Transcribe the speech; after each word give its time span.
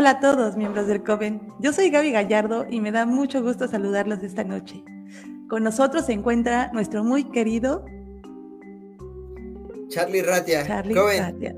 Hola 0.00 0.12
a 0.12 0.20
todos, 0.20 0.56
miembros 0.56 0.86
del 0.86 1.02
COVEN. 1.02 1.42
Yo 1.58 1.74
soy 1.74 1.90
Gaby 1.90 2.12
Gallardo 2.12 2.64
y 2.70 2.80
me 2.80 2.90
da 2.90 3.04
mucho 3.04 3.42
gusto 3.42 3.68
saludarlos 3.68 4.22
esta 4.22 4.44
noche. 4.44 4.82
Con 5.50 5.62
nosotros 5.62 6.06
se 6.06 6.14
encuentra 6.14 6.70
nuestro 6.72 7.04
muy 7.04 7.24
querido 7.24 7.84
Charlie 9.88 10.22
Ratia. 10.22 10.66
Charlie 10.66 10.94
Ratia. 10.94 11.54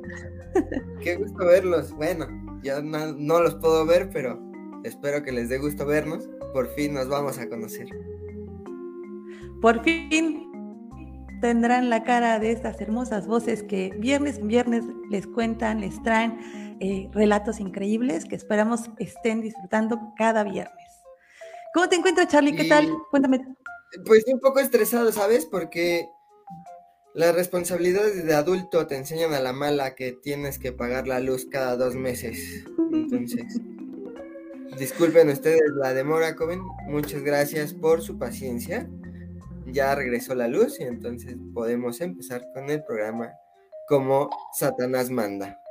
Qué 1.00 1.18
gusto 1.18 1.46
verlos. 1.46 1.92
Bueno, 1.92 2.26
ya 2.64 2.82
no, 2.82 3.40
los 3.40 3.54
puedo 3.54 3.86
ver, 3.86 4.10
pero 4.12 4.42
espero 4.82 5.22
que 5.22 5.30
les 5.30 5.48
dé 5.48 5.58
gusto 5.58 5.86
vernos. 5.86 6.28
Por 6.52 6.66
fin 6.74 6.94
nos 6.94 7.08
vamos 7.08 7.38
a 7.38 7.48
conocer. 7.48 7.86
Por 9.60 9.84
fin 9.84 10.50
tendrán 11.40 11.90
la 11.90 12.02
cara 12.02 12.40
de 12.40 12.50
estas 12.50 12.80
hermosas 12.80 13.28
voces 13.28 13.62
que 13.62 13.94
viernes 14.00 14.38
en 14.38 14.48
viernes 14.48 14.84
les 15.10 15.28
cuentan, 15.28 15.80
les 15.80 16.02
traen 16.02 16.38
eh, 16.84 17.08
relatos 17.12 17.60
increíbles 17.60 18.24
que 18.24 18.34
esperamos 18.34 18.90
estén 18.98 19.40
disfrutando 19.40 20.12
cada 20.18 20.42
viernes. 20.42 20.90
¿Cómo 21.72 21.88
te 21.88 21.94
encuentras, 21.94 22.26
Charlie? 22.26 22.56
¿Qué 22.56 22.64
tal? 22.64 22.92
Cuéntame. 23.08 23.54
Pues 24.04 24.24
un 24.26 24.40
poco 24.40 24.58
estresado, 24.58 25.12
¿sabes? 25.12 25.46
Porque 25.46 26.08
las 27.14 27.36
responsabilidades 27.36 28.24
de 28.24 28.34
adulto 28.34 28.88
te 28.88 28.96
enseñan 28.96 29.32
a 29.32 29.38
la 29.38 29.52
mala 29.52 29.94
que 29.94 30.10
tienes 30.10 30.58
que 30.58 30.72
pagar 30.72 31.06
la 31.06 31.20
luz 31.20 31.46
cada 31.48 31.76
dos 31.76 31.94
meses. 31.94 32.64
Entonces, 32.92 33.60
disculpen 34.76 35.28
ustedes 35.28 35.62
la 35.76 35.94
demora, 35.94 36.34
joven. 36.34 36.62
Muchas 36.88 37.22
gracias 37.22 37.74
por 37.74 38.02
su 38.02 38.18
paciencia. 38.18 38.90
Ya 39.66 39.94
regresó 39.94 40.34
la 40.34 40.48
luz 40.48 40.80
y 40.80 40.82
entonces 40.82 41.36
podemos 41.54 42.00
empezar 42.00 42.44
con 42.52 42.68
el 42.70 42.82
programa 42.82 43.30
como 43.86 44.30
Satanás 44.52 45.10
manda. 45.10 45.61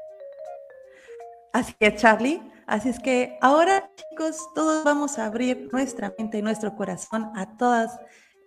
Así 1.54 1.74
que 1.80 1.96
Charlie. 1.96 2.42
Así 2.68 2.88
es 2.88 3.00
que 3.00 3.38
ahora, 3.42 3.92
chicos, 3.96 4.38
todos 4.56 4.86
vamos 4.86 5.20
a 5.20 5.26
abrir 5.26 5.68
nuestra 5.74 6.14
mente 6.18 6.38
y 6.38 6.42
nuestro 6.42 6.76
corazón 6.78 7.30
a 7.36 7.58
todas 7.58 8.00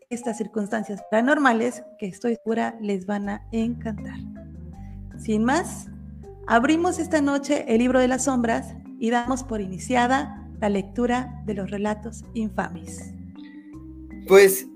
estas 0.09 0.39
circunstancias 0.39 1.03
paranormales 1.11 1.83
que 1.99 2.07
estoy 2.07 2.37
segura 2.37 2.75
les 2.81 3.05
van 3.05 3.29
a 3.29 3.47
encantar. 3.53 4.17
Sin 5.19 5.45
más, 5.45 5.89
abrimos 6.47 6.99
esta 6.99 7.21
noche 7.21 7.67
el 7.69 7.81
libro 7.81 8.01
de 8.01 8.09
las 8.09 8.25
sombras 8.25 8.75
y 8.99 9.11
damos 9.11 9.43
por 9.43 9.61
iniciada 9.61 10.49
la 10.61 10.71
lectura 10.71 11.43
de 11.45 11.55
los 11.55 11.71
relatos 11.71 12.25
infames. 12.33 13.13
Pues 14.27 14.67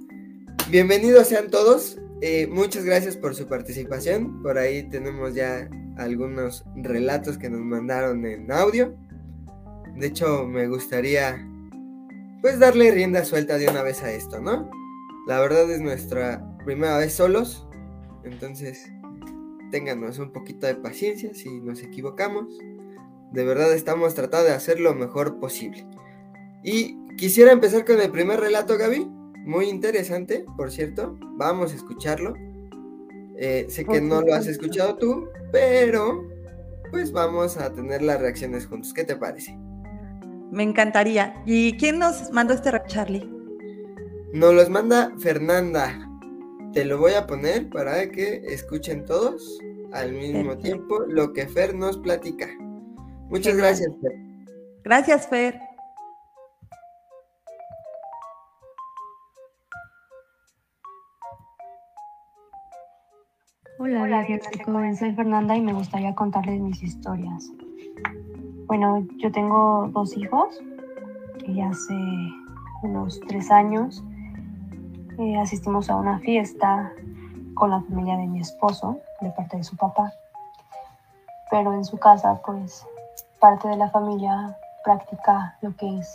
bienvenidos 0.71 1.29
sean 1.29 1.51
todos. 1.51 1.99
Eh, 2.21 2.49
muchas 2.49 2.85
gracias 2.85 3.17
por 3.17 3.35
su 3.35 3.47
participación. 3.47 4.43
Por 4.43 4.59
ahí 4.59 4.83
tenemos 4.91 5.35
ya 5.35 5.71
algunos 5.99 6.65
relatos 6.77 7.39
que 7.39 7.51
nos 7.51 7.61
mandaron 7.61 8.25
en 8.25 8.51
audio. 8.51 8.97
De 9.97 10.07
hecho, 10.07 10.47
me 10.47 10.69
gustaría 10.69 11.45
pues 12.41 12.59
darle 12.59 12.91
rienda 12.93 13.25
suelta 13.25 13.59
de 13.59 13.69
una 13.69 13.83
vez 13.83 14.03
a 14.03 14.13
esto, 14.13 14.41
¿no? 14.41 14.71
La 15.27 15.41
verdad 15.41 15.71
es 15.71 15.81
nuestra 15.81 16.43
primera 16.65 16.99
vez 16.99 17.15
solos, 17.15 17.67
entonces 18.25 18.91
ténganos 19.71 20.19
un 20.19 20.33
poquito 20.33 20.67
de 20.67 20.77
paciencia 20.77 21.35
si 21.35 21.61
nos 21.61 21.83
equivocamos. 21.83 22.47
De 23.33 23.45
verdad 23.45 23.73
estamos 23.75 24.15
tratando 24.15 24.47
de 24.47 24.55
hacer 24.55 24.81
lo 24.81 24.95
mejor 24.95 25.39
posible. 25.39 25.87
Y 26.63 26.97
quisiera 27.17 27.53
empezar 27.53 27.85
con 27.85 28.01
el 28.01 28.11
primer 28.11 28.41
relato, 28.41 28.79
Gaby. 28.79 29.07
Muy 29.45 29.67
interesante, 29.69 30.45
por 30.57 30.71
cierto. 30.71 31.19
Vamos 31.37 31.73
a 31.73 31.77
escucharlo. 31.77 32.35
Eh, 33.41 33.67
sé 33.69 33.85
que 33.85 34.01
no 34.01 34.21
lo 34.21 34.35
has 34.35 34.47
escuchado 34.49 34.97
tú, 34.97 35.29
pero 35.53 36.29
pues 36.91 37.13
vamos 37.13 37.57
a 37.57 37.73
tener 37.73 38.03
las 38.03 38.21
reacciones 38.21 38.67
juntos. 38.67 38.93
¿Qué 38.93 39.05
te 39.05 39.17
parece? 39.17 39.57
Me 40.51 40.63
encantaría. 40.63 41.35
¿Y 41.47 41.77
quién 41.77 41.99
nos 41.99 42.33
mandó 42.33 42.55
este 42.55 42.71
rap, 42.71 42.87
Charlie? 42.89 43.31
Nos 44.33 44.55
los 44.55 44.69
manda 44.69 45.13
Fernanda. 45.19 45.95
Te 46.73 46.85
lo 46.85 46.99
voy 46.99 47.13
a 47.13 47.27
poner 47.27 47.69
para 47.71 48.11
que 48.11 48.43
escuchen 48.47 49.05
todos 49.05 49.59
al 49.93 50.13
mismo 50.13 50.57
tiempo 50.59 51.01
lo 51.07 51.33
que 51.33 51.47
Fer 51.47 51.75
nos 51.75 51.97
platica. 51.99 52.49
Muchas 53.31 53.57
gracias, 53.57 53.91
Fer. 54.03 54.13
Gracias, 54.85 55.29
Fer. 55.29 55.68
Hola, 63.81 64.03
Hola 64.03 64.27
chicos. 64.27 64.99
Soy 64.99 65.15
Fernanda 65.15 65.55
y 65.55 65.61
me 65.61 65.73
gustaría 65.73 66.13
contarles 66.13 66.61
mis 66.61 66.83
historias. 66.83 67.49
Bueno, 68.67 69.07
yo 69.19 69.31
tengo 69.31 69.89
dos 69.93 70.17
hijos 70.17 70.61
y 71.47 71.61
hace 71.61 71.95
unos 72.83 73.21
tres 73.29 73.53
años 73.53 74.03
eh, 75.17 75.37
asistimos 75.39 75.91
a 75.91 75.95
una 75.97 76.19
fiesta 76.19 76.93
con 77.55 77.71
la 77.71 77.81
familia 77.83 78.17
de 78.17 78.27
mi 78.27 78.41
esposo, 78.41 78.99
de 79.21 79.31
parte 79.31 79.59
de 79.59 79.63
su 79.63 79.77
papá. 79.77 80.13
Pero 81.49 81.73
en 81.73 81.85
su 81.85 81.99
casa, 81.99 82.43
pues, 82.45 82.85
parte 83.39 83.69
de 83.69 83.77
la 83.77 83.91
familia 83.91 84.57
practica 84.83 85.57
lo 85.63 85.77
que 85.77 85.99
es, 85.99 86.13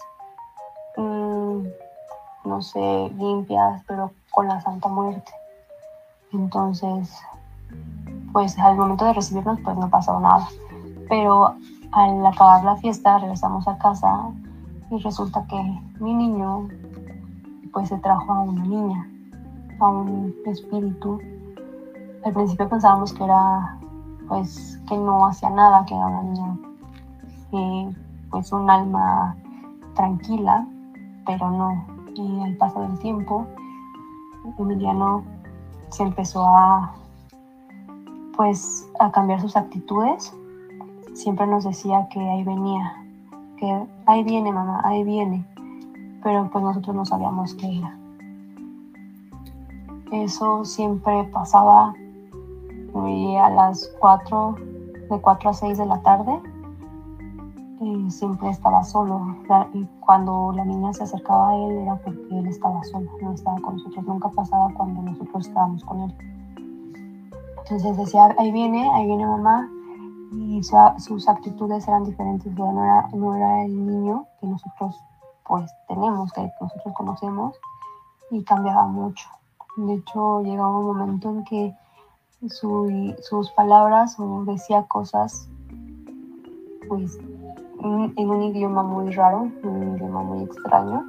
mm, 0.97 1.63
no 2.44 2.62
sé, 2.62 3.09
limpias, 3.16 3.81
pero 3.88 4.12
con 4.31 4.50
la 4.50 4.59
Santa 4.59 4.90
Muerte. 4.90 5.31
Entonces, 6.34 7.24
pues 8.31 8.57
al 8.57 8.75
momento 8.75 9.06
de 9.06 9.13
recibirnos 9.13 9.59
pues 9.63 9.78
no 9.78 9.89
pasó 9.89 10.19
nada. 10.19 10.47
Pero 11.09 11.56
al 11.91 12.25
acabar 12.25 12.63
la 12.63 12.75
fiesta 12.78 13.19
regresamos 13.19 13.67
a 13.67 13.78
casa 13.78 14.29
y 14.89 14.97
resulta 14.97 15.45
que 15.47 15.79
mi 16.00 16.13
niño 16.13 16.67
pues 17.72 17.89
se 17.89 17.97
trajo 18.00 18.31
a 18.31 18.41
una 18.41 18.63
niña, 18.63 19.07
a 19.79 19.88
un 19.88 20.33
espíritu. 20.45 21.19
Al 22.25 22.33
principio 22.33 22.69
pensábamos 22.69 23.13
que 23.13 23.23
era 23.23 23.78
pues 24.28 24.79
que 24.88 24.97
no 24.97 25.25
hacía 25.25 25.50
nada, 25.50 25.85
que 25.85 25.95
era 25.95 26.07
una 26.07 26.23
niña 26.23 26.57
eh, 27.53 27.95
pues 28.31 28.51
un 28.51 28.69
alma 28.69 29.35
tranquila, 29.95 30.66
pero 31.25 31.51
no. 31.51 31.85
Y 32.16 32.41
al 32.41 32.57
paso 32.57 32.81
del 32.81 32.97
tiempo, 33.00 33.45
Emiliano 34.57 35.23
se 35.89 36.03
empezó 36.03 36.45
a 36.45 36.94
pues 38.35 38.89
a 38.99 39.11
cambiar 39.11 39.41
sus 39.41 39.55
actitudes. 39.55 40.33
Siempre 41.13 41.47
nos 41.47 41.63
decía 41.63 42.07
que 42.11 42.19
ahí 42.19 42.44
venía, 42.44 42.94
que 43.57 43.85
ahí 44.05 44.23
viene 44.23 44.51
mamá, 44.51 44.81
ahí 44.83 45.03
viene, 45.03 45.45
pero 46.23 46.49
pues 46.51 46.63
nosotros 46.63 46.95
no 46.95 47.05
sabíamos 47.05 47.53
qué 47.55 47.77
era. 47.77 47.97
Eso 50.11 50.63
siempre 50.63 51.23
pasaba 51.25 51.94
a 53.41 53.49
las 53.49 53.91
4, 53.99 54.55
de 55.09 55.21
4 55.21 55.50
a 55.50 55.53
6 55.53 55.77
de 55.77 55.85
la 55.85 56.01
tarde. 56.01 56.39
Y 57.81 58.09
siempre 58.11 58.50
estaba 58.50 58.83
solo. 58.83 59.35
Y 59.73 59.85
cuando 60.00 60.53
la 60.53 60.63
niña 60.63 60.94
se 60.94 61.03
acercaba 61.03 61.50
a 61.50 61.55
él 61.57 61.79
era 61.79 61.95
porque 61.97 62.27
él 62.31 62.47
estaba 62.47 62.81
solo, 62.83 63.09
no 63.21 63.33
estaba 63.33 63.59
con 63.59 63.75
nosotros. 63.75 64.05
Nunca 64.05 64.29
pasaba 64.29 64.69
cuando 64.73 65.01
nosotros 65.01 65.47
estábamos 65.47 65.83
con 65.83 66.01
él. 66.01 66.32
Entonces 67.73 67.97
decía, 67.97 68.35
ahí 68.38 68.51
viene, 68.51 68.88
ahí 68.94 69.07
viene 69.07 69.25
mamá, 69.25 69.67
y 70.31 70.61
sus 71.00 71.28
actitudes 71.28 71.88
eran 71.88 72.03
diferentes, 72.03 72.53
no 72.53 72.84
era, 72.84 73.07
no 73.11 73.35
era 73.35 73.66
el 73.66 73.88
niño 73.88 74.28
que 74.39 74.45
nosotros 74.45 74.95
pues 75.44 75.72
tenemos, 75.88 76.31
que 76.33 76.51
nosotros 76.62 76.94
conocemos, 76.94 77.56
y 78.29 78.44
cambiaba 78.44 78.85
mucho. 78.85 79.28
De 79.75 79.95
hecho, 79.95 80.44
llegaba 80.44 80.78
un 80.78 80.85
momento 80.85 81.31
en 81.31 81.44
que 81.45 81.75
sus 82.47 83.51
palabras 83.56 84.19
o 84.19 84.45
decía 84.45 84.83
cosas 84.83 85.50
pues 86.88 87.18
en 87.80 88.30
un 88.30 88.44
idioma 88.44 88.83
muy 88.83 89.12
raro, 89.13 89.50
un 89.63 89.95
idioma 89.95 90.21
muy 90.21 90.44
extraño. 90.44 91.03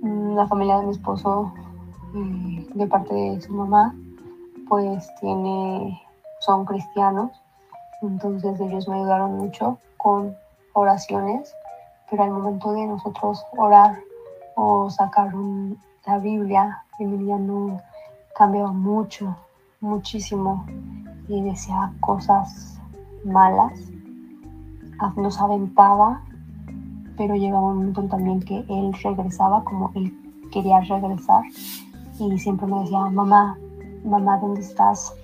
La 0.00 0.46
familia 0.46 0.78
de 0.78 0.86
mi 0.86 0.92
esposo, 0.92 1.52
eh, 2.14 2.68
de 2.72 2.86
parte 2.86 3.12
de 3.12 3.40
su 3.40 3.52
mamá, 3.52 3.96
pues 4.68 5.08
tiene, 5.20 6.00
son 6.40 6.64
cristianos, 6.64 7.30
entonces 8.02 8.60
ellos 8.60 8.88
me 8.88 8.96
ayudaron 8.96 9.36
mucho 9.36 9.78
con 9.96 10.36
oraciones, 10.72 11.54
pero 12.10 12.24
al 12.24 12.30
momento 12.30 12.72
de 12.72 12.86
nosotros 12.86 13.44
orar 13.56 13.98
o 14.56 14.90
sacar 14.90 15.32
la 16.06 16.18
Biblia, 16.18 16.84
Emiliano 16.98 17.80
cambiaba 18.36 18.72
mucho, 18.72 19.36
muchísimo 19.80 20.64
y 21.28 21.42
decía 21.42 21.92
cosas 22.00 22.78
malas, 23.24 23.72
nos 25.16 25.40
aventaba, 25.40 26.22
pero 27.16 27.34
llegaba 27.34 27.68
un 27.68 27.76
momento 27.78 28.04
también 28.04 28.40
que 28.40 28.64
él 28.68 28.92
regresaba 29.02 29.62
como 29.64 29.90
él 29.94 30.12
quería 30.50 30.80
regresar 30.80 31.42
y 32.18 32.38
siempre 32.38 32.66
me 32.66 32.80
decía, 32.80 33.00
mamá, 33.00 33.58
mamá, 34.04 34.38
¿dónde 34.38 34.60
estás? 34.60 35.14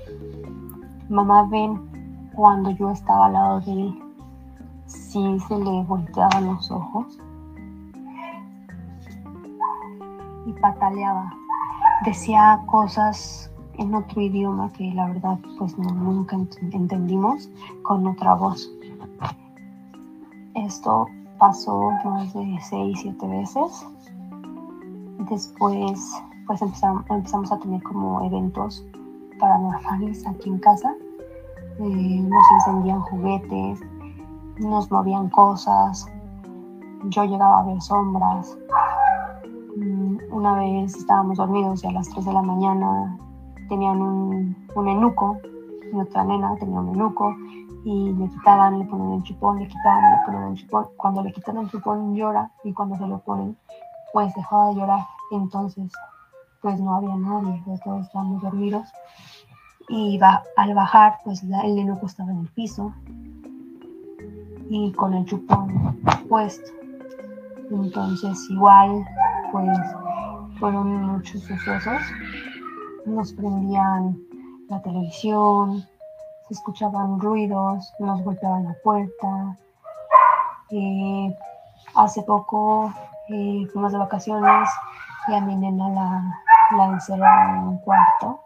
Mamá, 1.08 1.46
ven 1.50 1.80
cuando 2.34 2.70
yo 2.70 2.90
estaba 2.90 3.26
al 3.26 3.32
lado 3.34 3.60
de 3.60 3.72
él. 3.72 4.02
sí 4.86 5.38
se 5.46 5.58
le 5.58 5.82
volteaban 5.84 6.46
los 6.46 6.70
ojos 6.70 7.18
y 10.46 10.52
pataleaba. 10.54 11.32
Decía 12.04 12.60
cosas 12.66 13.50
en 13.74 13.94
otro 13.94 14.20
idioma 14.20 14.72
que 14.72 14.92
la 14.94 15.06
verdad 15.06 15.38
pues 15.58 15.76
nunca 15.78 16.36
entendimos 16.72 17.48
con 17.82 18.06
otra 18.06 18.34
voz. 18.34 18.70
Esto 20.54 21.06
pasó 21.38 21.90
más 22.04 22.32
de 22.34 22.58
seis, 22.62 22.98
siete 23.00 23.26
veces. 23.26 23.86
Después 25.30 26.22
pues 26.50 26.62
empezamos, 26.62 27.04
empezamos 27.08 27.52
a 27.52 27.58
tener 27.60 27.80
como 27.84 28.22
eventos 28.22 28.84
paranormales 29.38 30.26
aquí 30.26 30.48
en 30.48 30.58
casa. 30.58 30.92
Eh, 31.78 32.26
nos 32.28 32.42
encendían 32.54 33.00
juguetes, 33.02 33.78
nos 34.58 34.90
movían 34.90 35.28
cosas, 35.30 36.10
yo 37.04 37.22
llegaba 37.22 37.60
a 37.60 37.66
ver 37.66 37.80
sombras. 37.80 38.58
Mm, 39.76 40.16
una 40.32 40.54
vez 40.54 40.96
estábamos 40.96 41.38
dormidos 41.38 41.84
y 41.84 41.86
a 41.86 41.92
las 41.92 42.08
3 42.08 42.24
de 42.24 42.32
la 42.32 42.42
mañana 42.42 43.16
tenían 43.68 44.02
un, 44.02 44.56
un 44.74 44.88
enuco, 44.88 45.38
otra 45.94 46.24
nena 46.24 46.56
tenía 46.56 46.80
un 46.80 46.88
enuco 46.88 47.32
y 47.84 48.12
le 48.12 48.28
quitaban, 48.28 48.80
le 48.80 48.86
ponían 48.86 49.12
el 49.12 49.22
chupón, 49.22 49.60
le 49.60 49.68
quitaban, 49.68 50.02
le 50.02 50.26
ponían 50.26 50.48
el 50.48 50.54
chupón. 50.56 50.86
Cuando 50.96 51.22
le 51.22 51.32
quitan 51.32 51.58
el 51.58 51.70
chupón 51.70 52.16
llora 52.16 52.50
y 52.64 52.72
cuando 52.72 52.96
se 52.96 53.06
lo 53.06 53.20
ponen 53.20 53.56
pues 54.12 54.34
dejaba 54.34 54.68
de 54.68 54.74
llorar. 54.74 55.06
Entonces 55.30 55.92
pues 56.60 56.80
no 56.80 56.96
había 56.96 57.16
nadie, 57.16 57.62
todos 57.84 58.06
estábamos 58.06 58.42
dormidos. 58.42 58.88
Y 59.88 60.20
al 60.56 60.74
bajar 60.74 61.18
pues 61.24 61.42
el 61.42 61.78
enuco 61.78 62.06
estaba 62.06 62.30
en 62.30 62.40
el 62.40 62.48
piso 62.48 62.94
y 64.68 64.92
con 64.92 65.14
el 65.14 65.24
chupón 65.24 66.00
puesto. 66.28 66.70
Entonces 67.70 68.38
igual 68.50 69.04
pues 69.50 69.78
fueron 70.58 71.04
muchos 71.06 71.42
sucesos. 71.42 72.02
Nos 73.06 73.32
prendían 73.32 74.16
la 74.68 74.80
televisión, 74.82 75.84
se 76.46 76.54
escuchaban 76.54 77.18
ruidos, 77.18 77.92
nos 77.98 78.22
golpeaban 78.22 78.64
la 78.64 78.74
puerta. 78.84 79.56
Eh, 80.70 81.36
hace 81.96 82.22
poco 82.22 82.92
eh, 83.28 83.66
fuimos 83.72 83.90
de 83.90 83.98
vacaciones 83.98 84.68
y 85.28 85.34
a 85.34 85.40
mi 85.40 85.56
nena 85.56 85.88
la, 85.88 86.40
la 86.76 86.86
encerraron 86.86 87.56
en 87.56 87.68
un 87.68 87.78
cuarto 87.78 88.40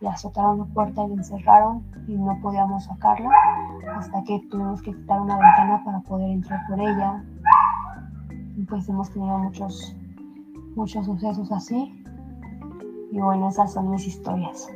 le 0.00 0.08
azotaron 0.08 0.58
la 0.58 0.64
puerta 0.66 1.04
y 1.04 1.08
la 1.08 1.14
encerraron 1.14 1.84
y 2.08 2.16
no 2.16 2.38
podíamos 2.42 2.84
sacarla 2.84 3.30
hasta 3.96 4.22
que 4.24 4.40
tuvimos 4.50 4.82
que 4.82 4.92
quitar 4.92 5.20
una 5.20 5.38
ventana 5.38 5.82
para 5.84 6.00
poder 6.00 6.30
entrar 6.30 6.60
por 6.68 6.80
ella. 6.80 7.24
Y 8.56 8.64
pues 8.64 8.88
hemos 8.88 9.10
tenido 9.10 9.38
muchos, 9.38 9.94
muchos 10.74 11.06
sucesos 11.06 11.52
así. 11.52 12.04
Y 13.12 13.20
bueno, 13.20 13.48
esas 13.48 13.72
son 13.72 13.90
mis 13.90 14.06
historias. 14.06 14.68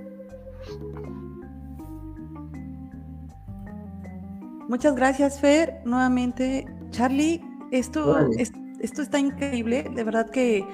Muchas 4.69 4.95
gracias, 4.95 5.41
Fer. 5.41 5.83
Nuevamente, 5.85 6.67
Charlie, 6.91 7.43
esto, 7.73 8.19
esto 8.29 9.03
está 9.03 9.19
increíble. 9.19 9.91
De 9.95 10.05
verdad 10.05 10.31
que 10.31 10.65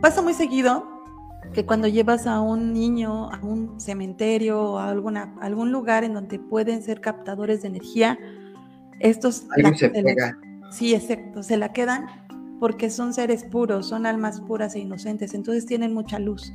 pasa 0.00 0.20
muy 0.22 0.34
seguido 0.34 0.95
que 1.52 1.64
cuando 1.64 1.88
llevas 1.88 2.26
a 2.26 2.40
un 2.40 2.72
niño 2.72 3.30
a 3.30 3.40
un 3.42 3.80
cementerio 3.80 4.62
o 4.62 4.78
a, 4.78 4.88
alguna, 4.88 5.34
algún 5.40 5.72
lugar 5.72 6.04
en 6.04 6.14
donde 6.14 6.38
pueden 6.38 6.82
ser 6.82 7.00
captadores 7.00 7.62
de 7.62 7.68
energía, 7.68 8.18
estos... 9.00 9.46
se 9.76 9.92
sí, 10.70 10.94
exacto, 10.94 11.42
se 11.42 11.56
la 11.56 11.72
quedan 11.72 12.06
porque 12.58 12.90
son 12.90 13.12
seres 13.12 13.44
puros, 13.44 13.86
son 13.86 14.06
almas 14.06 14.40
puras 14.40 14.74
e 14.74 14.80
inocentes, 14.80 15.34
entonces 15.34 15.66
tienen 15.66 15.92
mucha 15.92 16.18
luz. 16.18 16.52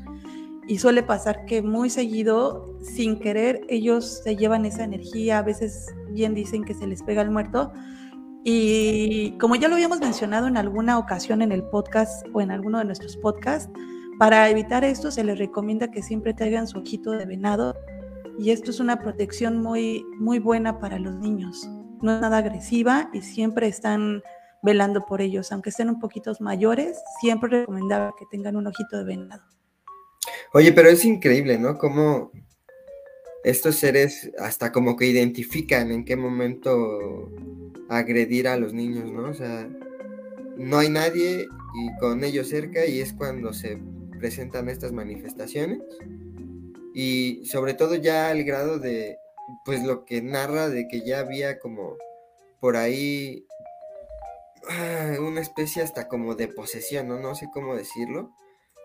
Y 0.68 0.78
suele 0.78 1.04
pasar 1.04 1.46
que 1.46 1.62
muy 1.62 1.90
seguido, 1.90 2.78
sin 2.82 3.20
querer, 3.20 3.62
ellos 3.70 4.22
se 4.24 4.36
llevan 4.36 4.66
esa 4.66 4.84
energía, 4.84 5.40
a 5.40 5.44
veces 5.44 5.88
bien 6.12 6.34
dicen 6.34 6.64
que 6.64 6.74
se 6.74 6.88
les 6.88 7.04
pega 7.04 7.22
el 7.22 7.32
muerto. 7.32 7.72
Y 8.44 9.32
como 9.38 9.56
ya 9.56 9.68
lo 9.68 9.76
habíamos 9.76 10.00
mencionado 10.00 10.48
en 10.48 10.58
alguna 10.58 10.98
ocasión 10.98 11.42
en 11.42 11.52
el 11.52 11.64
podcast 11.64 12.26
o 12.34 12.42
en 12.42 12.52
alguno 12.52 12.80
de 12.80 12.86
nuestros 12.86 13.18
podcasts, 13.18 13.72
para 14.22 14.48
evitar 14.52 14.84
esto 14.84 15.10
se 15.10 15.24
les 15.24 15.40
recomienda 15.40 15.90
que 15.90 16.04
siempre 16.04 16.36
traigan 16.36 16.68
su 16.68 16.78
ojito 16.78 17.10
de 17.10 17.26
venado 17.26 17.76
y 18.38 18.52
esto 18.52 18.70
es 18.70 18.80
una 18.80 19.00
protección 19.00 19.58
muy, 19.58 20.06
muy 20.20 20.38
buena 20.38 20.78
para 20.78 21.00
los 21.00 21.16
niños. 21.16 21.68
No 22.04 22.14
es 22.14 22.22
nada 22.22 22.38
agresiva 22.38 23.10
y 23.14 23.24
siempre 23.24 23.66
están 23.66 24.22
velando 24.62 25.08
por 25.08 25.22
ellos, 25.22 25.52
aunque 25.52 25.72
estén 25.72 25.90
un 25.90 26.00
poquito 26.00 26.32
mayores, 26.40 27.00
siempre 27.20 27.62
recomendaba 27.62 28.14
que 28.16 28.28
tengan 28.30 28.58
un 28.58 28.68
ojito 28.68 28.96
de 28.96 29.06
venado. 29.06 29.42
Oye, 30.54 30.72
pero 30.72 30.90
es 30.90 31.04
increíble, 31.04 31.58
¿no? 31.58 31.80
Cómo 31.80 32.30
estos 33.44 33.78
seres 33.78 34.30
hasta 34.38 34.72
como 34.72 34.98
que 34.98 35.08
identifican 35.08 35.90
en 35.92 36.06
qué 36.06 36.16
momento 36.16 37.32
agredir 37.90 38.48
a 38.48 38.56
los 38.56 38.72
niños, 38.72 39.12
¿no? 39.12 39.30
O 39.30 39.34
sea, 39.34 39.68
no 40.58 40.78
hay 40.78 40.90
nadie 40.90 41.48
y 41.74 42.00
con 42.00 42.24
ellos 42.24 42.50
cerca 42.50 42.86
y 42.86 43.02
es 43.02 43.14
cuando 43.14 43.52
se 43.52 43.80
presentan 44.22 44.70
estas 44.70 44.92
manifestaciones 44.92 45.80
y 46.94 47.44
sobre 47.46 47.74
todo 47.74 47.96
ya 47.96 48.30
al 48.30 48.44
grado 48.44 48.78
de 48.78 49.18
pues 49.66 49.84
lo 49.84 50.06
que 50.06 50.22
narra 50.22 50.70
de 50.70 50.88
que 50.88 51.02
ya 51.02 51.20
había 51.20 51.58
como 51.60 51.98
por 52.60 52.78
ahí 52.78 53.48
ah, 54.70 55.16
una 55.20 55.42
especie 55.42 55.82
hasta 55.82 56.08
como 56.08 56.36
de 56.36 56.48
posesión, 56.48 57.08
¿no? 57.08 57.20
No 57.20 57.34
sé 57.34 57.50
cómo 57.52 57.76
decirlo, 57.76 58.32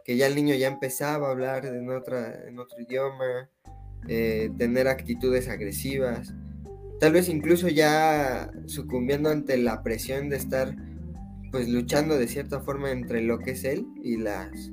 que 0.05 0.17
ya 0.17 0.27
el 0.27 0.35
niño 0.35 0.55
ya 0.55 0.69
empezaba 0.69 1.29
a 1.29 1.33
hablar 1.33 1.67
en, 1.67 1.91
otra, 1.91 2.49
en 2.49 2.59
otro 2.59 2.81
idioma, 2.81 3.51
eh, 4.09 4.51
tener 4.57 4.89
actitudes 4.89 5.49
agresivas, 5.49 6.33
tal 6.99 7.13
vez 7.13 7.29
incluso 7.29 7.69
ya 7.69 8.51
sucumbiendo 8.65 9.29
ante 9.29 9.59
la 9.59 9.83
presión 9.83 10.31
de 10.31 10.37
estar 10.37 10.75
pues 11.53 11.69
luchando 11.69 12.17
de 12.17 12.27
cierta 12.27 12.61
forma 12.61 12.91
entre 12.91 13.21
lo 13.21 13.39
que 13.39 13.53
es 13.53 13.65
él 13.65 13.87
y 14.03 14.17
las 14.17 14.71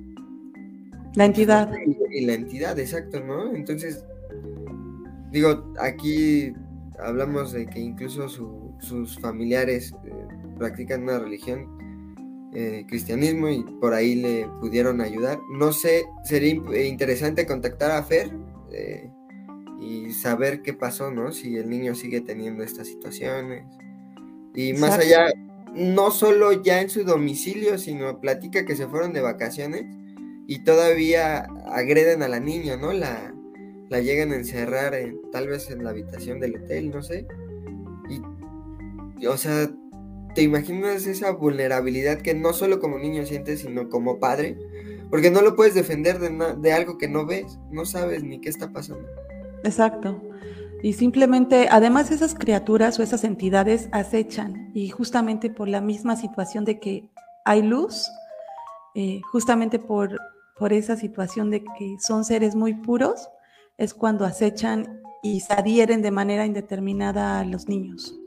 la 1.16 1.26
entidad. 1.26 1.72
Y, 2.12 2.22
la 2.22 2.34
entidad, 2.34 2.80
exacto, 2.80 3.20
¿no? 3.20 3.54
Entonces, 3.56 4.04
digo, 5.32 5.74
aquí 5.80 6.54
hablamos 7.00 7.52
de 7.52 7.68
que 7.68 7.80
incluso 7.80 8.28
sus 8.80 9.20
familiares 9.20 9.94
eh, 10.06 10.12
practican 10.58 11.04
una 11.04 11.20
religión, 11.20 12.50
eh, 12.54 12.86
cristianismo, 12.88 13.50
y 13.50 13.64
por 13.80 13.94
ahí 13.94 14.16
le 14.16 14.48
pudieron 14.60 15.02
ayudar. 15.02 15.40
No 15.52 15.72
sé, 15.72 16.06
sería 16.24 16.62
eh, 16.74 16.88
interesante 16.88 17.46
contactar 17.46 17.92
a 17.92 18.04
Fer 18.04 18.32
y 19.80 20.12
saber 20.14 20.62
qué 20.64 20.74
pasó, 20.74 21.12
¿no? 21.12 21.32
Si 21.32 21.58
el 21.58 21.70
niño 21.70 21.94
sigue 21.94 22.22
teniendo 22.22 22.64
estas 22.64 22.88
situaciones. 22.88 23.66
Y 24.56 24.74
más 24.74 24.98
allá, 24.98 25.32
no 25.76 26.10
solo 26.10 26.64
ya 26.64 26.82
en 26.82 26.90
su 26.90 27.04
domicilio, 27.04 27.78
sino 27.78 28.20
platica 28.20 28.66
que 28.66 28.76
se 28.76 28.88
fueron 28.88 29.14
de 29.14 29.22
vacaciones 29.22 29.86
y 30.48 30.64
todavía 30.64 31.48
agreden 31.68 32.24
a 32.24 32.28
la 32.28 32.40
niña, 32.40 32.78
¿no? 32.78 32.92
La, 32.94 33.34
la 33.90 34.00
llegan 34.00 34.32
a 34.32 34.36
encerrar 34.36 34.94
en, 34.96 35.20
tal 35.32 35.48
vez 35.48 35.70
en 35.70 35.84
la 35.84 35.92
habitación 35.92 36.40
del 36.40 36.56
hotel, 36.58 36.90
no 36.90 37.02
sé. 37.02 37.28
Y, 39.20 39.26
o 39.26 39.38
sea, 39.38 39.70
¿te 40.36 40.42
imaginas 40.42 41.08
esa 41.08 41.32
vulnerabilidad 41.32 42.22
que 42.22 42.34
no 42.34 42.54
solo 42.54 42.80
como 42.80 43.00
niño 43.00 43.26
sientes, 43.26 43.62
sino 43.62 43.90
como 43.90 44.20
padre? 44.20 44.58
Porque 45.10 45.32
no 45.32 45.42
lo 45.42 45.56
puedes 45.56 45.76
defender 45.76 46.20
de, 46.20 46.56
de 46.60 46.74
algo 46.74 46.98
que 46.98 47.08
no 47.08 47.26
ves, 47.26 47.60
no 47.72 47.86
sabes 47.86 48.24
ni 48.24 48.42
qué 48.42 48.50
está 48.50 48.72
pasando. 48.72 49.08
Exacto. 49.64 50.22
Y 50.82 50.94
simplemente, 50.94 51.68
además 51.72 52.12
esas 52.12 52.36
criaturas 52.36 53.00
o 53.00 53.04
esas 53.04 53.24
entidades 53.24 53.88
acechan 53.94 54.72
y 54.74 54.90
justamente 54.90 55.50
por 55.50 55.70
la 55.70 55.80
misma 55.80 56.18
situación 56.18 56.66
de 56.66 56.80
que 56.80 57.10
hay 57.46 57.62
luz, 57.62 58.10
eh, 58.96 59.22
justamente 59.32 59.80
por 59.80 60.20
por 60.58 60.74
esa 60.74 60.96
situación 60.96 61.50
de 61.50 61.64
que 61.64 61.98
son 62.00 62.26
seres 62.26 62.56
muy 62.56 62.74
puros, 62.74 63.30
es 63.78 63.94
cuando 63.94 64.26
acechan 64.26 65.02
y 65.24 65.40
se 65.40 65.54
adhieren 65.54 66.02
de 66.02 66.12
manera 66.12 66.46
indeterminada 66.46 67.40
a 67.40 67.46
los 67.46 67.68
niños. 67.68 68.20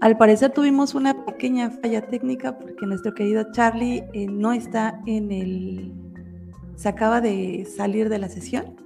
Al 0.00 0.18
parecer 0.18 0.50
tuvimos 0.50 0.94
una 0.94 1.24
pequeña 1.24 1.70
falla 1.70 2.06
técnica 2.06 2.58
porque 2.58 2.86
nuestro 2.86 3.14
querido 3.14 3.52
Charlie 3.52 4.04
eh, 4.12 4.26
no 4.26 4.52
está 4.52 5.00
en 5.06 5.30
el... 5.30 5.92
se 6.76 6.88
acaba 6.88 7.20
de 7.20 7.64
salir 7.64 8.08
de 8.08 8.18
la 8.18 8.28
sesión. 8.28 8.76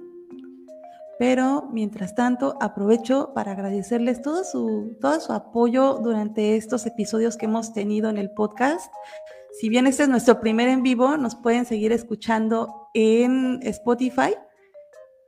Pero 1.17 1.67
mientras 1.73 2.15
tanto 2.15 2.55
aprovecho 2.61 3.33
para 3.33 3.51
agradecerles 3.51 4.21
todo 4.21 4.45
su, 4.45 4.95
todo 5.01 5.19
su 5.19 5.33
apoyo 5.33 5.95
durante 5.95 6.55
estos 6.55 6.85
episodios 6.85 7.35
que 7.35 7.47
hemos 7.47 7.73
tenido 7.73 8.09
en 8.09 8.17
el 8.17 8.31
podcast. 8.31 8.89
Si 9.59 9.69
bien 9.69 9.87
este 9.87 10.03
es 10.03 10.09
nuestro 10.09 10.39
primer 10.39 10.69
en 10.69 10.83
vivo, 10.83 11.17
nos 11.17 11.35
pueden 11.35 11.65
seguir 11.65 11.91
escuchando 11.91 12.89
en 12.93 13.59
Spotify 13.63 14.33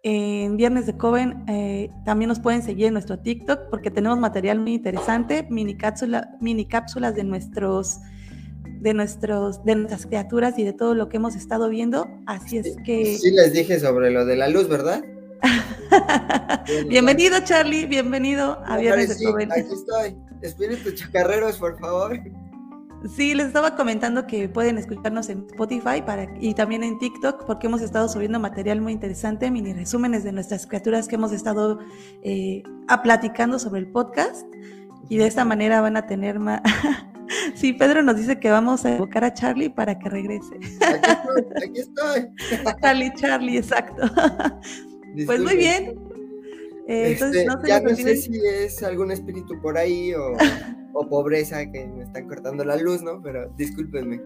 en 0.03 0.57
Viernes 0.57 0.87
de 0.87 0.97
Coven 0.97 1.43
eh, 1.47 1.89
también 2.05 2.29
nos 2.29 2.39
pueden 2.39 2.63
seguir 2.63 2.87
en 2.87 2.93
nuestro 2.93 3.19
TikTok 3.19 3.69
porque 3.69 3.91
tenemos 3.91 4.17
material 4.19 4.59
muy 4.59 4.73
interesante, 4.73 5.45
mini, 5.49 5.77
cápsula, 5.77 6.29
mini 6.39 6.65
cápsulas 6.65 7.15
de 7.15 7.23
nuestros 7.23 7.99
de 8.79 8.95
nuestros 8.95 9.63
de 9.63 9.75
nuestras 9.75 10.07
criaturas 10.07 10.57
y 10.57 10.63
de 10.63 10.73
todo 10.73 10.95
lo 10.95 11.07
que 11.07 11.17
hemos 11.17 11.35
estado 11.35 11.69
viendo. 11.69 12.07
Así 12.25 12.57
es 12.57 12.75
que 12.83 13.17
Sí 13.17 13.31
les 13.31 13.53
dije 13.53 13.79
sobre 13.79 14.09
lo 14.09 14.25
de 14.25 14.37
la 14.37 14.47
luz, 14.47 14.67
¿verdad? 14.67 15.03
bienvenido 16.89 17.37
Charlie, 17.43 17.85
bienvenido 17.85 18.59
a 18.65 18.77
Viernes 18.77 19.19
de 19.19 19.25
Coven. 19.25 19.51
Aquí 19.51 19.71
estoy. 19.71 20.15
Espíritus 20.41 20.95
chacarreros, 20.95 21.57
por 21.57 21.79
favor. 21.79 22.19
Sí, 23.09 23.33
les 23.33 23.47
estaba 23.47 23.75
comentando 23.75 24.27
que 24.27 24.47
pueden 24.47 24.77
escucharnos 24.77 25.29
en 25.29 25.47
Spotify 25.49 26.03
para, 26.05 26.27
y 26.39 26.53
también 26.53 26.83
en 26.83 26.99
TikTok 26.99 27.45
porque 27.45 27.65
hemos 27.65 27.81
estado 27.81 28.07
subiendo 28.07 28.39
material 28.39 28.79
muy 28.79 28.93
interesante, 28.93 29.49
mini 29.49 29.73
resúmenes 29.73 30.23
de 30.23 30.31
nuestras 30.31 30.67
criaturas 30.67 31.07
que 31.07 31.15
hemos 31.15 31.31
estado 31.31 31.79
eh, 32.21 32.61
platicando 33.03 33.57
sobre 33.57 33.79
el 33.79 33.87
podcast 33.87 34.45
y 35.09 35.17
de 35.17 35.25
esta 35.25 35.45
manera 35.45 35.81
van 35.81 35.97
a 35.97 36.05
tener 36.05 36.37
más... 36.37 36.61
sí, 37.55 37.73
Pedro 37.73 38.03
nos 38.03 38.17
dice 38.17 38.39
que 38.39 38.51
vamos 38.51 38.85
a 38.85 38.95
evocar 38.95 39.23
a 39.23 39.33
Charlie 39.33 39.69
para 39.69 39.97
que 39.97 40.07
regrese. 40.07 40.55
Aquí 40.55 41.79
estoy, 41.79 42.21
aquí 42.27 42.53
estoy. 42.53 42.75
Charlie, 42.81 43.13
Charlie, 43.15 43.57
exacto. 43.57 44.03
pues 45.25 45.41
muy 45.41 45.55
bien. 45.55 45.99
Eh, 46.87 47.13
entonces, 47.13 47.41
este, 47.41 47.45
no 47.45 47.65
ya 47.65 47.79
no 47.79 47.95
sé 47.95 48.15
si 48.17 48.39
es 48.45 48.83
algún 48.83 49.11
espíritu 49.11 49.59
por 49.59 49.77
ahí 49.77 50.13
o... 50.13 50.33
o 50.93 51.07
pobreza 51.07 51.65
que 51.71 51.87
me 51.87 52.03
están 52.03 52.27
cortando 52.27 52.63
la 52.63 52.75
luz, 52.75 53.01
¿no? 53.01 53.21
Pero 53.21 53.49
discúlpenme. 53.57 54.21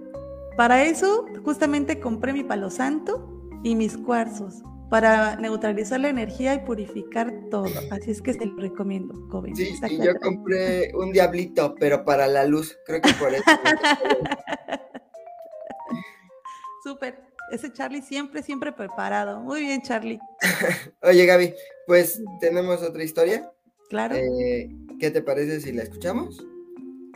Para 0.57 0.85
eso, 0.85 1.25
justamente 1.43 1.99
compré 1.99 2.33
mi 2.33 2.43
palo 2.43 2.69
santo 2.69 3.29
y 3.63 3.75
mis 3.75 3.97
cuarzos 3.97 4.63
para 4.89 5.35
neutralizar 5.35 5.99
la 5.99 6.09
energía 6.09 6.53
y 6.53 6.59
purificar 6.59 7.33
todo. 7.49 7.69
Así 7.91 8.11
es 8.11 8.21
que 8.21 8.33
se 8.33 8.45
lo 8.45 8.55
recomiendo, 8.57 9.15
joven. 9.29 9.55
Sí, 9.55 9.73
y 9.89 9.97
yo 9.97 10.19
compré 10.21 10.91
un 10.95 11.11
diablito, 11.11 11.75
pero 11.79 12.05
para 12.05 12.27
la 12.27 12.45
luz. 12.45 12.77
Creo 12.85 13.01
que 13.01 13.13
por 13.13 13.33
eso. 13.33 13.43
Súper. 16.83 17.25
Ese 17.51 17.71
Charlie 17.73 18.01
siempre, 18.01 18.41
siempre 18.41 18.71
preparado. 18.71 19.39
Muy 19.39 19.61
bien, 19.61 19.81
Charlie. 19.81 20.19
Oye, 21.03 21.25
Gaby, 21.25 21.53
pues 21.85 22.21
tenemos 22.39 22.81
otra 22.81 23.03
historia. 23.03 23.51
Claro. 23.89 24.15
Eh, 24.15 24.69
¿Qué 24.99 25.11
te 25.11 25.21
parece 25.21 25.61
si 25.61 25.71
la 25.71 25.83
escuchamos? 25.83 26.43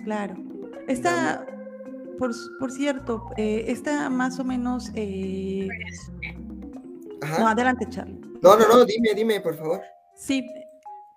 Claro. 0.10 0.38
Esta, 0.88 1.46
por, 2.18 2.32
por 2.60 2.72
cierto, 2.72 3.30
eh, 3.38 3.66
esta 3.68 4.10
más 4.10 4.40
o 4.40 4.44
menos... 4.44 4.90
Eh... 4.96 5.68
No, 7.38 7.48
adelante, 7.48 7.86
Charlie. 7.88 8.20
No, 8.42 8.58
no, 8.58 8.68
no, 8.68 8.86
dime, 8.86 9.14
dime, 9.14 9.40
por 9.40 9.56
favor. 9.56 9.82
Sí, 10.16 10.44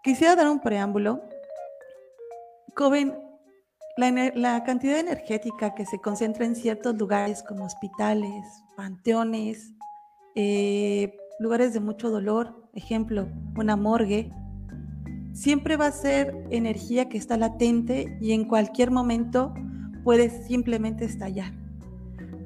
quisiera 0.02 0.36
dar 0.36 0.50
un 0.50 0.60
preámbulo. 0.60 1.22
Joven, 2.76 3.18
la, 3.96 4.30
la, 4.34 4.62
cantidad 4.62 4.98
energética 4.98 5.74
que 5.74 5.86
se 5.86 5.98
concentra 5.98 6.44
en 6.44 6.54
ciertos 6.54 6.94
lugares 6.94 7.42
como 7.42 7.64
hospitales, 7.64 8.44
panteones, 8.76 9.72
eh, 10.34 11.16
lugares 11.38 11.72
de 11.72 11.80
mucho 11.80 12.10
dolor, 12.10 12.68
ejemplo, 12.74 13.26
una 13.56 13.74
morgue, 13.74 14.30
siempre 15.32 15.76
va 15.76 15.86
a 15.86 15.92
ser 15.92 16.34
energía 16.50 17.08
que 17.08 17.18
está 17.18 17.36
latente 17.36 18.16
y 18.20 18.32
en 18.32 18.44
cualquier 18.44 18.90
momento 18.90 19.54
puede 20.04 20.30
simplemente 20.30 21.04
estallar. 21.04 21.52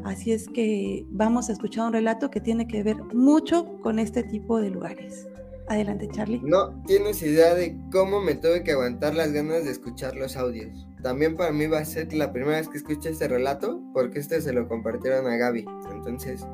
Así 0.04 0.32
es 0.32 0.48
que 0.48 1.04
vamos 1.10 1.48
a 1.48 1.52
escuchar 1.52 1.86
un 1.86 1.92
relato 1.92 2.30
que 2.30 2.40
tiene 2.40 2.68
que 2.68 2.82
ver 2.82 3.02
mucho 3.12 3.80
con 3.82 3.98
este 3.98 4.22
tipo 4.22 4.60
de 4.60 4.70
lugares. 4.70 5.26
Adelante, 5.68 6.08
Charlie. 6.12 6.40
No 6.44 6.80
tienes 6.84 7.20
idea 7.22 7.54
de 7.54 7.76
cómo 7.90 8.20
me 8.20 8.36
tuve 8.36 8.62
que 8.62 8.70
aguantar 8.70 9.16
las 9.16 9.32
ganas 9.32 9.64
de 9.64 9.72
escuchar 9.72 10.14
los 10.14 10.36
audios. 10.36 10.86
También 11.02 11.36
para 11.36 11.50
mí 11.50 11.66
va 11.66 11.80
a 11.80 11.84
ser 11.84 12.12
la 12.12 12.32
primera 12.32 12.58
vez 12.58 12.68
que 12.68 12.78
escuché 12.78 13.10
este 13.10 13.26
relato, 13.26 13.82
porque 13.92 14.20
este 14.20 14.40
se 14.40 14.52
lo 14.52 14.68
compartieron 14.68 15.26
a 15.26 15.36
Gaby. 15.36 15.64
Entonces, 15.92 16.46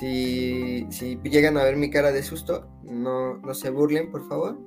si, 0.00 0.84
si 0.90 1.16
llegan 1.22 1.56
a 1.58 1.62
ver 1.62 1.76
mi 1.76 1.90
cara 1.90 2.10
de 2.10 2.24
susto, 2.24 2.68
no, 2.82 3.38
no 3.38 3.54
se 3.54 3.70
burlen, 3.70 4.10
por 4.10 4.26
favor 4.28 4.58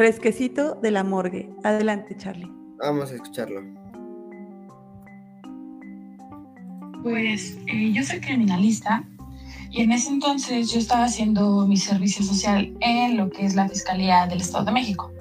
fresquecito 0.00 0.76
de 0.76 0.92
la 0.92 1.04
morgue. 1.04 1.50
Adelante, 1.62 2.16
Charlie. 2.16 2.50
Vamos 2.78 3.10
a 3.10 3.16
escucharlo. 3.16 3.60
Pues 7.02 7.58
eh, 7.66 7.92
yo 7.92 8.02
soy 8.02 8.18
criminalista 8.20 9.04
y 9.70 9.82
en 9.82 9.92
ese 9.92 10.08
entonces 10.08 10.72
yo 10.72 10.78
estaba 10.78 11.04
haciendo 11.04 11.66
mi 11.66 11.76
servicio 11.76 12.24
social 12.24 12.74
en 12.80 13.18
lo 13.18 13.28
que 13.28 13.44
es 13.44 13.54
la 13.54 13.68
Fiscalía 13.68 14.26
del 14.26 14.40
Estado 14.40 14.64
de 14.64 14.72
México. 14.72 15.12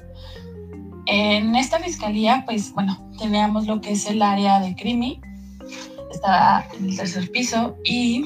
En 1.08 1.58
esta 1.58 1.80
fiscalía, 1.80 2.44
pues 2.46 2.72
bueno, 2.72 3.12
teníamos 3.18 3.68
lo 3.68 3.82
que 3.82 3.92
es 3.92 4.10
el 4.10 4.22
área 4.22 4.62
de 4.62 4.78
crimi, 4.78 5.20
estaba 6.10 6.66
en 6.78 6.86
el 6.86 6.96
tercer 6.96 7.30
piso 7.32 7.76
y 7.84 8.24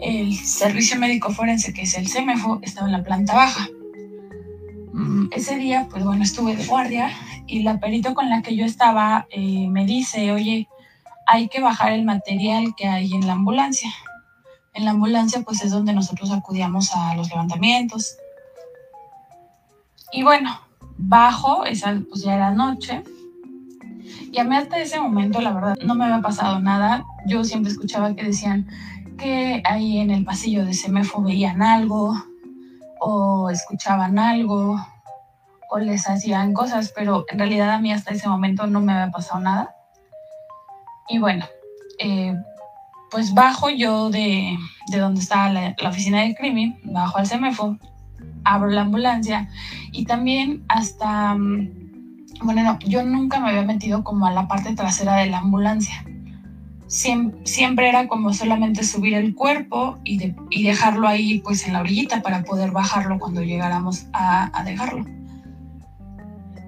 el 0.00 0.34
servicio 0.34 0.98
médico 0.98 1.30
forense, 1.30 1.72
que 1.72 1.82
es 1.82 1.96
el 1.96 2.08
CEMEFO, 2.08 2.58
estaba 2.62 2.88
en 2.88 2.94
la 2.94 3.04
planta 3.04 3.36
baja. 3.36 3.68
Mm, 4.92 5.28
ese 5.32 5.56
día, 5.56 5.88
pues 5.90 6.04
bueno, 6.04 6.22
estuve 6.22 6.54
de 6.54 6.66
guardia 6.66 7.10
y 7.46 7.62
la 7.62 7.80
perito 7.80 8.14
con 8.14 8.28
la 8.28 8.42
que 8.42 8.54
yo 8.54 8.64
estaba 8.64 9.26
eh, 9.30 9.66
me 9.68 9.86
dice, 9.86 10.32
oye, 10.32 10.68
hay 11.26 11.48
que 11.48 11.60
bajar 11.60 11.92
el 11.92 12.04
material 12.04 12.74
que 12.76 12.86
hay 12.86 13.12
en 13.12 13.26
la 13.26 13.34
ambulancia. 13.34 13.90
En 14.74 14.84
la 14.84 14.92
ambulancia, 14.92 15.42
pues 15.42 15.62
es 15.62 15.70
donde 15.70 15.92
nosotros 15.92 16.30
acudíamos 16.30 16.94
a 16.94 17.14
los 17.14 17.28
levantamientos. 17.30 18.16
Y 20.12 20.22
bueno, 20.22 20.60
bajo, 20.98 21.64
esa 21.64 21.98
pues 22.08 22.22
ya 22.22 22.34
era 22.34 22.50
noche. 22.50 23.02
Y 24.30 24.38
a 24.38 24.44
mí 24.44 24.56
hasta 24.56 24.78
ese 24.78 25.00
momento, 25.00 25.40
la 25.40 25.52
verdad, 25.52 25.78
no 25.84 25.94
me 25.94 26.04
había 26.04 26.20
pasado 26.20 26.60
nada. 26.60 27.04
Yo 27.26 27.44
siempre 27.44 27.72
escuchaba 27.72 28.14
que 28.14 28.24
decían 28.24 28.68
que 29.18 29.62
ahí 29.64 29.98
en 29.98 30.10
el 30.10 30.24
pasillo 30.24 30.64
de 30.64 30.74
Semefo 30.74 31.22
veían 31.22 31.62
algo, 31.62 32.14
o 33.04 33.50
escuchaban 33.50 34.18
algo 34.18 34.80
o 35.68 35.78
les 35.78 36.08
hacían 36.08 36.52
cosas, 36.52 36.92
pero 36.94 37.24
en 37.28 37.38
realidad 37.38 37.70
a 37.70 37.80
mí 37.80 37.92
hasta 37.92 38.12
ese 38.12 38.28
momento 38.28 38.66
no 38.66 38.80
me 38.80 38.92
había 38.92 39.10
pasado 39.10 39.40
nada. 39.40 39.74
Y 41.08 41.18
bueno, 41.18 41.44
eh, 41.98 42.36
pues 43.10 43.34
bajo 43.34 43.70
yo 43.70 44.10
de, 44.10 44.56
de 44.88 44.98
donde 44.98 45.20
estaba 45.20 45.50
la, 45.50 45.74
oficina 45.88 46.20
del 46.20 46.36
crimen, 46.36 46.78
bajo 46.84 47.18
al 47.18 47.26
CEMEFO, 47.26 47.76
abro 48.44 48.70
la 48.70 48.82
ambulancia 48.82 49.48
y 49.90 50.04
también 50.04 50.64
hasta, 50.68 51.34
mm, 51.34 51.70
bueno, 52.42 52.62
no, 52.62 52.78
yo 52.80 53.02
nunca 53.02 53.40
me 53.40 53.50
había 53.50 53.62
metido 53.62 54.04
como 54.04 54.26
a 54.26 54.30
la 54.30 54.46
parte 54.46 54.76
trasera 54.76 55.16
de 55.16 55.26
la 55.26 55.38
ambulancia 55.38 56.04
siempre, 56.92 57.88
era 57.88 58.06
como 58.06 58.34
solamente 58.34 58.84
subir 58.84 59.14
el 59.14 59.34
cuerpo 59.34 59.98
y, 60.04 60.34
dejarlo 60.62 61.08
ahí 61.08 61.40
pues 61.40 61.66
en 61.66 61.72
la 61.72 61.80
orillita 61.80 62.20
para 62.20 62.42
poder 62.42 62.70
bajarlo 62.70 63.18
cuando 63.18 63.42
llegáramos 63.42 64.06
a, 64.12 64.62
dejarlo. 64.64 65.06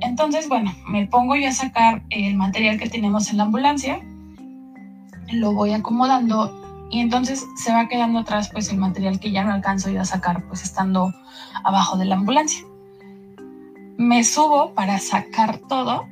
Entonces, 0.00 0.48
bueno, 0.48 0.74
me 0.88 1.06
pongo 1.06 1.36
yo 1.36 1.48
a 1.48 1.52
sacar 1.52 2.02
el 2.10 2.36
material 2.36 2.78
que 2.78 2.88
tenemos 2.88 3.30
en 3.30 3.36
la 3.36 3.44
ambulancia, 3.44 4.00
lo 5.30 5.52
voy 5.52 5.72
acomodando 5.72 6.88
y 6.90 7.00
entonces 7.00 7.44
se 7.56 7.72
va 7.72 7.88
quedando 7.88 8.20
atrás 8.20 8.50
pues 8.52 8.70
el 8.70 8.78
material 8.78 9.20
que 9.20 9.30
ya 9.30 9.44
no 9.44 9.52
alcanzo 9.52 9.90
yo 9.90 10.00
a 10.00 10.04
sacar 10.04 10.46
pues 10.46 10.62
estando 10.62 11.12
abajo 11.64 11.98
de 11.98 12.06
la 12.06 12.16
ambulancia. 12.16 12.64
Me 13.98 14.24
subo 14.24 14.72
para 14.74 14.98
sacar 14.98 15.58
todo 15.68 16.06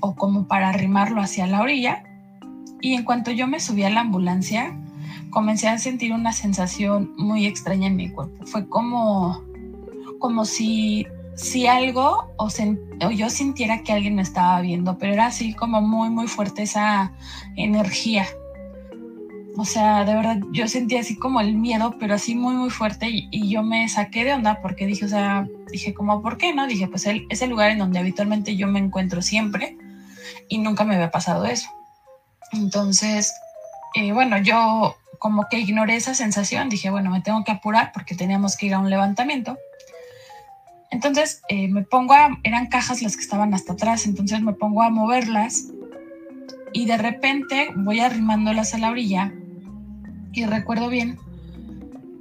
o 0.00 0.14
como 0.14 0.46
para 0.46 0.70
arrimarlo 0.70 1.20
hacia 1.20 1.46
la 1.46 1.62
orilla 1.62 2.04
y 2.80 2.94
en 2.94 3.04
cuanto 3.04 3.30
yo 3.30 3.46
me 3.46 3.60
subí 3.60 3.82
a 3.82 3.90
la 3.90 4.00
ambulancia, 4.00 4.76
comencé 5.30 5.68
a 5.68 5.78
sentir 5.78 6.12
una 6.12 6.32
sensación 6.32 7.12
muy 7.16 7.46
extraña 7.46 7.88
en 7.88 7.96
mi 7.96 8.10
cuerpo. 8.10 8.46
Fue 8.46 8.68
como, 8.68 9.42
como 10.18 10.44
si, 10.44 11.06
si 11.34 11.66
algo 11.66 12.32
o, 12.36 12.48
yo 13.10 13.30
sintiera 13.30 13.82
que 13.82 13.92
alguien 13.92 14.14
me 14.14 14.22
estaba 14.22 14.60
viendo, 14.60 14.98
pero 14.98 15.12
era 15.12 15.26
así 15.26 15.54
como 15.54 15.80
muy, 15.80 16.10
muy 16.10 16.28
fuerte 16.28 16.62
esa 16.62 17.12
energía. 17.56 18.26
O 19.56 19.64
sea, 19.64 20.04
de 20.04 20.14
verdad, 20.14 20.40
yo 20.52 20.68
sentí 20.68 20.96
así 20.96 21.16
como 21.16 21.40
el 21.40 21.56
miedo, 21.56 21.96
pero 21.98 22.14
así 22.14 22.36
muy, 22.36 22.54
muy 22.54 22.70
fuerte 22.70 23.10
y, 23.10 23.28
y 23.32 23.48
yo 23.48 23.64
me 23.64 23.88
saqué 23.88 24.24
de 24.24 24.32
onda 24.32 24.60
porque 24.62 24.86
dije, 24.86 25.04
o 25.04 25.08
sea, 25.08 25.48
dije 25.72 25.94
como, 25.94 26.22
¿por 26.22 26.38
qué 26.38 26.54
no? 26.54 26.68
Dije, 26.68 26.86
pues 26.86 27.06
el, 27.06 27.26
es 27.28 27.42
el 27.42 27.50
lugar 27.50 27.72
en 27.72 27.78
donde 27.78 27.98
habitualmente 27.98 28.54
yo 28.54 28.68
me 28.68 28.78
encuentro 28.78 29.20
siempre 29.20 29.76
y 30.48 30.58
nunca 30.58 30.84
me 30.84 30.94
había 30.94 31.10
pasado 31.10 31.44
eso. 31.44 31.68
Entonces, 32.52 33.34
eh, 33.94 34.12
bueno, 34.12 34.38
yo 34.38 34.96
como 35.18 35.48
que 35.48 35.58
ignoré 35.58 35.96
esa 35.96 36.14
sensación, 36.14 36.68
dije, 36.68 36.90
bueno, 36.90 37.10
me 37.10 37.20
tengo 37.20 37.44
que 37.44 37.52
apurar 37.52 37.90
porque 37.92 38.14
teníamos 38.14 38.56
que 38.56 38.66
ir 38.66 38.74
a 38.74 38.78
un 38.78 38.90
levantamiento. 38.90 39.58
Entonces 40.90 41.42
eh, 41.48 41.68
me 41.68 41.82
pongo 41.82 42.14
a, 42.14 42.38
eran 42.44 42.66
cajas 42.68 43.02
las 43.02 43.16
que 43.16 43.22
estaban 43.22 43.52
hasta 43.52 43.74
atrás, 43.74 44.06
entonces 44.06 44.40
me 44.40 44.54
pongo 44.54 44.82
a 44.82 44.90
moverlas 44.90 45.66
y 46.72 46.86
de 46.86 46.96
repente 46.96 47.70
voy 47.74 48.00
arrimándolas 48.00 48.74
a 48.74 48.78
la 48.78 48.90
orilla 48.90 49.32
y 50.32 50.46
recuerdo 50.46 50.88
bien 50.88 51.18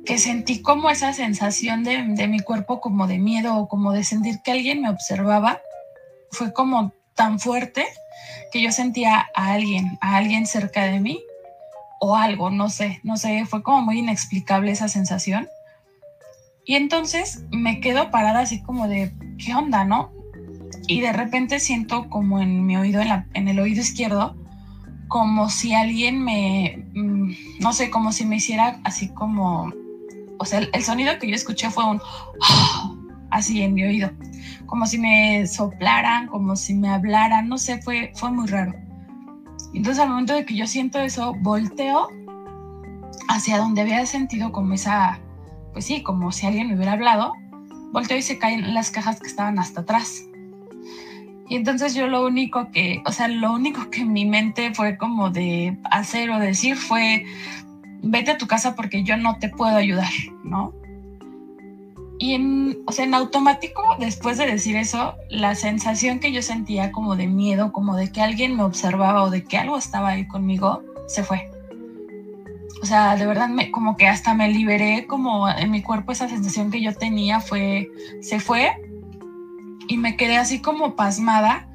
que 0.05 0.17
sentí 0.17 0.61
como 0.61 0.89
esa 0.89 1.13
sensación 1.13 1.83
de, 1.83 2.03
de 2.03 2.27
mi 2.27 2.39
cuerpo 2.39 2.81
como 2.81 3.07
de 3.07 3.19
miedo 3.19 3.55
o 3.55 3.67
como 3.67 3.91
de 3.91 4.03
sentir 4.03 4.39
que 4.43 4.51
alguien 4.51 4.81
me 4.81 4.89
observaba. 4.89 5.59
Fue 6.31 6.53
como 6.53 6.93
tan 7.13 7.39
fuerte 7.39 7.85
que 8.51 8.61
yo 8.61 8.71
sentía 8.71 9.27
a 9.35 9.53
alguien, 9.53 9.97
a 10.01 10.17
alguien 10.17 10.45
cerca 10.45 10.83
de 10.83 10.99
mí 10.99 11.21
o 11.99 12.15
algo, 12.15 12.49
no 12.49 12.69
sé, 12.69 12.99
no 13.03 13.17
sé, 13.17 13.45
fue 13.45 13.63
como 13.63 13.81
muy 13.81 13.99
inexplicable 13.99 14.71
esa 14.71 14.87
sensación. 14.87 15.47
Y 16.65 16.75
entonces 16.75 17.43
me 17.49 17.79
quedo 17.79 18.11
parada 18.11 18.41
así 18.41 18.61
como 18.61 18.87
de, 18.87 19.13
¿qué 19.37 19.55
onda, 19.55 19.85
no? 19.85 20.11
Y 20.87 21.01
de 21.01 21.13
repente 21.13 21.59
siento 21.59 22.09
como 22.09 22.39
en 22.41 22.65
mi 22.65 22.77
oído, 22.77 23.01
en, 23.33 23.47
el 23.47 23.59
oído 23.59 23.81
izquierdo, 23.81 24.35
como 25.07 25.49
si 25.49 25.73
alguien 25.73 26.23
me, 26.23 26.85
mm, 26.93 27.31
no 27.61 27.73
sé, 27.73 27.89
como 27.89 28.11
si 28.11 28.25
me 28.25 28.37
hiciera 28.37 28.79
así 28.83 29.09
como, 29.09 29.71
o 30.37 30.45
sea, 30.45 30.59
el, 30.59 30.83
sonido 30.83 31.17
que 31.19 31.29
yo 31.29 31.35
escuché 31.35 31.69
fue 31.69 31.85
un, 31.85 32.01
así 33.31 33.61
en 33.61 33.73
mi 33.73 33.83
oído, 33.83 34.11
como 34.67 34.85
si 34.85 34.99
me 34.99 35.47
soplaran, 35.47 36.27
como 36.27 36.55
si 36.55 36.75
me 36.75 36.89
hablaran, 36.89 37.49
no 37.49 37.57
sé, 37.57 37.81
fue, 37.81 38.11
fue 38.13 38.31
muy 38.31 38.47
raro. 38.47 38.75
Entonces 39.73 40.01
al 40.03 40.09
momento 40.09 40.33
de 40.33 40.45
que 40.45 40.55
yo 40.55 40.67
siento 40.67 40.99
eso, 40.99 41.33
volteo 41.41 42.09
hacia 43.27 43.57
donde 43.57 43.81
había 43.81 44.05
sentido 44.05 44.51
como 44.51 44.73
esa 44.73 45.19
pues 45.77 45.85
sí, 45.85 46.01
como 46.01 46.31
si 46.31 46.47
alguien 46.47 46.69
me 46.69 46.75
hubiera 46.75 46.93
hablado, 46.93 47.33
volteo 47.91 48.17
y 48.17 48.23
se 48.23 48.39
caen 48.39 48.73
las 48.73 48.89
cajas 48.89 49.19
que 49.19 49.27
estaban 49.27 49.59
hasta 49.59 49.81
atrás. 49.81 50.23
Y 51.49 51.55
entonces 51.55 51.93
yo 51.93 52.07
lo 52.07 52.25
único 52.25 52.71
que, 52.71 53.03
o 53.05 53.11
sea, 53.11 53.27
lo 53.27 53.53
único 53.53 53.91
que 53.91 54.01
en 54.01 54.11
mi 54.11 54.25
mente 54.25 54.73
fue 54.73 54.97
como 54.97 55.29
de 55.29 55.77
hacer 55.91 56.31
o 56.31 56.39
decir 56.39 56.77
fue, 56.77 57.25
vete 58.01 58.31
a 58.31 58.37
tu 58.39 58.47
casa 58.47 58.75
porque 58.75 59.03
yo 59.03 59.17
no 59.17 59.37
te 59.37 59.49
puedo 59.49 59.77
ayudar, 59.77 60.09
¿no? 60.43 60.73
Y 62.19 62.33
en, 62.33 62.79
o 62.87 62.91
sea, 62.91 63.05
en 63.05 63.13
automático, 63.13 63.83
después 63.99 64.37
de 64.37 64.47
decir 64.47 64.75
eso, 64.75 65.15
la 65.29 65.55
sensación 65.55 66.19
que 66.19 66.31
yo 66.31 66.41
sentía 66.41 66.91
como 66.91 67.15
de 67.15 67.27
miedo, 67.27 67.71
como 67.71 67.95
de 67.95 68.11
que 68.11 68.21
alguien 68.21 68.55
me 68.55 68.63
observaba 68.63 69.23
o 69.23 69.29
de 69.29 69.43
que 69.43 69.57
algo 69.57 69.77
estaba 69.77 70.09
ahí 70.09 70.27
conmigo, 70.27 70.81
se 71.07 71.23
fue 71.23 71.49
o 72.81 72.85
sea, 72.85 73.15
de 73.15 73.25
verdad 73.25 73.49
como 73.71 73.97
que 73.97 74.07
hasta 74.07 74.33
me 74.33 74.49
liberé 74.49 75.07
como 75.07 75.49
en 75.49 75.71
mi 75.71 75.81
cuerpo 75.81 76.11
esa 76.11 76.29
sensación 76.29 76.71
que 76.71 76.81
yo 76.81 76.93
tenía 76.95 77.39
fue, 77.39 77.89
se 78.21 78.39
fue 78.39 78.71
y 79.87 79.97
me 79.97 80.15
quedé 80.15 80.37
así 80.37 80.61
como 80.61 80.95
pasmada. 80.95 81.67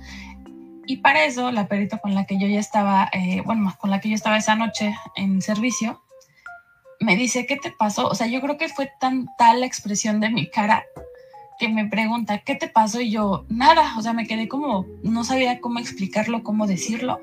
Y 0.87 0.99
para 0.99 1.25
eso 1.25 1.51
la 1.53 1.69
perito 1.69 1.99
con 1.99 2.15
la 2.15 2.27
que 2.27 2.39
yo 2.39 2.47
ya 2.47 2.61
estaba, 2.61 3.09
eh, 3.13 3.43
bueno, 3.45 3.75
con 3.79 3.91
la 3.91 4.01
que 4.01 4.09
yo 4.09 4.15
estaba 4.15 4.37
esa 4.37 4.55
noche 4.55 4.95
en 5.17 5.41
servicio, 5.41 6.03
me 7.03 7.17
dice, 7.17 7.47
¿qué 7.47 7.57
te 7.57 7.71
pasó? 7.71 8.09
O 8.09 8.15
sea, 8.15 8.27
yo 8.27 8.41
creo 8.41 8.57
que 8.57 8.69
fue 8.69 8.91
tan 9.01 9.29
tal 9.37 9.61
la 9.61 9.67
expresión 9.67 10.21
de 10.21 10.31
mi 10.31 10.49
cara 10.49 10.85
que 11.59 11.69
me 11.69 11.87
pregunta, 11.87 12.39
¿qué 12.39 12.55
te 12.55 12.69
pasó? 12.69 13.01
Y 13.01 13.11
yo, 13.11 13.45
nada, 13.49 13.95
o 13.99 14.03
sea, 14.03 14.13
me 14.13 14.27
quedé 14.27 14.49
como, 14.49 14.87
no 15.03 15.25
sabía 15.25 15.61
cómo 15.61 15.79
explicarlo, 15.79 16.43
cómo 16.43 16.67
decirlo 16.67 17.21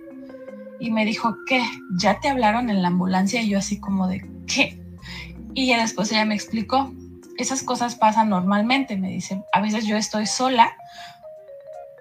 y 0.80 0.92
me 0.92 1.06
dijo, 1.06 1.36
¿qué? 1.46 1.64
¿Ya 1.98 2.20
te 2.20 2.30
hablaron 2.30 2.70
en 2.70 2.82
la 2.82 2.88
ambulancia? 2.88 3.42
Y 3.42 3.50
yo 3.50 3.60
así 3.60 3.80
como 3.80 4.08
de, 4.08 4.26
¿qué? 4.48 4.82
Y 5.54 5.68
ya 5.68 5.82
después 5.82 6.12
ella 6.12 6.26
me 6.26 6.36
explicó, 6.36 6.92
esas 7.38 7.64
cosas 7.64 7.96
pasan 7.96 8.30
normalmente, 8.30 8.98
me 8.98 9.10
dice, 9.10 9.44
a 9.52 9.62
veces 9.62 9.86
yo 9.86 9.98
estoy 9.98 10.26
sola 10.26 10.74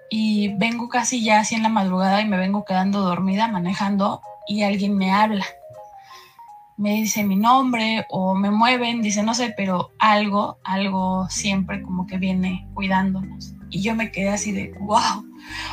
y 0.09 0.49
vengo 0.55 0.89
casi 0.89 1.23
ya 1.23 1.41
así 1.41 1.55
en 1.55 1.63
la 1.63 1.69
madrugada 1.69 2.21
y 2.21 2.27
me 2.27 2.37
vengo 2.37 2.65
quedando 2.65 3.01
dormida 3.01 3.47
manejando 3.47 4.21
y 4.47 4.63
alguien 4.63 4.97
me 4.97 5.11
habla. 5.11 5.45
Me 6.79 6.93
dice 6.93 7.25
mi 7.25 7.35
nombre 7.35 8.05
o 8.09 8.35
me 8.35 8.51
mueven, 8.51 9.01
dice, 9.01 9.21
no 9.21 9.33
sé, 9.33 9.53
pero 9.55 9.91
algo, 9.99 10.59
algo 10.63 11.27
siempre 11.29 11.81
como 11.81 12.07
que 12.07 12.17
viene 12.17 12.69
cuidándonos. 12.73 13.53
Y 13.69 13.81
yo 13.81 13.95
me 13.95 14.11
quedé 14.11 14.29
así 14.29 14.53
de, 14.53 14.73
wow. 14.79 15.25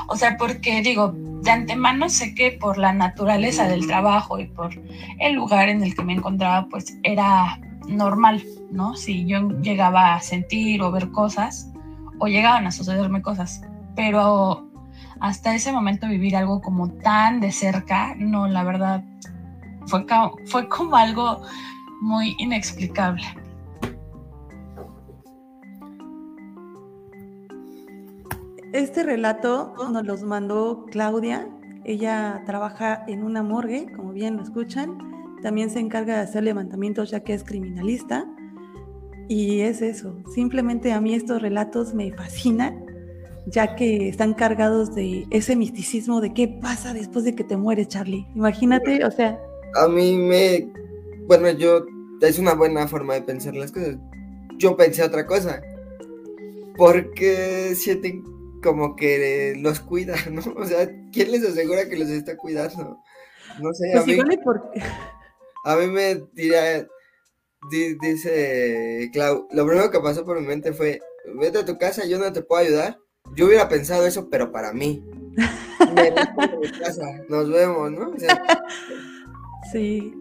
O 0.09 0.17
sea, 0.17 0.37
porque 0.37 0.83
digo, 0.83 1.15
de 1.15 1.51
antemano 1.53 2.09
sé 2.09 2.35
que 2.35 2.51
por 2.51 2.77
la 2.77 2.93
naturaleza 2.93 3.69
del 3.69 3.87
trabajo 3.87 4.41
y 4.41 4.49
por 4.49 4.71
el 5.21 5.35
lugar 5.35 5.69
en 5.69 5.85
el 5.85 5.95
que 5.95 6.03
me 6.03 6.15
encontraba, 6.15 6.67
pues 6.69 6.99
era 7.05 7.61
normal, 7.87 8.43
¿no? 8.73 8.97
Si 8.97 9.27
yo 9.27 9.49
llegaba 9.61 10.15
a 10.15 10.21
sentir 10.21 10.83
o 10.83 10.91
ver 10.91 11.13
cosas, 11.13 11.71
o 12.19 12.27
llegaban 12.27 12.67
a 12.67 12.73
sucederme 12.73 13.23
cosas, 13.23 13.63
pero 13.95 14.69
hasta 15.21 15.55
ese 15.55 15.71
momento 15.71 16.09
vivir 16.09 16.35
algo 16.35 16.61
como 16.61 16.91
tan 16.91 17.41
de 17.41 17.53
cerca, 17.53 18.17
no, 18.17 18.49
la 18.49 18.65
verdad, 18.65 19.05
fue, 19.87 20.05
fue 20.47 20.69
como 20.69 20.97
algo 20.97 21.43
muy 22.01 22.35
inexplicable. 22.39 23.23
Este 28.73 29.03
relato 29.03 29.73
nos 29.91 30.05
los 30.05 30.23
mandó 30.23 30.85
Claudia. 30.91 31.49
Ella 31.85 32.43
trabaja 32.45 33.05
en 33.07 33.23
una 33.23 33.43
morgue, 33.43 33.87
como 33.97 34.13
bien 34.13 34.37
lo 34.37 34.43
escuchan. 34.43 34.99
También 35.41 35.71
se 35.71 35.81
encarga 35.81 36.17
de 36.17 36.21
hacer 36.21 36.43
levantamientos 36.43 37.11
ya 37.11 37.21
que 37.21 37.33
es 37.33 37.43
criminalista. 37.43 38.27
Y 39.29 39.61
es 39.61 39.81
eso. 39.81 40.17
Simplemente 40.35 40.93
a 40.93 41.01
mí 41.01 41.15
estos 41.15 41.41
relatos 41.41 41.95
me 41.95 42.13
fascinan, 42.13 42.85
ya 43.47 43.77
que 43.77 44.09
están 44.09 44.35
cargados 44.35 44.95
de 44.95 45.27
ese 45.31 45.57
misticismo 45.57 46.21
de 46.21 46.35
qué 46.35 46.47
pasa 46.47 46.93
después 46.93 47.25
de 47.25 47.35
que 47.35 47.45
te 47.45 47.57
mueres, 47.57 47.89
Charlie. 47.89 48.27
Imagínate, 48.35 49.05
o 49.05 49.11
sea. 49.11 49.41
A 49.77 49.89
mí 49.89 50.17
me. 50.17 50.69
Bueno, 51.27 51.51
yo. 51.51 51.87
Es 52.21 52.39
una 52.39 52.55
buena 52.55 52.89
forma 52.89 53.15
de 53.15 53.23
pensar 53.23 53.55
las 53.55 53.73
cosas. 53.73 53.97
Yo 54.59 54.77
pensé 54.77 55.03
otra 55.03 55.27
cosa. 55.27 55.61
Porque 56.77 57.75
sienten 57.75 58.25
como 58.63 58.97
que 58.97 59.55
los 59.59 59.81
cuida, 59.81 60.17
¿no? 60.31 60.43
O 60.57 60.65
sea, 60.65 60.91
¿quién 61.13 61.31
les 61.31 61.45
asegura 61.45 61.89
que 61.89 61.97
los 61.97 62.09
está 62.09 62.37
cuidando? 62.37 62.99
No 63.61 63.73
sé, 63.73 63.91
pues 63.93 64.03
a, 64.03 64.07
mí, 64.07 64.19
a 65.65 65.77
mí 65.77 65.87
me 65.87 66.23
diría, 66.35 66.87
dice 67.71 69.09
Clau, 69.13 69.49
lo 69.51 69.67
primero 69.67 69.91
que 69.91 70.01
pasó 70.01 70.25
por 70.25 70.41
mi 70.41 70.47
mente 70.47 70.73
fue, 70.73 71.01
vete 71.39 71.59
a 71.59 71.65
tu 71.65 71.79
casa, 71.79 72.05
yo 72.07 72.19
no 72.19 72.33
te 72.33 72.43
puedo 72.43 72.63
ayudar. 72.63 72.99
Yo 73.35 73.47
hubiera 73.47 73.69
pensado 73.69 74.07
eso, 74.07 74.29
pero 74.31 74.53
para 74.53 74.73
mí. 74.73 75.05
nos 77.29 77.51
vemos, 77.51 77.93
¿no? 77.93 78.13
sí. 79.77 80.15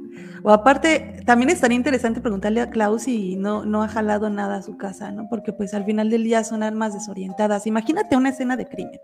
O 0.44 0.52
aparte, 0.52 1.22
también 1.26 1.50
estaría 1.50 1.76
interesante 1.76 2.22
preguntarle 2.22 2.62
a 2.62 2.70
Klaus 2.70 3.04
si 3.04 3.36
no, 3.36 3.65
no 3.65 3.82
ha 3.84 3.88
jalado 3.88 4.30
nada 4.30 4.58
a 4.58 4.62
su 4.62 4.78
casa, 4.78 5.12
¿no? 5.12 5.28
Porque 5.30 5.54
pues 5.54 5.74
al 5.74 5.86
final 5.86 6.10
del 6.10 6.24
día 6.24 6.44
son 6.44 6.62
armas 6.62 6.94
desorientadas. 6.94 7.65
Imagínate 7.65 8.15
una 8.15 8.30
escena 8.30 8.56
de 8.56 8.68
crimen 8.68 9.00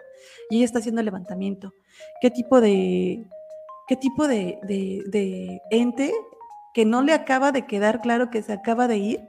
y 0.50 0.58
ella 0.58 0.66
está 0.66 0.80
haciendo 0.80 1.02
levantamiento. 1.02 1.74
¿Qué 2.22 2.30
tipo 2.30 2.62
de, 2.62 3.26
qué 3.88 3.96
tipo 3.96 4.28
de, 4.28 4.60
de, 4.64 5.62
ente 5.72 6.14
que 6.74 6.86
no 6.86 7.02
le 7.02 7.14
acaba 7.14 7.52
de 7.52 7.66
quedar 7.66 8.02
claro 8.02 8.30
que 8.30 8.44
se 8.44 8.54
acaba 8.54 8.88
de 8.88 8.98
ir 8.98 9.20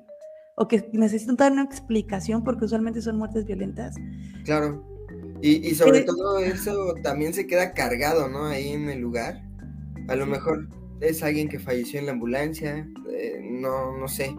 o 0.56 0.68
que 0.68 0.90
necesita 0.92 1.32
dar 1.34 1.52
una 1.52 1.64
explicación 1.64 2.44
porque 2.44 2.66
usualmente 2.66 3.00
son 3.00 3.16
muertes 3.16 3.46
violentas? 3.46 3.96
Claro. 4.44 4.84
Y, 5.40 5.66
y 5.66 5.74
sobre 5.74 6.02
todo 6.02 6.38
eso 6.38 6.94
también 7.02 7.32
se 7.32 7.46
queda 7.46 7.72
cargado, 7.72 8.28
¿no? 8.28 8.46
Ahí 8.46 8.68
en 8.68 8.90
el 8.90 9.00
lugar. 9.00 9.42
A 10.08 10.14
lo 10.14 10.26
mejor 10.26 10.68
es 11.02 11.22
alguien 11.22 11.48
que 11.48 11.58
falleció 11.58 11.98
en 11.98 12.06
la 12.06 12.12
ambulancia, 12.12 12.88
eh, 13.10 13.40
no, 13.42 13.96
no 13.96 14.08
sé. 14.08 14.34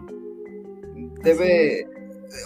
Debe, 1.22 1.86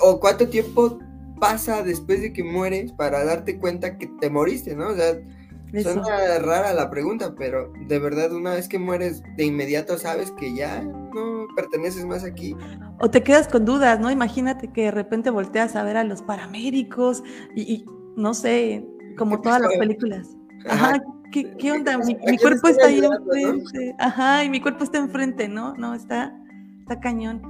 o 0.03 0.19
cuánto 0.21 0.49
tiempo 0.49 0.99
pasa 1.39 1.83
después 1.83 2.21
de 2.21 2.33
que 2.33 2.43
mueres 2.43 2.93
para 2.93 3.25
darte 3.25 3.59
cuenta 3.59 3.97
que 3.97 4.09
te 4.21 4.29
moriste, 4.29 4.75
¿no? 4.75 4.89
O 4.89 4.95
sea, 4.97 5.21
suena 5.83 6.39
rara 6.41 6.73
la 6.73 6.91
pregunta, 6.91 7.35
pero 7.37 7.73
de 7.87 7.99
verdad 7.99 8.33
una 8.33 8.55
vez 8.55 8.69
que 8.69 8.79
mueres 8.79 9.23
de 9.37 9.45
inmediato 9.45 9.99
sabes 9.99 10.33
que 10.33 10.55
ya 10.55 10.83
no 10.83 11.47
perteneces 11.55 12.05
más 12.05 12.25
aquí. 12.25 12.57
O 12.99 13.11
te 13.11 13.23
quedas 13.23 13.47
con 13.47 13.65
dudas, 13.65 14.01
¿no? 14.01 14.11
Imagínate 14.11 14.73
que 14.73 14.85
de 14.85 14.91
repente 14.91 15.31
volteas 15.31 15.77
a 15.77 15.85
ver 15.85 15.97
a 15.97 16.05
los 16.05 16.23
paramédicos 16.23 17.23
y, 17.55 17.85
no 18.17 18.35
sé, 18.35 18.85
como 19.17 19.41
todas 19.41 19.61
las 19.61 19.77
películas. 19.77 20.37
Ajá, 20.67 21.01
¿Qué, 21.33 21.73
onda? 21.73 21.99
Mi, 21.99 22.17
cuerpo 22.39 22.69
está 22.69 22.87
ahí 22.87 22.99
enfrente. 22.99 23.95
Ajá, 23.99 24.45
y 24.45 24.51
mi 24.51 24.61
cuerpo 24.61 24.85
está 24.85 24.99
enfrente, 24.99 25.49
¿no? 25.49 25.75
No, 25.75 25.95
está, 25.95 26.35
está 26.81 27.01
cañón. 27.01 27.43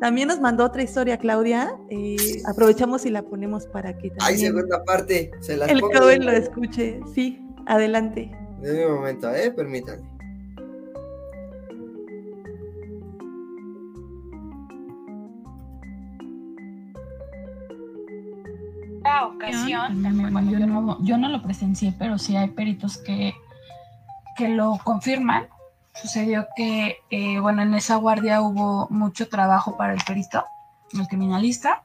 También 0.00 0.28
nos 0.28 0.40
mandó 0.40 0.64
otra 0.64 0.82
historia, 0.82 1.18
Claudia. 1.18 1.74
Eh, 1.90 2.42
aprovechamos 2.46 3.06
y 3.06 3.10
la 3.10 3.22
ponemos 3.22 3.66
para 3.66 3.96
que 3.96 4.10
también. 4.10 4.22
Hay 4.22 4.38
segunda 4.38 4.84
parte. 4.84 5.30
Se 5.40 5.54
el 5.54 5.80
joven 5.80 6.26
lo 6.26 6.32
escuche. 6.32 7.00
Sí, 7.14 7.40
adelante. 7.66 8.30
De 8.60 8.86
un 8.86 8.96
momento, 8.96 9.34
¿eh? 9.34 9.50
Permítanme. 9.50 10.15
Ocasión, 19.24 20.02
yo, 21.02 21.16
no, 21.16 21.28
lo 21.28 21.42
presencié, 21.42 21.94
pero 21.98 22.18
sí 22.18 22.36
hay 22.36 22.48
peritos 22.48 22.98
que, 22.98 23.34
que 24.36 24.48
lo 24.48 24.78
confirman. 24.84 25.46
sucedió 25.94 26.46
que, 26.56 26.98
eh, 27.10 27.40
bueno, 27.40 27.62
en 27.62 27.74
esa 27.74 27.96
guardia 27.96 28.42
hubo 28.42 28.86
mucho 28.90 29.28
trabajo 29.28 29.76
para 29.76 29.94
el 29.94 30.02
perito, 30.04 30.44
el 30.92 31.06
criminalista. 31.08 31.84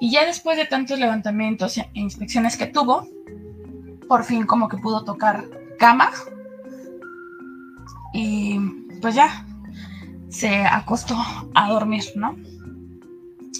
Y 0.00 0.12
ya 0.12 0.24
después 0.24 0.56
de 0.56 0.66
tantos 0.66 0.98
levantamientos 0.98 1.76
e 1.78 1.90
inspecciones 1.94 2.56
que 2.56 2.66
tuvo, 2.66 3.08
por 4.08 4.24
fin 4.24 4.46
como 4.46 4.68
que 4.68 4.76
pudo 4.76 5.04
tocar 5.04 5.44
cama. 5.78 6.10
Y 8.12 8.58
pues 9.00 9.14
ya, 9.14 9.44
se 10.28 10.64
acostó 10.64 11.16
a 11.54 11.68
dormir, 11.68 12.04
¿no? 12.14 12.36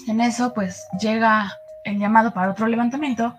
En 0.07 0.21
eso 0.21 0.53
pues 0.53 0.87
llega 0.99 1.51
el 1.83 1.99
llamado 1.99 2.33
para 2.33 2.51
otro 2.51 2.67
levantamiento. 2.67 3.35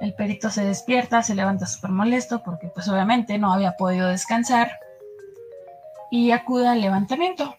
El 0.00 0.14
perito 0.14 0.50
se 0.50 0.64
despierta, 0.64 1.22
se 1.22 1.34
levanta 1.34 1.66
súper 1.66 1.90
molesto 1.90 2.42
porque 2.42 2.68
pues 2.68 2.88
obviamente 2.88 3.38
no 3.38 3.52
había 3.52 3.76
podido 3.76 4.08
descansar 4.08 4.70
y 6.10 6.30
acude 6.30 6.68
al 6.68 6.80
levantamiento. 6.80 7.56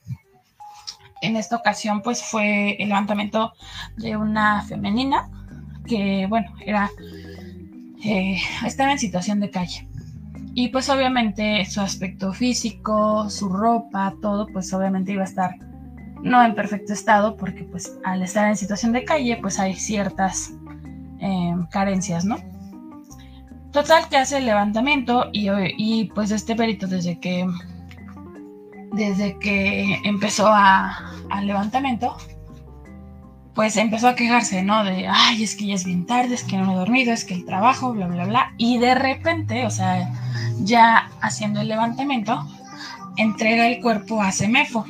En 1.22 1.36
esta 1.36 1.56
ocasión 1.56 2.02
pues 2.02 2.24
fue 2.24 2.82
el 2.82 2.90
levantamiento 2.90 3.54
de 3.98 4.18
una 4.18 4.64
femenina 4.64 5.30
que 5.86 6.26
bueno, 6.28 6.54
era 6.66 6.90
eh, 8.04 8.40
estaba 8.66 8.92
en 8.92 9.00
situación 9.00 9.40
de 9.40 9.52
calle. 9.52 9.88
Y 10.54 10.70
pues 10.70 10.90
obviamente 10.90 11.64
su 11.66 11.80
aspecto 11.80 12.34
físico, 12.34 13.30
su 13.30 13.50
ropa, 13.50 14.14
todo, 14.22 14.48
pues 14.48 14.74
obviamente 14.74 15.14
iba 15.14 15.22
a 15.22 15.26
estar 15.26 15.56
no 16.22 16.44
en 16.44 16.56
perfecto 16.56 16.94
estado 16.94 17.36
porque 17.38 17.64
pues 17.64 17.98
al 18.04 18.22
estar 18.22 18.48
en 18.48 18.56
situación 18.56 18.92
de 18.92 19.04
calle 19.04 19.38
pues 19.42 19.60
hay 19.60 19.76
ciertas 19.76 20.54
em, 21.20 21.66
carencias, 21.68 22.26
¿no? 22.26 22.38
Total 23.72 24.08
que 24.10 24.18
hace 24.18 24.38
el 24.38 24.46
levantamiento 24.46 25.30
y, 25.32 25.50
y, 25.78 26.12
pues 26.14 26.32
este 26.32 26.56
perito 26.56 26.88
desde 26.88 27.20
que 27.20 27.48
desde 28.92 29.40
que 29.40 30.02
empezó 30.04 30.52
al 30.52 31.48
levantamiento 31.48 32.18
pues 33.54 33.76
empezó 33.78 34.08
a 34.08 34.16
quejarse, 34.16 34.64
¿no? 34.64 34.84
De, 34.84 35.08
ay, 35.08 35.44
es 35.44 35.56
que 35.56 35.68
ya 35.68 35.76
es 35.76 35.86
bien 35.86 36.06
tarde, 36.06 36.36
es 36.36 36.44
que 36.44 36.58
no 36.58 36.72
he 36.72 36.76
dormido, 36.76 37.12
es 37.12 37.26
que 37.26 37.34
el 37.34 37.46
trabajo, 37.46 37.92
bla, 37.94 38.08
bla, 38.08 38.26
bla. 38.26 38.54
Y 38.58 38.78
de 38.78 38.96
repente, 38.96 39.66
o 39.66 39.70
sea, 39.70 40.10
ya 40.60 41.10
haciendo 41.22 41.62
el 41.62 41.68
levantamiento, 41.68 42.46
entrega 43.18 43.68
el 43.68 43.82
cuerpo 43.82 44.22
a 44.22 44.32
Semefo. 44.32 44.86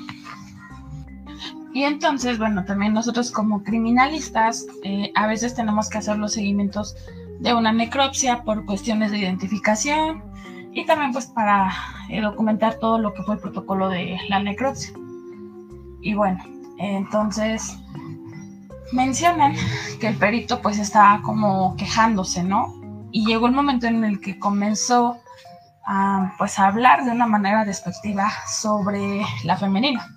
Y 1.74 1.84
entonces, 1.84 2.38
bueno, 2.38 2.66
también 2.66 2.94
nosotros 2.94 3.32
como 3.32 3.64
criminalistas 3.64 4.66
eh, 4.84 5.12
a 5.16 5.28
veces 5.28 5.56
tenemos 5.56 5.90
que 5.90 6.00
hacer 6.00 6.18
los 6.18 6.34
seguimientos 6.34 6.96
de 7.40 7.54
una 7.54 7.72
necropsia 7.72 8.44
por 8.44 8.66
cuestiones 8.66 9.12
de 9.12 9.20
identificación 9.20 10.24
y 10.74 10.86
también 10.86 11.12
pues 11.12 11.28
para 11.28 11.72
eh, 12.10 12.22
documentar 12.22 12.76
todo 12.76 12.98
lo 12.98 13.14
que 13.14 13.24
fue 13.24 13.36
el 13.36 13.42
protocolo 13.42 13.90
de 13.90 14.18
la 14.30 14.42
necropsia. 14.42 14.94
Y 16.02 16.14
bueno, 16.14 16.44
entonces 16.78 17.78
mencionan 18.92 19.56
que 20.00 20.08
el 20.08 20.16
perito 20.16 20.62
pues 20.62 20.78
estaba 20.78 21.22
como 21.22 21.76
quejándose, 21.78 22.44
¿no? 22.44 22.74
Y 23.12 23.26
llegó 23.26 23.48
el 23.48 23.54
momento 23.54 23.88
en 23.88 24.04
el 24.04 24.20
que 24.20 24.40
comenzó 24.40 25.18
pues, 26.38 26.60
a 26.60 26.68
hablar 26.68 27.04
de 27.06 27.12
una 27.12 27.28
manera 27.28 27.66
despectiva 27.66 28.32
sobre 28.48 29.22
la 29.44 29.58
femenina. 29.58 30.08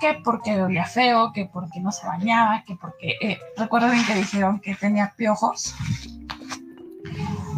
Que 0.00 0.20
porque 0.22 0.60
olía 0.60 0.84
feo, 0.84 1.32
que 1.32 1.46
porque 1.46 1.80
no 1.80 1.92
se 1.92 2.06
bañaba, 2.06 2.62
que 2.66 2.76
porque... 2.76 3.16
Eh, 3.20 3.38
recuerden 3.56 4.04
que 4.04 4.14
dijeron 4.14 4.60
que 4.60 4.74
tenía 4.74 5.14
piojos. 5.16 5.74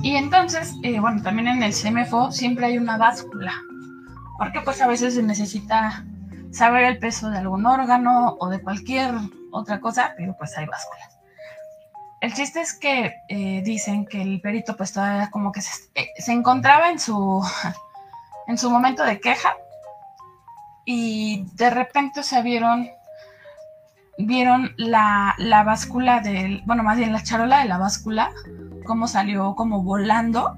Y 0.03 0.16
entonces, 0.16 0.74
eh, 0.83 1.01
bueno, 1.01 1.22
también 1.22 1.48
en 1.48 1.62
el 1.62 1.72
CMFO 1.72 2.31
siempre 2.31 2.66
hay 2.66 2.79
una 2.79 2.96
báscula. 2.96 3.53
Porque 4.38 4.61
pues 4.61 4.81
a 4.81 4.87
veces 4.87 5.14
se 5.14 5.22
necesita 5.22 6.05
saber 6.53 6.85
el 6.85 6.98
peso 6.98 7.29
de 7.31 7.38
algún 7.38 7.66
órgano 7.66 8.37
o 8.38 8.48
de 8.48 8.62
cualquier 8.62 9.14
otra 9.51 9.81
cosa, 9.81 10.14
pero 10.16 10.37
pues 10.38 10.57
hay 10.57 10.66
básculas. 10.66 11.18
El 12.20 12.35
chiste 12.35 12.61
es 12.61 12.74
que 12.74 13.14
eh, 13.29 13.62
dicen 13.64 14.07
que 14.07 14.20
el 14.20 14.40
perito 14.40 14.77
pues 14.77 14.92
todavía 14.92 15.31
como 15.31 15.53
que 15.53 15.61
se, 15.61 15.72
eh, 15.94 16.09
se, 16.18 16.33
encontraba 16.33 16.90
en 16.90 16.98
su, 16.98 17.44
en 18.46 18.59
su 18.59 18.70
momento 18.70 19.05
de 19.05 19.20
queja 19.20 19.57
y 20.90 21.44
de 21.57 21.68
repente 21.68 22.22
se 22.22 22.40
vieron, 22.40 22.88
vieron 24.16 24.72
la, 24.79 25.35
la 25.37 25.62
báscula 25.62 26.20
del, 26.20 26.62
bueno, 26.64 26.83
más 26.83 26.96
bien 26.96 27.12
la 27.12 27.22
charola 27.22 27.59
de 27.59 27.66
la 27.66 27.77
báscula, 27.77 28.31
como 28.87 29.07
salió 29.07 29.55
como 29.55 29.83
volando 29.83 30.57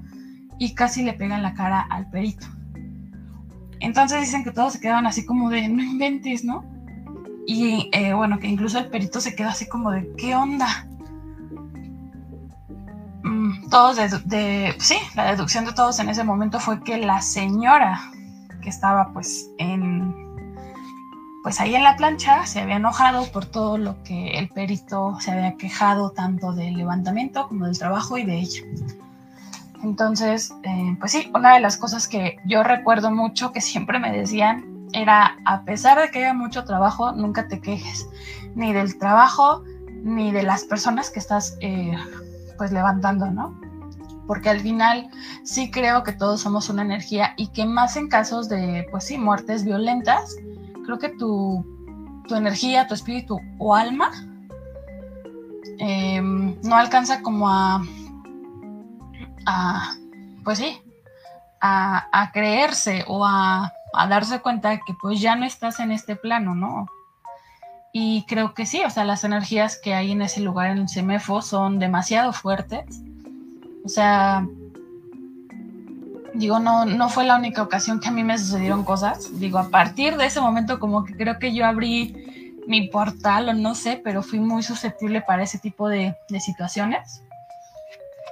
y 0.57 0.73
casi 0.73 1.03
le 1.03 1.11
pega 1.11 1.35
en 1.35 1.43
la 1.43 1.53
cara 1.53 1.81
al 1.81 2.09
perito. 2.09 2.47
Entonces 3.81 4.21
dicen 4.21 4.45
que 4.45 4.51
todos 4.51 4.71
se 4.71 4.79
quedaban 4.79 5.05
así 5.05 5.25
como 5.25 5.49
de, 5.49 5.67
no 5.67 5.83
inventes, 5.83 6.45
¿no? 6.45 6.63
Y 7.45 7.89
eh, 7.91 8.13
bueno, 8.13 8.39
que 8.39 8.47
incluso 8.47 8.79
el 8.79 8.87
perito 8.87 9.19
se 9.19 9.35
quedó 9.35 9.49
así 9.49 9.67
como 9.67 9.91
de, 9.91 10.13
¿qué 10.17 10.33
onda? 10.33 10.87
Mm, 13.23 13.67
todos 13.69 13.97
de, 13.97 14.75
sí, 14.79 14.95
la 15.13 15.31
deducción 15.31 15.65
de 15.65 15.73
todos 15.73 15.99
en 15.99 16.07
ese 16.07 16.23
momento 16.23 16.57
fue 16.61 16.81
que 16.81 16.99
la 16.99 17.21
señora 17.21 17.99
que 18.61 18.69
estaba 18.69 19.11
pues 19.11 19.49
en, 19.57 20.20
pues 21.43 21.59
ahí 21.59 21.75
en 21.75 21.83
la 21.83 21.95
plancha 21.95 22.45
se 22.45 22.59
había 22.59 22.75
enojado 22.75 23.25
por 23.31 23.45
todo 23.45 23.77
lo 23.77 24.01
que 24.03 24.37
el 24.37 24.49
perito 24.49 25.17
se 25.19 25.31
había 25.31 25.57
quejado 25.57 26.11
tanto 26.11 26.53
del 26.53 26.75
levantamiento 26.75 27.47
como 27.47 27.65
del 27.65 27.77
trabajo 27.77 28.17
y 28.17 28.23
de 28.23 28.35
ella. 28.35 28.61
Entonces, 29.83 30.53
eh, 30.63 30.95
pues 30.99 31.11
sí, 31.11 31.31
una 31.33 31.55
de 31.55 31.59
las 31.59 31.77
cosas 31.77 32.07
que 32.07 32.37
yo 32.45 32.61
recuerdo 32.63 33.09
mucho 33.09 33.51
que 33.51 33.61
siempre 33.61 33.99
me 33.99 34.11
decían 34.11 34.87
era, 34.93 35.37
a 35.45 35.63
pesar 35.63 35.99
de 35.99 36.11
que 36.11 36.19
haya 36.19 36.33
mucho 36.33 36.65
trabajo, 36.65 37.13
nunca 37.13 37.47
te 37.47 37.59
quejes, 37.59 38.07
ni 38.53 38.73
del 38.73 38.97
trabajo, 38.99 39.63
ni 40.03 40.31
de 40.31 40.43
las 40.43 40.65
personas 40.65 41.09
que 41.09 41.19
estás 41.19 41.57
eh, 41.61 41.95
pues 42.57 42.71
levantando, 42.71 43.31
¿no? 43.31 43.59
Porque 44.27 44.49
al 44.49 44.59
final 44.59 45.09
sí 45.43 45.71
creo 45.71 46.03
que 46.03 46.11
todos 46.11 46.41
somos 46.41 46.69
una 46.69 46.83
energía 46.83 47.33
y 47.37 47.47
que 47.47 47.65
más 47.65 47.97
en 47.97 48.07
casos 48.07 48.49
de, 48.49 48.85
pues 48.91 49.05
sí, 49.05 49.17
muertes 49.17 49.65
violentas, 49.65 50.35
creo 50.85 50.99
que 50.99 51.09
tu, 51.09 51.65
tu 52.27 52.35
energía, 52.35 52.87
tu 52.87 52.93
espíritu 52.93 53.39
o 53.57 53.75
alma 53.75 54.11
em, 55.79 56.55
no 56.63 56.75
alcanza 56.75 57.21
como 57.21 57.49
a, 57.49 57.81
a 59.45 59.95
pues 60.43 60.57
sí, 60.59 60.81
a, 61.59 62.07
a 62.11 62.31
creerse 62.31 63.05
o 63.07 63.25
a 63.25 63.71
a 63.93 64.07
darse 64.07 64.39
cuenta 64.39 64.69
de 64.69 64.81
que 64.85 64.93
pues 64.93 65.19
ya 65.19 65.35
no 65.35 65.45
estás 65.45 65.79
en 65.79 65.91
este 65.91 66.15
plano, 66.15 66.55
¿no? 66.55 66.87
Y 67.93 68.25
creo 68.27 68.53
que 68.53 68.65
sí, 68.65 68.81
o 68.85 68.89
sea, 68.89 69.03
las 69.03 69.23
energías 69.23 69.77
que 69.77 69.93
hay 69.93 70.11
en 70.11 70.21
ese 70.21 70.39
lugar 70.39 70.71
en 70.71 70.77
el 70.79 70.89
CEMEFO 70.89 71.41
son 71.41 71.77
demasiado 71.77 72.31
fuertes. 72.31 73.01
O 73.83 73.89
sea, 73.89 74.47
digo, 76.33 76.59
no, 76.59 76.85
no 76.85 77.09
fue 77.09 77.25
la 77.25 77.35
única 77.35 77.61
ocasión 77.61 77.99
que 77.99 78.09
a 78.09 78.11
mí 78.11 78.23
me 78.23 78.37
sucedieron 78.37 78.83
cosas. 78.83 79.39
Digo, 79.39 79.59
a 79.59 79.69
partir 79.69 80.17
de 80.17 80.25
ese 80.25 80.41
momento 80.41 80.79
como 80.79 81.03
que 81.03 81.15
creo 81.15 81.39
que 81.39 81.53
yo 81.53 81.65
abrí 81.65 82.53
mi 82.67 82.87
portal 82.87 83.49
o 83.49 83.53
no 83.53 83.75
sé, 83.75 83.99
pero 84.03 84.23
fui 84.23 84.39
muy 84.39 84.63
susceptible 84.63 85.21
para 85.21 85.43
ese 85.43 85.59
tipo 85.59 85.89
de, 85.89 86.15
de 86.29 86.39
situaciones. 86.39 87.23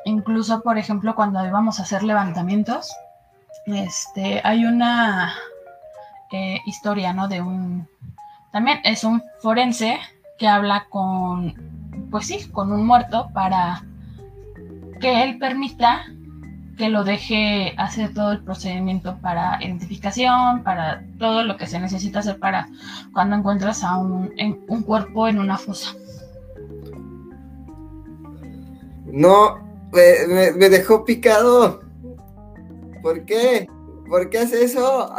Incluso, 0.05 0.61
por 0.61 0.77
ejemplo, 0.77 1.15
cuando 1.15 1.45
íbamos 1.45 1.79
a 1.79 1.83
hacer 1.83 2.03
levantamientos, 2.03 2.91
este, 3.65 4.41
hay 4.43 4.65
una 4.65 5.33
eh, 6.31 6.59
historia, 6.65 7.13
¿no? 7.13 7.27
De 7.27 7.41
un, 7.41 7.87
también 8.51 8.79
es 8.83 9.03
un 9.03 9.23
forense 9.41 9.99
que 10.37 10.47
habla 10.47 10.85
con, 10.89 12.07
pues 12.09 12.27
sí, 12.27 12.49
con 12.51 12.71
un 12.71 12.85
muerto 12.85 13.29
para 13.33 13.83
que 15.01 15.23
él 15.23 15.37
permita 15.37 16.05
que 16.79 16.89
lo 16.89 17.03
deje 17.03 17.73
hacer 17.77 18.13
todo 18.13 18.31
el 18.31 18.41
procedimiento 18.41 19.17
para 19.21 19.61
identificación, 19.61 20.63
para 20.63 21.03
todo 21.19 21.43
lo 21.43 21.57
que 21.57 21.67
se 21.67 21.77
necesita 21.77 22.19
hacer 22.19 22.39
para 22.39 22.69
cuando 23.13 23.35
encuentras 23.35 23.83
a 23.83 23.97
un, 23.97 24.33
un 24.67 24.83
cuerpo 24.83 25.27
en 25.27 25.39
una 25.39 25.57
fosa. 25.57 25.93
No, 29.05 29.59
me 29.91 30.69
dejó 30.69 31.03
picado. 31.03 31.81
¿Por 33.01 33.25
qué? 33.25 33.67
¿Por 34.07 34.29
qué 34.29 34.39
hace 34.39 34.63
eso? 34.63 35.13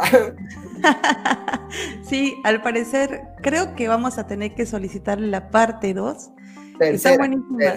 sí, 2.03 2.35
al 2.43 2.63
parecer 2.63 3.21
creo 3.43 3.75
que 3.75 3.87
vamos 3.87 4.17
a 4.17 4.25
tener 4.25 4.55
que 4.55 4.65
solicitar 4.65 5.21
la 5.21 5.51
parte 5.51 5.93
2. 5.93 6.31
Está 6.79 7.17
buenísima. 7.17 7.75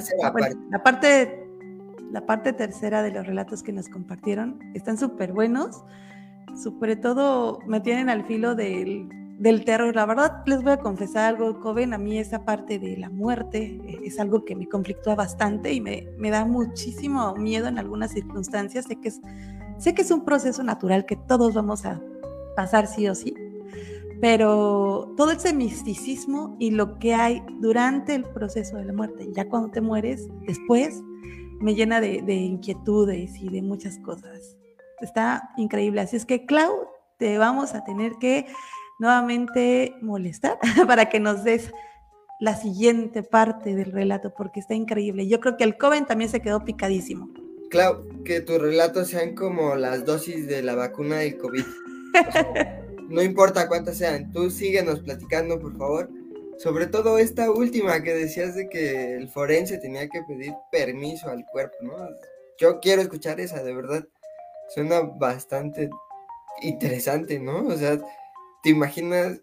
La 0.70 0.82
parte, 0.82 1.43
la 2.14 2.24
parte 2.27 2.53
tercera 2.53 3.03
de 3.03 3.11
los 3.11 3.27
relatos 3.27 3.64
que 3.64 3.72
nos 3.72 3.88
compartieron 3.88 4.61
están 4.72 4.96
súper 4.96 5.33
buenos. 5.33 5.83
Sobre 6.62 6.94
todo 6.94 7.59
me 7.66 7.81
tienen 7.81 8.09
al 8.09 8.24
filo 8.24 8.55
del, 8.55 9.09
del 9.40 9.64
terror. 9.64 9.96
La 9.96 10.07
verdad, 10.07 10.44
les 10.46 10.62
voy 10.62 10.74
a 10.74 10.77
confesar 10.77 11.35
algo, 11.35 11.59
Coven, 11.59 11.92
a 11.92 11.98
mí 11.98 12.16
esa 12.16 12.44
parte 12.44 12.79
de 12.79 12.96
la 12.96 13.11
muerte 13.11 13.81
eh, 13.85 13.98
es 14.05 14.20
algo 14.20 14.44
que 14.44 14.55
me 14.55 14.68
conflictúa 14.68 15.16
bastante 15.16 15.72
y 15.72 15.81
me, 15.81 16.07
me 16.16 16.31
da 16.31 16.44
muchísimo 16.44 17.35
miedo 17.35 17.66
en 17.66 17.79
algunas 17.79 18.12
circunstancias. 18.12 18.85
Sé 18.85 19.00
que 19.00 19.09
es 19.09 19.20
Sé 19.79 19.92
que 19.92 20.03
es 20.03 20.11
un 20.12 20.24
proceso 20.24 20.62
natural 20.62 21.05
que 21.05 21.16
todos 21.16 21.55
vamos 21.55 21.85
a 21.85 22.00
pasar 22.55 22.87
sí 22.87 23.09
o 23.09 23.14
sí, 23.16 23.35
pero 24.20 25.12
todo 25.16 25.33
ese 25.33 25.53
misticismo 25.53 26.57
y 26.61 26.70
lo 26.70 26.98
que 27.00 27.14
hay 27.14 27.42
durante 27.61 28.14
el 28.14 28.22
proceso 28.22 28.77
de 28.77 28.85
la 28.85 28.92
muerte, 28.92 29.29
ya 29.35 29.48
cuando 29.48 29.70
te 29.70 29.81
mueres, 29.81 30.29
después, 30.46 31.03
me 31.64 31.74
llena 31.74 31.98
de, 31.98 32.20
de 32.20 32.35
inquietudes 32.35 33.40
y 33.40 33.48
de 33.48 33.62
muchas 33.62 33.98
cosas. 33.98 34.59
Está 35.00 35.48
increíble. 35.57 36.03
Así 36.03 36.14
es 36.14 36.27
que, 36.27 36.44
Clau, 36.44 36.88
te 37.16 37.38
vamos 37.38 37.72
a 37.72 37.83
tener 37.85 38.12
que 38.20 38.46
nuevamente 38.98 39.96
molestar 40.03 40.59
para 40.87 41.09
que 41.09 41.20
nos 41.20 41.42
des 41.42 41.72
la 42.38 42.55
siguiente 42.55 43.22
parte 43.22 43.74
del 43.74 43.92
relato, 43.92 44.35
porque 44.37 44.61
está 44.61 44.74
increíble. 44.74 45.27
Yo 45.27 45.40
creo 45.40 45.57
que 45.57 45.64
el 45.64 45.79
Coven 45.79 46.05
también 46.05 46.29
se 46.29 46.40
quedó 46.40 46.66
picadísimo. 46.66 47.31
Clau, 47.70 48.07
que 48.24 48.42
tus 48.42 48.61
relatos 48.61 49.09
sean 49.09 49.35
como 49.35 49.74
las 49.74 50.05
dosis 50.05 50.46
de 50.46 50.62
la 50.62 50.74
vacuna 50.74 51.20
del 51.20 51.38
COVID. 51.38 51.64
no 53.09 53.22
importa 53.22 53.68
cuántas 53.68 53.96
sean, 53.96 54.31
tú 54.33 54.50
síguenos 54.50 55.00
platicando, 55.00 55.59
por 55.59 55.79
favor. 55.79 56.11
Sobre 56.58 56.86
todo 56.86 57.18
esta 57.18 57.50
última 57.50 58.02
que 58.02 58.14
decías 58.14 58.54
de 58.54 58.68
que 58.68 59.14
el 59.16 59.28
forense 59.28 59.78
tenía 59.78 60.08
que 60.08 60.22
pedir 60.22 60.52
permiso 60.70 61.28
al 61.28 61.44
cuerpo, 61.46 61.76
¿no? 61.82 61.94
Yo 62.58 62.80
quiero 62.80 63.02
escuchar 63.02 63.40
esa, 63.40 63.62
de 63.62 63.74
verdad. 63.74 64.06
Suena 64.74 65.00
bastante 65.00 65.90
interesante, 66.62 67.38
¿no? 67.38 67.66
O 67.66 67.76
sea, 67.76 67.98
te 68.62 68.70
imaginas 68.70 69.40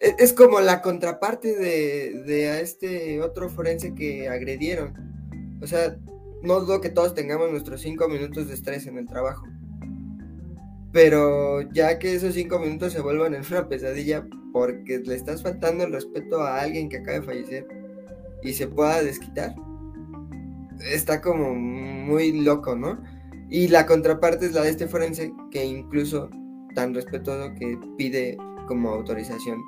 e-, 0.00 0.14
es 0.18 0.32
como 0.32 0.60
la 0.60 0.80
contraparte 0.82 1.56
de, 1.56 2.48
a 2.48 2.60
este 2.60 3.20
otro 3.20 3.48
forense 3.48 3.94
que 3.94 4.28
agredieron. 4.28 4.94
O 5.62 5.66
sea, 5.66 5.96
no 6.42 6.60
dudo 6.60 6.80
que 6.80 6.90
todos 6.90 7.14
tengamos 7.14 7.50
nuestros 7.50 7.80
cinco 7.80 8.08
minutos 8.08 8.48
de 8.48 8.54
estrés 8.54 8.86
en 8.86 8.98
el 8.98 9.06
trabajo. 9.06 9.46
Pero 10.92 11.62
ya 11.72 11.98
que 11.98 12.14
esos 12.14 12.34
cinco 12.34 12.58
minutos 12.58 12.92
se 12.92 13.00
vuelvan 13.00 13.34
en 13.34 13.42
una 13.50 13.68
pesadilla 13.68 14.26
porque 14.58 14.98
le 14.98 15.14
estás 15.14 15.40
faltando 15.40 15.84
el 15.84 15.92
respeto 15.92 16.42
a 16.42 16.60
alguien 16.60 16.88
que 16.88 16.96
acaba 16.96 17.20
de 17.20 17.24
fallecer 17.24 17.68
y 18.42 18.52
se 18.52 18.66
pueda 18.66 19.00
desquitar, 19.04 19.54
está 20.92 21.20
como 21.20 21.54
muy 21.54 22.40
loco, 22.40 22.74
¿no? 22.74 23.00
Y 23.50 23.68
la 23.68 23.86
contraparte 23.86 24.46
es 24.46 24.54
la 24.54 24.62
de 24.62 24.70
este 24.70 24.88
forense 24.88 25.32
que 25.52 25.64
incluso 25.64 26.28
tan 26.74 26.92
respetuoso 26.92 27.54
que 27.54 27.78
pide 27.96 28.36
como 28.66 28.90
autorización 28.90 29.60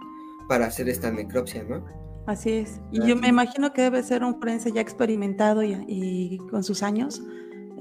para 0.49 0.67
hacer 0.67 0.89
esta 0.89 1.13
necropsia, 1.13 1.63
¿no? 1.63 1.85
Así 2.27 2.51
es. 2.51 2.81
Y 2.91 3.07
yo 3.07 3.15
me 3.15 3.29
imagino 3.29 3.73
que 3.73 3.83
debe 3.83 4.03
ser 4.03 4.25
un 4.25 4.41
forense 4.41 4.73
ya 4.73 4.81
experimentado 4.81 5.63
y, 5.63 6.39
con 6.51 6.65
sus 6.65 6.83
años, 6.83 7.23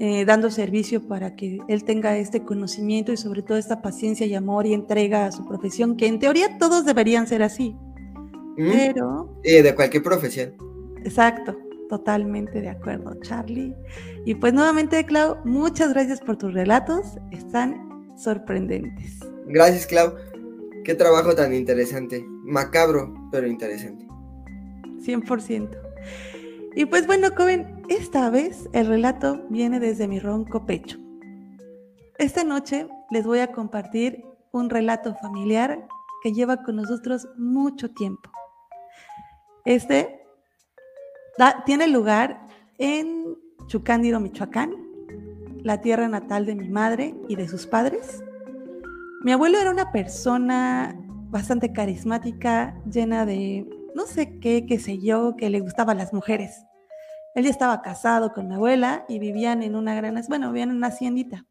eh, 0.02 0.24
dando 0.24 0.50
servicio 0.50 1.06
para 1.06 1.36
que 1.36 1.58
él 1.68 1.84
tenga 1.84 2.16
este 2.16 2.42
conocimiento 2.42 3.12
y 3.12 3.18
sobre 3.18 3.42
todo 3.42 3.58
esta 3.58 3.82
paciencia 3.82 4.24
y 4.26 4.34
amor 4.34 4.66
y 4.66 4.72
entrega 4.72 5.26
a 5.26 5.32
su 5.32 5.46
profesión, 5.46 5.94
que 5.94 6.06
en 6.06 6.18
teoría 6.18 6.56
todos 6.56 6.86
deberían 6.86 7.26
ser 7.26 7.42
así. 7.42 7.76
Pero... 8.56 9.38
Y 9.44 9.60
de 9.60 9.74
cualquier 9.74 10.02
profesión. 10.02 10.54
Exacto, 11.04 11.54
totalmente 11.90 12.62
de 12.62 12.70
acuerdo, 12.70 13.14
Charlie. 13.20 13.74
Y 14.24 14.34
pues 14.36 14.54
nuevamente, 14.54 15.04
Clau, 15.04 15.36
muchas 15.44 15.92
gracias 15.92 16.20
por 16.20 16.38
tus 16.38 16.54
relatos, 16.54 17.18
están 17.30 17.76
sorprendentes. 18.16 19.18
Gracias, 19.48 19.86
Clau. 19.86 20.14
Qué 20.84 20.94
trabajo 20.94 21.34
tan 21.34 21.52
interesante. 21.52 22.24
Macabro, 22.44 23.12
pero 23.30 23.46
interesante. 23.46 24.06
100%. 25.04 25.79
Y 26.74 26.84
pues 26.84 27.06
bueno, 27.06 27.34
Coven, 27.34 27.82
esta 27.88 28.30
vez 28.30 28.68
el 28.72 28.86
relato 28.86 29.44
viene 29.48 29.80
desde 29.80 30.06
mi 30.06 30.20
ronco 30.20 30.66
pecho. 30.66 30.98
Esta 32.18 32.44
noche 32.44 32.86
les 33.10 33.26
voy 33.26 33.40
a 33.40 33.50
compartir 33.50 34.24
un 34.52 34.70
relato 34.70 35.14
familiar 35.16 35.86
que 36.22 36.32
lleva 36.32 36.62
con 36.62 36.76
nosotros 36.76 37.28
mucho 37.36 37.90
tiempo. 37.90 38.30
Este 39.64 40.20
tiene 41.64 41.88
lugar 41.88 42.46
en 42.78 43.36
Chucándido, 43.66 44.20
Michoacán, 44.20 44.74
la 45.62 45.80
tierra 45.80 46.08
natal 46.08 46.46
de 46.46 46.54
mi 46.54 46.68
madre 46.68 47.14
y 47.28 47.36
de 47.36 47.48
sus 47.48 47.66
padres. 47.66 48.22
Mi 49.22 49.32
abuelo 49.32 49.58
era 49.58 49.70
una 49.70 49.90
persona 49.90 50.94
bastante 51.30 51.72
carismática, 51.72 52.80
llena 52.90 53.26
de 53.26 53.68
no 53.94 54.06
sé 54.06 54.38
qué, 54.40 54.66
qué 54.66 54.78
sé 54.78 54.98
yo, 54.98 55.36
que 55.36 55.50
le 55.50 55.60
gustaban 55.60 55.98
las 55.98 56.12
mujeres. 56.12 56.64
Él 57.34 57.44
ya 57.44 57.50
estaba 57.50 57.82
casado 57.82 58.32
con 58.32 58.48
mi 58.48 58.54
abuela 58.54 59.04
y 59.08 59.18
vivían 59.18 59.62
en 59.62 59.76
una 59.76 59.94
gran, 59.94 60.20
bueno, 60.28 60.48
vivían 60.48 60.70
en 60.70 60.76
una 60.76 60.88
haciendita. 60.88 61.46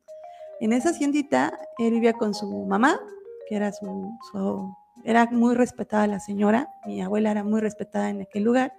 En 0.60 0.74
esa 0.74 0.90
haciendita 0.90 1.58
él 1.78 1.94
vivía 1.94 2.14
con 2.14 2.34
su 2.34 2.66
mamá, 2.66 3.00
que 3.48 3.56
era 3.56 3.72
su, 3.72 4.12
su, 4.32 4.76
era 5.06 5.28
muy 5.32 5.56
respetada 5.56 6.06
la 6.08 6.20
señora, 6.20 6.68
mi 6.86 7.02
abuela 7.02 7.32
era 7.32 7.44
muy 7.44 7.62
respetada 7.62 8.10
en 8.10 8.22
aquel 8.22 8.44
lugar, 8.44 8.74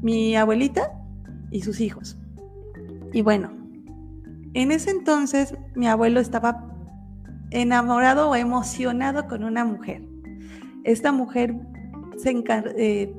mi 0.00 0.34
abuelita 0.34 0.92
y 1.50 1.60
sus 1.60 1.80
hijos. 1.80 2.16
Y 3.12 3.22
bueno, 3.22 3.50
en 4.54 4.72
ese 4.72 4.90
entonces 4.90 5.54
mi 5.74 5.88
abuelo 5.88 6.20
estaba 6.20 6.64
enamorado 7.50 8.30
o 8.30 8.36
emocionado 8.36 9.26
con 9.28 9.44
una 9.44 9.64
mujer. 9.64 10.02
Esta 10.84 11.12
mujer 11.12 11.54
se 12.18 12.44
eh, 12.76 13.12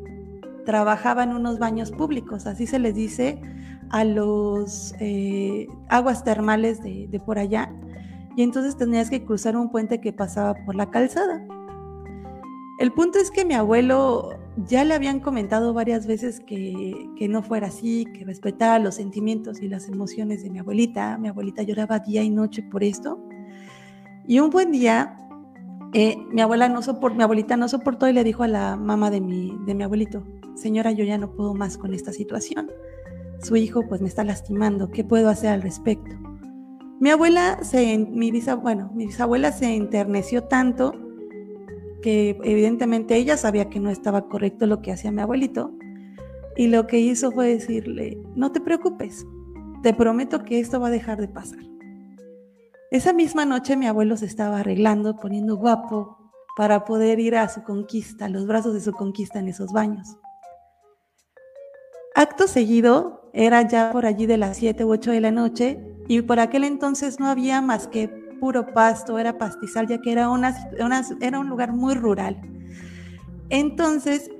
trabajaba 0.65 1.23
en 1.23 1.33
unos 1.33 1.59
baños 1.59 1.91
públicos, 1.91 2.45
así 2.45 2.67
se 2.67 2.79
les 2.79 2.95
dice 2.95 3.41
a 3.89 4.03
los 4.03 4.93
eh, 4.99 5.67
aguas 5.87 6.23
termales 6.23 6.83
de, 6.83 7.07
de, 7.09 7.19
por 7.19 7.39
allá, 7.39 7.73
y 8.35 8.43
entonces 8.43 8.77
tenías 8.77 9.09
que 9.09 9.25
cruzar 9.25 9.57
un 9.57 9.71
puente 9.71 9.99
que 9.99 10.13
pasaba 10.13 10.53
por 10.65 10.75
la 10.75 10.89
calzada. 10.89 11.43
El 12.79 12.93
punto 12.93 13.19
es 13.19 13.29
que 13.29 13.43
mi 13.43 13.55
abuelo 13.55 14.39
ya 14.55 14.85
le 14.85 14.93
habían 14.93 15.19
comentado 15.19 15.73
varias 15.73 16.07
veces 16.07 16.39
que, 16.39 17.09
que 17.17 17.27
no 17.27 17.43
fuera 17.43 17.67
así, 17.67 18.05
que 18.05 18.23
respetara 18.23 18.79
los 18.79 18.95
sentimientos 18.95 19.61
y 19.61 19.67
las 19.67 19.89
emociones 19.89 20.43
de 20.43 20.49
mi 20.49 20.59
abuelita. 20.59 21.17
Mi 21.17 21.27
abuelita 21.27 21.61
lloraba 21.63 21.99
día 21.99 22.23
y 22.23 22.29
noche 22.29 22.63
por 22.63 22.83
esto. 22.83 23.19
Y 24.25 24.39
un 24.39 24.49
buen 24.49 24.71
día, 24.71 25.17
eh, 25.93 26.17
mi 26.31 26.41
abuela 26.41 26.69
no 26.69 26.81
soportó, 26.81 27.17
mi 27.17 27.23
abuelita 27.23 27.57
no 27.57 27.67
soportó 27.67 28.07
y 28.07 28.13
le 28.13 28.23
dijo 28.23 28.43
a 28.43 28.47
la 28.47 28.75
mamá 28.75 29.09
de 29.09 29.21
mi, 29.21 29.57
de 29.65 29.73
mi 29.73 29.83
abuelito, 29.83 30.23
señora, 30.55 30.91
yo 30.91 31.03
ya 31.03 31.17
no 31.17 31.31
puedo 31.31 31.53
más 31.53 31.77
con 31.77 31.93
esta 31.93 32.13
situación. 32.13 32.71
Su 33.41 33.55
hijo 33.55 33.87
pues 33.87 34.01
me 34.01 34.07
está 34.07 34.23
lastimando, 34.23 34.91
¿qué 34.91 35.03
puedo 35.03 35.29
hacer 35.29 35.49
al 35.51 35.61
respecto? 35.61 36.15
Mi 36.99 37.09
abuela 37.09 37.63
se, 37.63 37.97
mi 37.97 38.31
bueno, 38.61 38.91
mi 38.93 39.07
bisabuela 39.07 39.51
se 39.51 39.73
enterneció 39.73 40.43
tanto 40.43 40.93
que 42.01 42.37
evidentemente 42.43 43.15
ella 43.15 43.37
sabía 43.37 43.69
que 43.69 43.79
no 43.79 43.89
estaba 43.89 44.27
correcto 44.27 44.65
lo 44.65 44.81
que 44.81 44.91
hacía 44.91 45.11
mi 45.11 45.21
abuelito 45.21 45.71
y 46.57 46.67
lo 46.67 46.87
que 46.87 46.99
hizo 46.99 47.31
fue 47.31 47.47
decirle, 47.47 48.21
no 48.35 48.51
te 48.51 48.59
preocupes, 48.59 49.25
te 49.81 49.93
prometo 49.93 50.43
que 50.43 50.59
esto 50.59 50.79
va 50.79 50.87
a 50.87 50.91
dejar 50.91 51.19
de 51.19 51.29
pasar. 51.29 51.68
Esa 52.91 53.13
misma 53.13 53.45
noche 53.45 53.77
mi 53.77 53.85
abuelo 53.85 54.17
se 54.17 54.25
estaba 54.25 54.61
arreglando, 54.61 55.15
poniendo 55.15 55.57
guapo 55.57 56.17
para 56.57 56.85
poder 56.85 57.19
ir 57.19 57.35
a 57.35 57.47
su 57.47 57.61
conquista, 57.63 58.27
los 58.29 58.47
brazos 58.47 58.73
de 58.73 58.81
su 58.81 58.93
conquista 58.93 59.37
en 59.37 59.47
esos 59.47 59.71
baños. 59.71 60.17
Acto 62.15 62.47
seguido, 62.47 63.29
era 63.31 63.61
ya 63.67 63.91
por 63.91 64.07
allí 64.07 64.25
de 64.25 64.37
las 64.37 64.57
7 64.57 64.85
u 64.85 64.91
8 64.91 65.11
de 65.11 65.21
la 65.21 65.29
noche 65.29 65.79
y 66.07 66.23
por 66.23 66.39
aquel 66.39 66.63
entonces 66.63 67.19
no 67.19 67.27
había 67.27 67.61
más 67.61 67.87
que 67.87 68.07
puro 68.39 68.73
pasto, 68.73 69.19
era 69.19 69.37
pastizal, 69.37 69.85
ya 69.85 70.01
que 70.01 70.11
era, 70.11 70.27
era 71.21 71.39
un 71.39 71.47
lugar 71.47 71.73
muy 71.73 71.93
rural. 71.93 72.41
Entonces, 73.49 74.31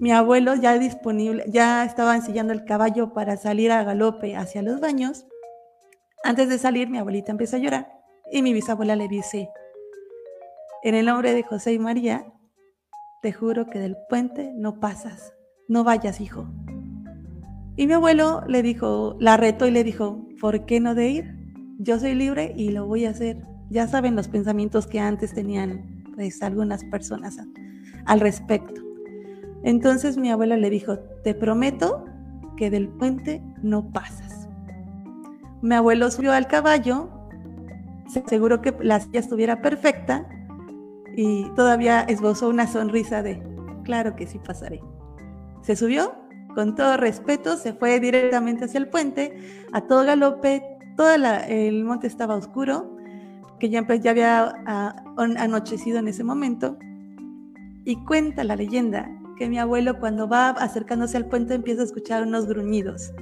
mi 0.00 0.12
abuelo 0.12 0.54
ya 0.54 0.78
disponible, 0.78 1.44
ya 1.48 1.82
estaba 1.86 2.14
ensillando 2.14 2.52
el 2.52 2.66
caballo 2.66 3.14
para 3.14 3.38
salir 3.38 3.72
a 3.72 3.84
galope 3.84 4.36
hacia 4.36 4.60
los 4.60 4.80
baños 4.80 5.24
antes 6.24 6.48
de 6.48 6.58
salir, 6.58 6.88
mi 6.88 6.98
abuelita 6.98 7.30
empieza 7.30 7.56
a 7.56 7.60
llorar 7.60 7.92
y 8.32 8.42
mi 8.42 8.52
bisabuela 8.54 8.96
le 8.96 9.08
dice, 9.08 9.50
en 10.82 10.94
el 10.94 11.06
nombre 11.06 11.34
de 11.34 11.42
José 11.42 11.74
y 11.74 11.78
María, 11.78 12.24
te 13.22 13.32
juro 13.32 13.66
que 13.68 13.78
del 13.78 13.96
puente 14.08 14.52
no 14.56 14.80
pasas, 14.80 15.34
no 15.68 15.84
vayas, 15.84 16.20
hijo. 16.20 16.46
Y 17.76 17.86
mi 17.86 17.92
abuelo 17.92 18.42
le 18.48 18.62
dijo, 18.62 19.16
la 19.20 19.36
retó 19.36 19.66
y 19.66 19.70
le 19.70 19.84
dijo, 19.84 20.26
¿por 20.40 20.64
qué 20.64 20.80
no 20.80 20.94
de 20.94 21.08
ir? 21.08 21.34
Yo 21.78 21.98
soy 21.98 22.14
libre 22.14 22.54
y 22.56 22.70
lo 22.70 22.86
voy 22.86 23.04
a 23.04 23.10
hacer. 23.10 23.44
Ya 23.70 23.86
saben 23.86 24.16
los 24.16 24.28
pensamientos 24.28 24.86
que 24.86 25.00
antes 25.00 25.34
tenían 25.34 26.04
pues, 26.14 26.42
algunas 26.42 26.84
personas 26.84 27.36
al 28.06 28.20
respecto. 28.20 28.80
Entonces 29.62 30.16
mi 30.16 30.30
abuelo 30.30 30.56
le 30.56 30.70
dijo, 30.70 30.98
te 31.22 31.34
prometo 31.34 32.04
que 32.56 32.70
del 32.70 32.88
puente 32.88 33.42
no 33.62 33.90
pasas. 33.90 34.23
Mi 35.64 35.76
abuelo 35.76 36.10
subió 36.10 36.34
al 36.34 36.46
caballo, 36.46 37.08
se 38.06 38.18
aseguró 38.18 38.60
que 38.60 38.76
la 38.80 39.00
silla 39.00 39.20
estuviera 39.20 39.62
perfecta 39.62 40.28
y 41.16 41.48
todavía 41.56 42.02
esbozó 42.02 42.50
una 42.50 42.66
sonrisa 42.66 43.22
de, 43.22 43.42
claro 43.82 44.14
que 44.14 44.26
sí 44.26 44.38
pasaré. 44.38 44.82
Se 45.62 45.74
subió, 45.74 46.16
con 46.54 46.74
todo 46.74 46.98
respeto, 46.98 47.56
se 47.56 47.72
fue 47.72 47.98
directamente 47.98 48.66
hacia 48.66 48.76
el 48.76 48.90
puente, 48.90 49.38
a 49.72 49.80
todo 49.80 50.04
galope, 50.04 50.62
todo 50.98 51.14
el 51.14 51.84
monte 51.84 52.08
estaba 52.08 52.36
oscuro, 52.36 52.98
que 53.58 53.70
ya, 53.70 53.86
ya 53.96 54.10
había 54.10 54.52
ah, 54.66 55.02
anochecido 55.16 55.98
en 55.98 56.08
ese 56.08 56.24
momento. 56.24 56.76
Y 57.86 58.04
cuenta 58.04 58.44
la 58.44 58.56
leyenda 58.56 59.10
que 59.36 59.48
mi 59.48 59.58
abuelo 59.58 59.98
cuando 59.98 60.28
va 60.28 60.50
acercándose 60.50 61.16
al 61.16 61.26
puente 61.26 61.54
empieza 61.54 61.82
a 61.82 61.84
escuchar 61.84 62.22
unos 62.22 62.46
gruñidos, 62.46 63.12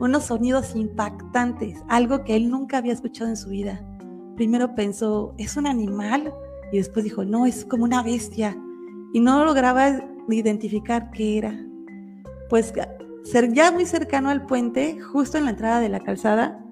unos 0.00 0.24
sonidos 0.24 0.74
impactantes, 0.76 1.82
algo 1.88 2.24
que 2.24 2.36
él 2.36 2.50
nunca 2.50 2.78
había 2.78 2.92
escuchado 2.92 3.30
en 3.30 3.36
su 3.36 3.50
vida. 3.50 3.80
Primero 4.36 4.74
pensó, 4.74 5.34
¿es 5.38 5.56
un 5.56 5.66
animal? 5.66 6.32
Y 6.72 6.78
después 6.78 7.04
dijo, 7.04 7.24
no, 7.24 7.46
es 7.46 7.64
como 7.64 7.84
una 7.84 8.02
bestia. 8.02 8.56
Y 9.12 9.20
no 9.20 9.44
lograba 9.44 10.02
identificar 10.28 11.10
qué 11.10 11.38
era. 11.38 11.58
Pues 12.50 12.72
ya 13.52 13.72
muy 13.72 13.86
cercano 13.86 14.30
al 14.30 14.46
puente, 14.46 15.00
justo 15.00 15.38
en 15.38 15.44
la 15.44 15.50
entrada 15.50 15.80
de 15.80 15.88
la 15.88 16.00
calzada, 16.00 16.62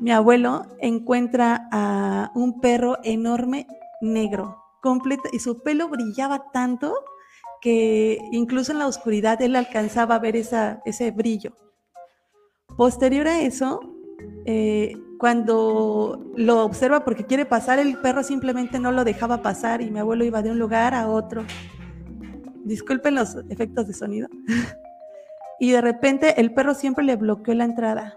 mi 0.00 0.10
abuelo 0.10 0.62
encuentra 0.78 1.68
a 1.70 2.32
un 2.34 2.60
perro 2.60 2.96
enorme 3.04 3.66
negro, 4.00 4.56
completo, 4.80 5.24
y 5.32 5.40
su 5.40 5.62
pelo 5.62 5.88
brillaba 5.88 6.50
tanto 6.52 6.94
que 7.60 8.18
incluso 8.32 8.72
en 8.72 8.78
la 8.78 8.86
oscuridad 8.86 9.40
él 9.42 9.56
alcanzaba 9.56 10.14
a 10.14 10.18
ver 10.18 10.36
ese 10.36 11.10
brillo. 11.10 11.56
Posterior 12.76 13.28
a 13.28 13.40
eso, 13.42 13.80
eh, 14.46 14.96
cuando 15.18 16.32
lo 16.36 16.64
observa 16.64 17.04
porque 17.04 17.26
quiere 17.26 17.44
pasar, 17.44 17.78
el 17.78 17.98
perro 17.98 18.22
simplemente 18.22 18.78
no 18.78 18.90
lo 18.90 19.04
dejaba 19.04 19.42
pasar 19.42 19.82
y 19.82 19.90
mi 19.90 19.98
abuelo 19.98 20.24
iba 20.24 20.42
de 20.42 20.50
un 20.50 20.58
lugar 20.58 20.94
a 20.94 21.08
otro. 21.08 21.44
Disculpen 22.64 23.16
los 23.16 23.36
efectos 23.50 23.86
de 23.86 23.92
sonido. 23.92 24.28
y 25.60 25.72
de 25.72 25.80
repente 25.82 26.40
el 26.40 26.54
perro 26.54 26.74
siempre 26.74 27.04
le 27.04 27.16
bloqueó 27.16 27.54
la 27.54 27.64
entrada. 27.64 28.16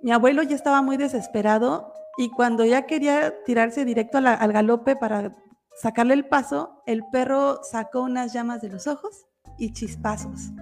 Mi 0.00 0.12
abuelo 0.12 0.42
ya 0.42 0.54
estaba 0.54 0.80
muy 0.80 0.96
desesperado 0.96 1.92
y 2.16 2.30
cuando 2.30 2.64
ya 2.64 2.86
quería 2.86 3.34
tirarse 3.44 3.84
directo 3.84 4.18
al 4.18 4.52
galope 4.52 4.96
para 4.96 5.36
sacarle 5.76 6.14
el 6.14 6.26
paso, 6.26 6.82
el 6.86 7.02
perro 7.12 7.60
sacó 7.62 8.02
unas 8.02 8.32
llamas 8.32 8.60
de 8.62 8.70
los 8.70 8.86
ojos 8.86 9.26
y 9.58 9.72
chispazos. 9.72 10.52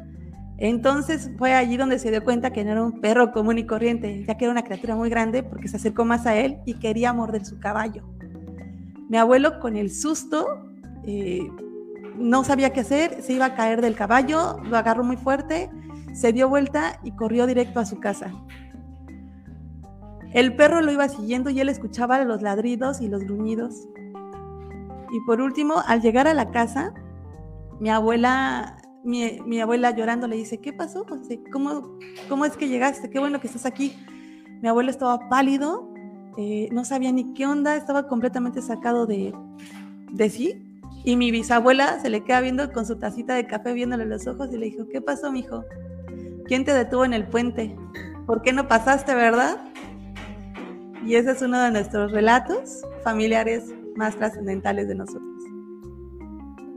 Entonces 0.56 1.30
fue 1.36 1.52
allí 1.52 1.76
donde 1.76 1.98
se 1.98 2.10
dio 2.10 2.22
cuenta 2.22 2.52
que 2.52 2.64
no 2.64 2.72
era 2.72 2.82
un 2.82 3.00
perro 3.00 3.32
común 3.32 3.58
y 3.58 3.66
corriente, 3.66 4.24
ya 4.26 4.36
que 4.36 4.44
era 4.44 4.52
una 4.52 4.62
criatura 4.62 4.94
muy 4.94 5.10
grande 5.10 5.42
porque 5.42 5.68
se 5.68 5.76
acercó 5.76 6.04
más 6.04 6.26
a 6.26 6.36
él 6.36 6.58
y 6.64 6.74
quería 6.74 7.12
morder 7.12 7.44
su 7.44 7.58
caballo. 7.58 8.04
Mi 9.08 9.16
abuelo 9.16 9.58
con 9.60 9.76
el 9.76 9.90
susto 9.90 10.46
eh, 11.04 11.48
no 12.16 12.44
sabía 12.44 12.72
qué 12.72 12.80
hacer, 12.80 13.22
se 13.22 13.32
iba 13.32 13.46
a 13.46 13.54
caer 13.54 13.80
del 13.80 13.96
caballo, 13.96 14.58
lo 14.64 14.76
agarró 14.76 15.02
muy 15.02 15.16
fuerte, 15.16 15.70
se 16.14 16.32
dio 16.32 16.48
vuelta 16.48 17.00
y 17.02 17.10
corrió 17.12 17.46
directo 17.46 17.80
a 17.80 17.86
su 17.86 17.98
casa. 17.98 18.32
El 20.32 20.54
perro 20.56 20.80
lo 20.80 20.92
iba 20.92 21.08
siguiendo 21.08 21.50
y 21.50 21.60
él 21.60 21.68
escuchaba 21.68 22.22
los 22.24 22.42
ladridos 22.42 23.00
y 23.00 23.08
los 23.08 23.22
gruñidos. 23.24 23.88
Y 25.14 25.20
por 25.20 25.40
último, 25.40 25.76
al 25.86 26.02
llegar 26.02 26.26
a 26.26 26.34
la 26.34 26.50
casa, 26.50 26.92
mi 27.78 27.88
abuela, 27.88 28.78
mi, 29.04 29.60
abuela 29.60 29.92
llorando 29.92 30.26
le 30.26 30.34
dice, 30.34 30.58
¿qué 30.58 30.72
pasó? 30.72 31.06
¿Cómo, 31.52 32.00
¿Cómo 32.28 32.44
es 32.44 32.56
que 32.56 32.66
llegaste? 32.66 33.10
Qué 33.10 33.20
bueno 33.20 33.38
que 33.38 33.46
estás 33.46 33.64
aquí. 33.64 33.96
Mi 34.60 34.66
abuelo 34.66 34.90
estaba 34.90 35.28
pálido, 35.28 35.88
eh, 36.36 36.68
no 36.72 36.84
sabía 36.84 37.12
ni 37.12 37.32
qué 37.32 37.46
onda, 37.46 37.76
estaba 37.76 38.08
completamente 38.08 38.60
sacado 38.60 39.06
de, 39.06 39.32
de 40.10 40.30
sí. 40.30 40.80
Y 41.04 41.14
mi 41.14 41.30
bisabuela 41.30 42.00
se 42.00 42.10
le 42.10 42.24
queda 42.24 42.40
viendo 42.40 42.72
con 42.72 42.84
su 42.84 42.96
tacita 42.96 43.36
de 43.36 43.46
café 43.46 43.72
viéndole 43.72 44.06
los 44.06 44.26
ojos 44.26 44.48
y 44.52 44.56
le 44.56 44.66
dijo, 44.66 44.88
¿qué 44.88 45.00
pasó, 45.00 45.30
mijo? 45.30 45.62
¿Quién 46.46 46.64
te 46.64 46.74
detuvo 46.74 47.04
en 47.04 47.12
el 47.12 47.28
puente? 47.28 47.76
¿Por 48.26 48.42
qué 48.42 48.52
no 48.52 48.66
pasaste, 48.66 49.14
verdad? 49.14 49.60
Y 51.06 51.14
ese 51.14 51.30
es 51.30 51.42
uno 51.42 51.62
de 51.62 51.70
nuestros 51.70 52.10
relatos 52.10 52.82
familiares 53.04 53.72
más 53.96 54.16
trascendentales 54.16 54.88
de 54.88 54.94
nosotros. 54.94 55.22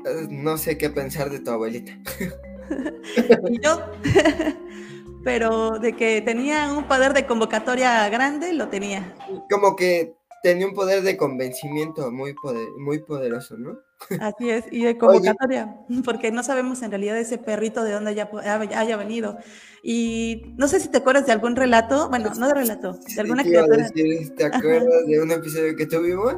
Eh, 0.05 0.27
no 0.29 0.57
sé 0.57 0.77
qué 0.77 0.89
pensar 0.89 1.29
de 1.29 1.39
tu 1.39 1.51
abuelita. 1.51 1.97
y 3.49 3.59
yo, 3.61 3.81
pero 5.23 5.79
de 5.79 5.93
que 5.93 6.21
tenía 6.21 6.71
un 6.73 6.85
poder 6.85 7.13
de 7.13 7.25
convocatoria 7.25 8.07
grande, 8.09 8.53
lo 8.53 8.69
tenía. 8.69 9.15
Como 9.49 9.75
que 9.75 10.15
tenía 10.47 10.65
un 10.65 10.73
poder 10.73 11.03
de 11.03 11.17
convencimiento 11.17 12.09
muy, 12.09 12.33
muy 12.77 12.99
poderoso, 12.99 13.57
¿no? 13.57 13.79
Así 14.21 14.49
es, 14.49 14.63
y 14.71 14.85
de 14.85 14.97
convocatoria, 14.97 15.75
porque 16.05 16.31
no 16.31 16.41
sabemos 16.41 16.81
en 16.83 16.91
realidad 16.91 17.17
ese 17.17 17.37
perrito 17.37 17.83
de 17.83 17.91
dónde 17.91 18.11
haya, 18.11 18.29
haya, 18.55 18.95
venido. 18.95 19.37
Y 19.83 20.53
no 20.55 20.69
sé 20.69 20.79
si 20.79 20.87
te 20.87 20.99
acuerdas 20.99 21.25
de 21.25 21.33
algún 21.33 21.57
relato, 21.57 22.07
bueno, 22.07 22.33
no 22.33 22.47
de 22.47 22.53
relato, 22.53 22.93
de 22.93 23.21
alguna 23.21 23.43
criatura. 23.43 23.89
¿Te 23.89 24.45
acuerdas 24.45 25.05
de 25.05 25.21
un 25.21 25.31
episodio 25.31 25.75
que 25.75 25.85
tuvimos? 25.85 26.35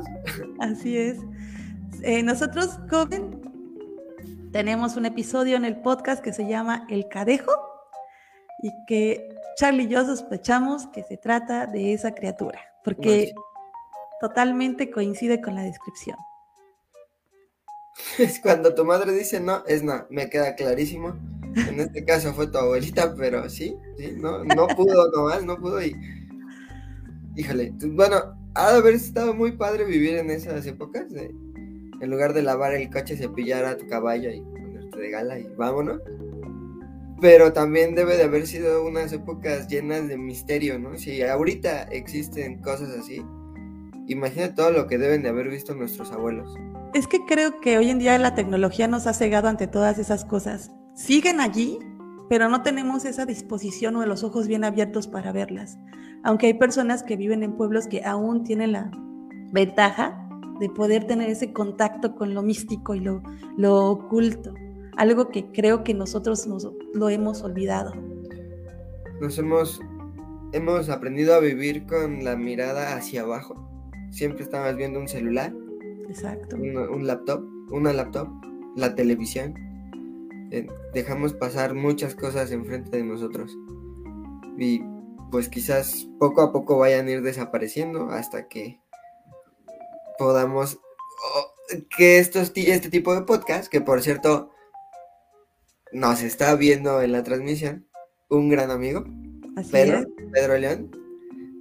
Así 0.60 0.98
es. 0.98 1.20
Eh, 2.02 2.24
nosotros, 2.24 2.80
Coven, 2.90 3.40
tenemos 4.52 4.96
un 4.96 5.06
episodio 5.06 5.56
en 5.56 5.66
el 5.66 5.82
podcast 5.82 6.24
que 6.24 6.34
se 6.34 6.48
llama 6.48 6.88
El 6.90 7.08
Cadejo 7.10 7.52
y 8.64 8.72
que 8.88 9.30
Charlie 9.58 9.84
y 9.84 9.88
yo 9.90 10.04
sospechamos 10.04 10.88
que 10.88 11.04
se 11.04 11.18
trata 11.18 11.68
de 11.68 11.94
esa 11.94 12.16
criatura, 12.16 12.60
porque 12.84 13.36
totalmente 14.20 14.92
coincide 14.92 15.42
con 15.42 15.56
la 15.56 15.64
descripción. 15.64 16.18
Es 18.18 18.40
cuando 18.40 18.74
tu 18.76 18.86
madre 18.86 19.12
dice 19.14 19.40
no, 19.40 19.64
es 19.66 19.84
no, 19.84 20.06
me 20.10 20.30
queda 20.30 20.56
clarísimo. 20.56 21.16
En 21.56 21.80
este 21.80 22.06
caso 22.06 22.34
fue 22.34 22.48
tu 22.48 22.58
abuelita, 22.58 23.16
pero 23.16 23.50
sí, 23.50 23.76
sí, 23.98 24.14
no, 24.16 24.44
no 24.44 24.68
pudo 24.68 25.10
nomás, 25.12 25.44
no 25.44 25.58
pudo 25.58 25.82
y. 25.82 25.96
Híjole, 27.36 27.74
bueno, 27.82 28.18
ha 28.54 28.72
de 28.72 28.78
haber 28.78 28.96
estado 28.96 29.34
muy 29.34 29.54
padre 29.54 29.86
vivir 29.86 30.16
en 30.18 30.30
esas 30.30 30.66
épocas. 30.66 31.06
en 31.12 32.10
lugar 32.10 32.34
de 32.34 32.44
lavar 32.44 32.74
el 32.74 32.90
coche, 32.90 33.18
cepillar 33.18 33.66
a 33.66 33.78
tu 33.78 33.88
caballo 33.88 34.30
y 34.30 34.42
ponerte 34.42 35.00
de 35.00 35.10
gala 35.10 35.40
y 35.40 35.48
vámonos. 35.58 36.02
Pero 37.22 37.52
también 37.52 37.96
debe 37.96 38.16
de 38.16 38.24
haber 38.24 38.48
sido 38.48 38.86
unas 38.86 39.12
épocas 39.12 39.68
llenas 39.68 40.08
de 40.08 40.18
misterio, 40.18 40.80
¿no? 40.80 40.98
Si 40.98 41.22
ahorita 41.22 41.84
existen 41.84 42.62
cosas 42.62 42.90
así, 42.92 43.22
imagina 44.10 44.54
todo 44.54 44.72
lo 44.72 44.88
que 44.88 44.98
deben 44.98 45.22
de 45.24 45.30
haber 45.30 45.50
visto 45.50 45.74
nuestros 45.76 46.12
abuelos. 46.12 46.54
Es 46.94 47.08
que 47.08 47.24
creo 47.26 47.62
que 47.62 47.78
hoy 47.78 47.90
en 47.90 48.00
día 48.00 48.18
la 48.18 48.36
tecnología 48.36 48.88
nos 48.88 49.08
ha 49.08 49.14
cegado 49.14 49.48
ante 49.48 49.68
todas 49.68 50.00
esas 50.00 50.26
cosas. 50.26 50.72
Siguen 50.96 51.40
allí, 51.40 51.80
pero 52.30 52.50
no 52.50 52.64
tenemos 52.64 53.06
esa 53.06 53.26
disposición 53.26 53.96
o 53.96 54.06
los 54.06 54.24
ojos 54.24 54.48
bien 54.48 54.64
abiertos 54.64 55.08
para 55.08 55.32
verlas. 55.32 55.78
Aunque 56.24 56.48
hay 56.48 56.56
personas 56.56 57.04
que 57.04 57.16
viven 57.16 57.44
en 57.44 57.56
pueblos 57.56 57.88
que 57.88 58.04
aún 58.04 58.44
tienen 58.44 58.74
la 58.74 58.92
ventaja 59.52 60.28
de 60.60 60.70
poder 60.70 61.06
tener 61.06 61.30
ese 61.30 61.54
contacto 61.54 62.16
con 62.16 62.34
lo 62.34 62.42
místico 62.42 62.96
y 62.96 63.00
lo, 63.00 63.22
lo 63.58 63.86
oculto. 63.86 64.54
Algo 64.98 65.30
que 65.30 65.52
creo 65.52 65.84
que 65.84 65.94
nosotros 65.94 66.46
nos, 66.48 66.68
lo 66.94 67.10
hemos 67.10 67.42
olvidado. 67.44 67.94
Nos 69.22 69.38
hemos, 69.38 69.80
hemos 70.52 70.90
aprendido 70.90 71.36
a 71.36 71.40
vivir 71.40 71.86
con 71.86 72.24
la 72.24 72.36
mirada 72.36 72.96
hacia 72.96 73.22
abajo. 73.22 73.69
Siempre 74.12 74.44
estamos 74.44 74.76
viendo 74.76 75.00
un 75.00 75.08
celular 75.08 75.54
Exacto. 76.10 76.56
Un, 76.56 77.06
laptop, 77.06 77.44
una 77.72 77.94
laptop, 77.94 78.28
la 78.76 78.96
televisión. 78.96 79.54
Eh, 80.52 80.68
dejamos 80.94 81.34
pasar 81.34 81.76
muchas 81.76 82.16
cosas 82.16 82.52
enfrente 82.52 82.98
de 82.98 83.04
nosotros. 83.04 83.56
Y 84.58 84.82
pues 85.32 85.48
quizás 85.48 86.08
poco 86.18 86.42
a 86.42 86.52
poco 86.52 86.78
vayan 86.80 87.08
a 87.08 87.12
ir 87.12 87.22
desapareciendo 87.22 88.10
hasta 88.10 88.48
que 88.48 88.80
podamos 90.18 90.80
que 91.96 92.18
estos, 92.18 92.52
este 92.56 92.90
tipo 92.90 93.14
de 93.14 93.22
podcast, 93.22 93.68
que 93.68 93.80
por 93.80 94.02
cierto 94.02 94.50
nos 95.94 96.24
está 96.24 96.56
viendo 96.56 97.04
en 97.04 97.12
la 97.12 97.22
transmisión, 97.22 97.88
un 98.28 98.50
gran 98.50 98.72
amigo, 98.72 99.06
Pedro, 99.72 100.04
Pedro 100.34 100.58
León, 100.58 100.92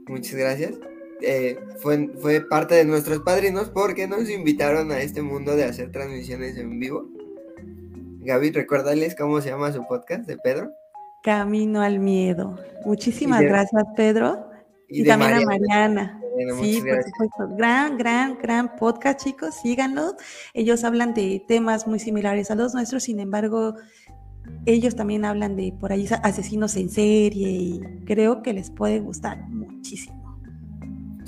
muchas 0.07 0.35
gracias. 0.35 0.88
Eh, 1.21 1.59
fue, 1.79 2.09
fue 2.21 2.41
parte 2.41 2.75
de 2.75 2.85
nuestros 2.85 3.21
padrinos 3.21 3.71
porque 3.71 4.07
nos 4.07 4.31
invitaron 4.31 4.93
a 4.93 5.01
este 5.01 5.23
mundo 5.23 5.57
de 5.57 5.65
hacer 5.65 5.91
transmisiones 5.91 6.57
en 6.57 6.79
vivo. 6.79 7.09
Gaby, 8.21 8.51
recuérdales 8.51 9.15
cómo 9.17 9.41
se 9.41 9.51
llama 9.51 9.73
su 9.73 9.87
podcast 9.87 10.27
de 10.27 10.37
Pedro. 10.37 10.71
Camino 11.23 11.83
al 11.83 11.99
miedo. 11.99 12.57
Muchísimas 12.85 13.43
gracias, 13.43 13.83
Pedro. 13.97 14.49
Y, 14.89 15.05
también 15.05 15.35
a 15.35 15.41
Mariana. 15.41 16.21
sí, 16.61 16.81
por 16.81 17.03
supuesto. 17.03 17.57
Gran, 17.57 17.99
gran, 17.99 18.39
gran 18.39 18.77
podcast, 18.77 19.23
chicos. 19.23 19.55
Síganlos. 19.63 20.15
Ellos 20.55 20.85
hablan 20.85 21.15
de 21.15 21.43
temas 21.47 21.87
muy 21.87 21.99
similares 21.99 22.51
a 22.51 22.55
los 22.55 22.75
nuestros, 22.75 23.03
sin 23.03 23.21
embargo, 23.21 23.75
ellos 24.67 24.95
también 24.95 25.25
hablan 25.25 25.57
de 25.57 25.75
por 25.79 25.93
ahí 25.93 26.09
asesinos 26.23 26.77
en 26.77 26.91
serie 26.91 27.49
y 27.49 27.81
creo 28.05 28.43
que 28.43 28.53
les 28.53 28.71
puede 28.71 29.01
gustar 29.01 29.49
muchísimo. 29.49 30.18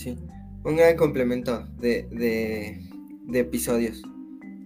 Sí, 0.01 0.17
un 0.65 0.77
gran 0.77 0.97
complemento 0.97 1.67
de, 1.79 2.81
episodios. 3.35 4.03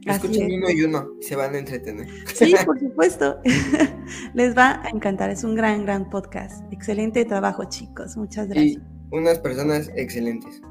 Escuchen 0.07 0.53
uno 0.53 0.71
y 0.71 0.85
uno 0.85 1.09
y 1.21 1.25
se 1.25 1.35
van 1.35 1.57
a 1.57 1.59
entretener. 1.59 2.07
Sí, 2.33 2.55
por 2.65 2.79
supuesto. 2.79 3.41
Les 4.35 4.57
va 4.57 4.81
a 4.85 4.91
encantar. 4.91 5.31
Es 5.31 5.43
un 5.43 5.57
gran, 5.57 5.85
gran 5.87 6.09
podcast. 6.09 6.63
Excelente 6.73 7.25
trabajo, 7.25 7.65
chicos. 7.65 8.17
Muchas 8.17 8.47
gracias. 8.47 8.81
unas 9.11 9.41
personas 9.41 9.91
excelentes. 9.97 10.63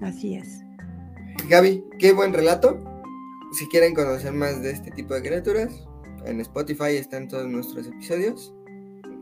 Así 0.00 0.34
es. 0.34 0.62
Gaby, 1.50 1.84
qué 1.98 2.12
buen 2.12 2.32
relato. 2.32 2.82
Si 3.52 3.68
quieren 3.68 3.92
conocer 3.94 4.32
más 4.32 4.62
de 4.62 4.70
este 4.70 4.90
tipo 4.92 5.12
de 5.12 5.20
criaturas, 5.20 5.86
en 6.24 6.40
Spotify 6.40 6.96
están 6.96 7.28
todos 7.28 7.46
nuestros 7.50 7.86
episodios. 7.86 8.54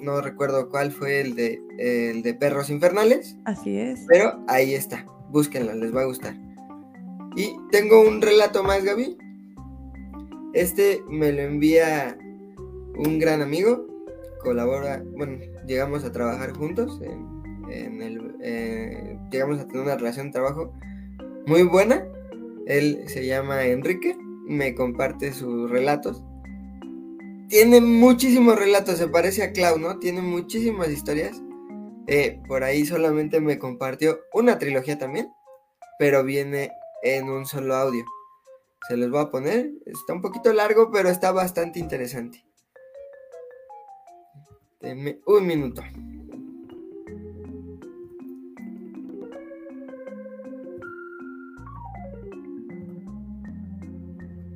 No 0.00 0.20
recuerdo 0.20 0.68
cuál 0.68 0.92
fue 0.92 1.20
el 1.20 1.34
de, 1.34 1.60
el 1.78 2.22
de 2.22 2.34
Perros 2.34 2.70
Infernales. 2.70 3.36
Así 3.44 3.78
es. 3.78 4.04
Pero 4.08 4.44
ahí 4.46 4.74
está. 4.74 5.04
Búsquenla, 5.30 5.74
les 5.74 5.94
va 5.94 6.02
a 6.02 6.06
gustar. 6.06 6.36
Y 7.36 7.56
tengo 7.70 8.00
un 8.00 8.22
relato 8.22 8.62
más, 8.62 8.84
Gaby. 8.84 9.16
Este 10.54 11.02
me 11.08 11.32
lo 11.32 11.42
envía 11.42 12.16
un 12.96 13.18
gran 13.18 13.42
amigo. 13.42 13.86
Colabora, 14.42 15.02
bueno, 15.16 15.38
llegamos 15.66 16.04
a 16.04 16.12
trabajar 16.12 16.52
juntos. 16.52 17.00
En, 17.70 18.00
el, 18.00 18.36
eh, 18.40 19.18
llegamos 19.30 19.60
a 19.60 19.66
tener 19.66 19.82
una 19.82 19.96
relación 19.96 20.26
de 20.26 20.32
trabajo 20.32 20.72
muy 21.46 21.64
buena. 21.64 22.06
Él 22.66 23.02
se 23.06 23.26
llama 23.26 23.64
Enrique. 23.64 24.16
Me 24.46 24.74
comparte 24.74 25.32
sus 25.32 25.70
relatos 25.70 26.22
tiene 27.48 27.80
muchísimos 27.80 28.58
relatos, 28.58 28.98
se 28.98 29.08
parece 29.08 29.42
a 29.42 29.52
Clau, 29.52 29.78
¿no? 29.78 29.98
Tiene 29.98 30.20
muchísimas 30.20 30.88
historias. 30.88 31.40
Eh, 32.06 32.40
por 32.46 32.62
ahí 32.62 32.86
solamente 32.86 33.40
me 33.40 33.58
compartió 33.58 34.20
una 34.32 34.58
trilogía 34.58 34.98
también, 34.98 35.32
pero 35.98 36.24
viene 36.24 36.70
en 37.02 37.28
un 37.28 37.46
solo 37.46 37.74
audio. 37.74 38.04
Se 38.86 38.96
los 38.96 39.10
voy 39.10 39.20
a 39.20 39.30
poner, 39.30 39.70
está 39.86 40.12
un 40.12 40.22
poquito 40.22 40.52
largo, 40.52 40.90
pero 40.90 41.08
está 41.08 41.32
bastante 41.32 41.78
interesante. 41.78 42.44
Denme 44.80 45.20
un 45.26 45.46
minuto. 45.46 45.82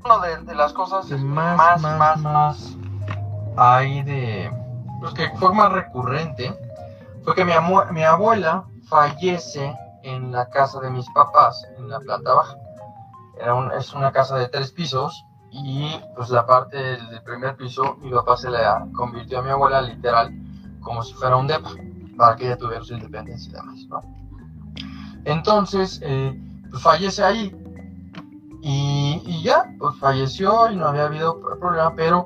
Una 0.05 0.43
de, 0.43 0.55
las 0.55 0.73
cosas 0.73 1.11
más, 1.11 1.81
más, 1.81 2.21
más 2.21 2.77
hay 3.57 4.03
de, 4.03 4.51
pues 5.01 5.15
que 5.15 5.31
fue 5.37 5.55
más 5.55 5.73
recurrente, 5.73 6.55
fue 7.25 7.35
que 7.35 7.45
mi, 7.45 7.53
abuela 8.03 8.65
fallece 8.89 9.75
en 10.03 10.33
la 10.33 10.49
casa 10.49 10.81
de 10.81 10.91
mis 10.91 11.09
papás, 11.11 11.65
en 11.79 11.89
la 11.89 12.01
planta 12.01 12.35
baja. 12.35 12.57
Era 13.41 13.77
es 13.79 13.93
una 13.95 14.13
casa 14.13 14.37
de 14.37 14.49
tres 14.49 14.73
pisos 14.73 15.25
y 15.51 15.91
pues 16.17 16.31
la 16.31 16.47
parte 16.47 16.77
del, 16.77 17.23
primer 17.23 17.57
piso 17.57 17.97
mi 18.01 18.11
papá 18.11 18.37
se 18.37 18.51
la 18.51 18.87
convirtió 18.95 19.39
a 19.41 19.43
mi 19.43 19.51
abuela 19.51 19.83
literal 19.83 20.33
como 20.81 21.03
si 21.03 21.13
fuera 21.15 21.37
un 21.37 21.47
depa 21.47 21.71
para 22.17 22.37
que 22.37 22.47
ella 22.47 22.57
tuviera 22.57 22.83
su 22.83 22.95
independencia 22.95 23.51
y 23.51 23.55
demás. 23.55 24.05
Entonces, 25.25 26.01
eh, 26.03 26.39
pues 26.71 26.83
fallece 26.83 27.23
ahí 27.23 27.57
y, 28.63 29.23
y, 29.25 29.43
ya, 29.43 29.65
pues 29.79 29.97
falleció 29.97 30.71
y 30.71 30.77
no 30.77 30.87
había 30.87 31.05
habido 31.05 31.41
problema, 31.59 31.95
pero 31.95 32.25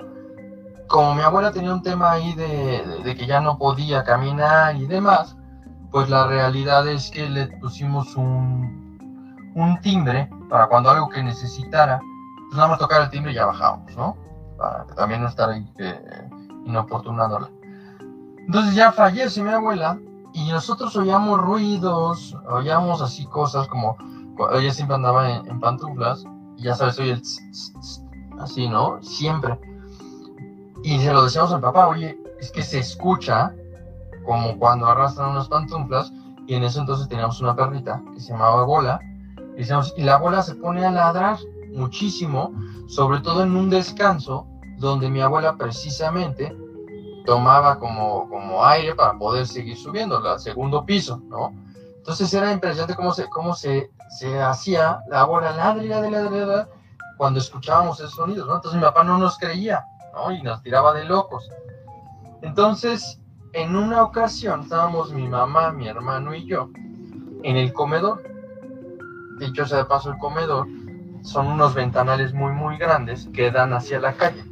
como 0.89 1.15
mi 1.15 1.23
abuela 1.23 1.53
tenía 1.53 1.73
un 1.73 1.83
tema 1.83 2.13
ahí 2.13 2.33
de, 2.35 3.15
que 3.17 3.27
ya 3.27 3.41
no 3.41 3.59
podía 3.59 4.05
caminar 4.05 4.77
y 4.77 4.87
demás, 4.87 5.37
pues 5.91 6.09
la 6.11 6.27
realidad 6.27 6.87
es 6.89 7.11
que 7.11 7.29
le 7.29 7.47
pusimos 7.59 8.17
un, 8.17 9.53
un 9.55 9.81
timbre 9.81 10.29
para 10.49 10.67
cuando 10.67 10.91
algo 10.91 11.09
que 11.09 11.23
necesitara, 11.23 11.99
pues 11.99 12.57
nada 12.57 12.69
más 12.69 12.79
tocar 12.79 13.03
el 13.03 13.11
timbre 13.11 13.33
y 13.33 13.35
ya 13.35 13.47
bajábamos, 13.47 13.97
¿no? 13.97 14.17
Para 14.57 14.87
también 14.95 15.23
no 15.23 15.29
estar 15.29 15.51
ahí 15.51 15.67
eh, 15.79 16.29
inoportunándola. 16.65 17.51
Entonces 18.39 18.75
ya 18.75 18.93
fallece 18.93 19.43
mi 19.43 19.51
abuela 19.51 19.99
y 20.33 20.51
nosotros 20.51 20.95
oíamos 20.97 21.41
ruidos, 21.41 22.37
oíamos 22.49 23.01
así 23.03 23.27
cosas 23.27 23.67
como, 23.69 23.97
ella 24.53 24.73
siempre 24.73 24.97
andaba 24.97 25.31
en, 25.31 25.61
pantuflas 25.61 26.25
y 26.57 26.65
ya 26.65 26.75
sabes, 26.75 26.99
oye 26.99 27.13
el 27.13 27.23
así, 28.41 28.69
¿no? 28.69 29.03
Siempre. 29.03 29.59
Y 30.87 31.01
se 31.01 31.13
lo 31.13 31.25
decíamos 31.25 31.53
al 31.53 31.61
papá, 31.61 31.89
oye, 31.89 32.17
es 32.39 32.53
que 32.53 32.63
se 32.63 32.79
escucha 32.79 33.53
como 34.25 34.57
cuando 34.57 34.87
arrastran 34.87 35.31
unas 35.31 35.49
pantuflas. 35.49 36.13
Y 36.47 36.55
en 36.55 36.63
ese 36.63 36.79
entonces 36.79 37.09
teníamos 37.09 37.41
una 37.41 37.57
perrita 37.57 38.01
que 38.15 38.21
se 38.21 38.31
llamaba 38.31 38.63
Bola. 38.63 39.01
Y, 39.57 39.59
decíamos, 39.59 39.93
y 39.97 40.05
la 40.05 40.17
bola 40.19 40.43
se 40.43 40.55
pone 40.55 40.87
a 40.87 40.93
ladrar 40.93 41.39
muchísimo, 41.75 42.53
sobre 42.87 43.19
todo 43.19 43.43
en 43.43 43.57
un 43.57 43.69
descanso 43.69 44.47
donde 44.79 45.11
mi 45.11 45.21
abuela 45.21 45.57
precisamente 45.57 46.57
tomaba 47.25 47.81
como, 47.81 48.29
como 48.29 48.65
aire 48.65 48.95
para 48.95 49.19
poder 49.19 49.45
seguir 49.45 49.77
subiendo 49.77 50.19
al 50.19 50.39
segundo 50.39 50.87
piso, 50.87 51.21
¿no? 51.25 51.53
Entonces 51.97 52.33
era 52.33 52.53
impresionante 52.53 52.95
cómo 52.95 53.13
se, 53.13 53.29
cómo 53.29 53.55
se, 53.55 53.91
se 54.21 54.41
hacía 54.41 55.01
la 55.09 55.25
bola 55.25 55.51
ladri, 55.51 55.89
ladri, 55.89 56.13
ladri, 56.13 56.71
cuando 57.17 57.41
escuchábamos 57.41 57.99
esos 57.99 58.15
sonidos, 58.15 58.47
¿no? 58.47 58.55
Entonces 58.55 58.81
mi 58.81 58.87
papá 58.87 59.03
no 59.03 59.19
nos 59.19 59.37
creía 59.37 59.85
y 60.31 60.43
nos 60.43 60.63
tiraba 60.63 60.93
de 60.95 61.05
locos. 61.05 61.51
Entonces, 62.43 63.21
en 63.53 63.77
una 63.77 64.03
ocasión 64.03 64.63
estábamos 64.63 65.13
mi 65.13 65.29
mamá, 65.29 65.73
mi 65.73 65.89
hermano 65.89 66.35
y 66.35 66.47
yo 66.47 66.71
en 67.43 67.57
el 67.57 67.73
comedor. 67.73 68.23
Dicho 69.39 69.67
sea 69.67 69.79
de 69.79 69.85
paso, 69.85 70.11
el 70.11 70.19
comedor 70.19 70.67
son 71.23 71.47
unos 71.49 71.75
ventanales 71.75 72.33
muy, 72.33 72.53
muy 72.53 72.77
grandes 72.79 73.29
que 73.35 73.51
dan 73.51 73.73
hacia 73.73 74.01
la 74.01 74.15
calle. 74.15 74.45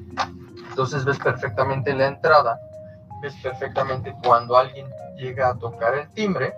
Entonces 0.69 1.05
ves 1.05 1.19
perfectamente 1.19 1.95
la 1.95 2.09
entrada, 2.09 2.59
ves 3.23 3.35
perfectamente 3.43 4.15
cuando 4.25 4.57
alguien 4.57 4.87
llega 5.17 5.51
a 5.51 5.55
tocar 5.55 5.95
el 5.95 6.11
timbre, 6.11 6.53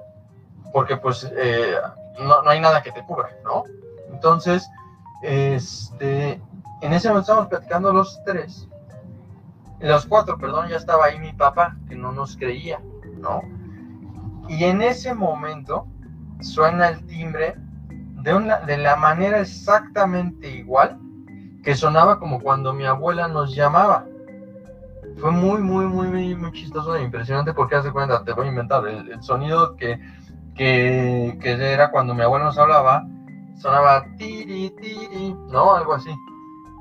porque 0.73 0.97
pues 0.97 1.31
eh, 1.37 1.77
no, 2.19 2.43
no, 2.43 2.51
hay 2.51 2.61
nada 2.61 2.83
que 2.83 2.93
te 2.93 3.05
cubra, 3.05 3.29
¿no? 3.45 3.65
Entonces, 4.11 4.69
este, 5.23 6.41
en 6.81 6.93
ese 6.93 7.09
momento 7.09 7.33
estamos 7.33 7.49
platicando 7.49 7.93
los 7.93 8.23
tres 8.25 8.69
los 9.81 10.07
cuatro, 10.07 10.39
perdón, 10.39 10.69
ya 10.69 10.77
estaba 10.77 11.07
ahí 11.07 11.19
mi 11.19 11.33
papá, 11.33 11.77
que 11.89 11.97
no 11.97 12.13
nos 12.13 12.37
creía, 12.37 12.81
¿no? 13.19 13.43
Y 14.49 14.65
en 14.65 14.83
ese 14.83 15.15
momento 15.15 15.87
suena 16.41 16.89
el 16.89 17.05
timbre 17.07 17.57
de, 18.23 18.35
una, 18.35 18.59
de 18.61 18.79
la 18.79 18.97
manera 18.97 19.41
exactamente 19.41 20.49
igual 20.49 20.99
que 21.63 21.75
sonaba 21.75 22.19
como 22.19 22.41
cuando 22.41 22.73
mi 22.73 22.85
abuela 22.85 23.27
nos 23.27 23.55
llamaba. 23.55 24.07
Fue 25.19 25.31
muy, 25.31 25.61
muy, 25.61 25.87
muy, 25.87 26.07
muy, 26.07 26.35
muy 26.37 26.53
chistoso 26.53 26.95
e 26.95 27.03
impresionante 27.03 27.53
porque 27.55 27.75
hace 27.75 27.91
cuenta, 27.91 28.23
te 28.23 28.33
voy 28.33 28.47
a 28.47 28.51
inventar, 28.51 28.87
el, 28.87 29.21
sonido 29.23 29.75
que, 29.77 29.99
que, 30.55 31.37
que, 31.41 31.53
era 31.53 31.91
cuando 31.91 32.15
mi 32.15 32.23
abuela 32.23 32.45
nos 32.45 32.59
hablaba, 32.59 33.05
sonaba 33.57 34.05
tiri, 34.17 34.71
tiri, 34.81 35.35
¿no? 35.51 35.75
Algo 35.75 35.95
así. 35.95 36.15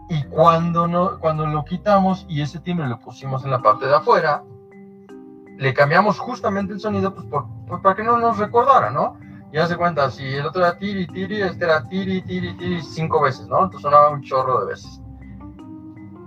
Y 0.09 0.23
cuando, 0.25 0.87
no, 0.87 1.19
cuando 1.19 1.45
lo 1.47 1.65
quitamos 1.65 2.25
y 2.29 2.41
ese 2.41 2.59
timbre 2.59 2.87
lo 2.87 2.99
pusimos 2.99 3.43
en 3.43 3.51
la 3.51 3.61
parte 3.61 3.87
de 3.87 3.95
afuera, 3.95 4.43
le 5.57 5.73
cambiamos 5.73 6.19
justamente 6.19 6.73
el 6.73 6.79
sonido 6.79 7.13
pues, 7.13 7.25
pues 7.67 7.81
para 7.81 7.95
que 7.95 8.03
no 8.03 8.17
nos 8.17 8.37
recordara, 8.37 8.91
¿no? 8.91 9.17
Ya 9.51 9.67
se 9.67 9.77
cuenta, 9.77 10.11
si 10.11 10.25
el 10.25 10.45
otro 10.45 10.65
era 10.65 10.77
tiri, 10.77 11.07
tiri, 11.07 11.41
este 11.41 11.63
era 11.63 11.83
tiri, 11.83 12.21
tiri, 12.21 12.57
tiri, 12.57 12.81
cinco 12.81 13.21
veces, 13.21 13.47
¿no? 13.47 13.63
Entonces 13.63 13.81
sonaba 13.81 14.09
un 14.09 14.21
chorro 14.21 14.59
de 14.61 14.67
veces. 14.67 15.01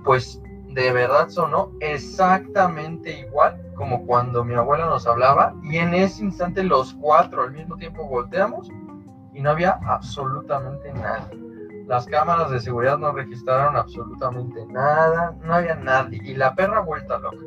Pues 0.05 0.41
de 0.69 0.93
verdad 0.93 1.29
sonó 1.29 1.73
exactamente 1.81 3.21
igual 3.21 3.61
como 3.75 4.07
cuando 4.07 4.45
mi 4.45 4.55
abuela 4.55 4.87
nos 4.87 5.07
hablaba 5.07 5.55
y 5.63 5.77
en 5.77 5.95
ese 5.95 6.25
instante 6.25 6.63
los 6.63 6.95
cuatro 6.95 7.43
al 7.43 7.53
mismo 7.53 7.77
tiempo 7.77 8.07
volteamos 8.07 8.69
y 9.33 9.41
no 9.41 9.51
había 9.51 9.79
absolutamente 9.87 10.93
nadie. 10.95 11.48
Las 11.89 12.05
cámaras 12.05 12.51
de 12.51 12.61
seguridad 12.61 12.99
no 12.99 13.13
registraron 13.13 13.75
absolutamente 13.75 14.65
nada, 14.67 15.35
no 15.43 15.55
había 15.55 15.75
nadie. 15.75 16.21
Y 16.23 16.35
la 16.35 16.55
perra 16.55 16.81
vuelta 16.81 17.19
loca. 17.19 17.39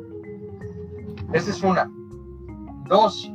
Esa 1.32 1.50
es 1.50 1.62
una. 1.62 1.88
Dos. 2.88 3.32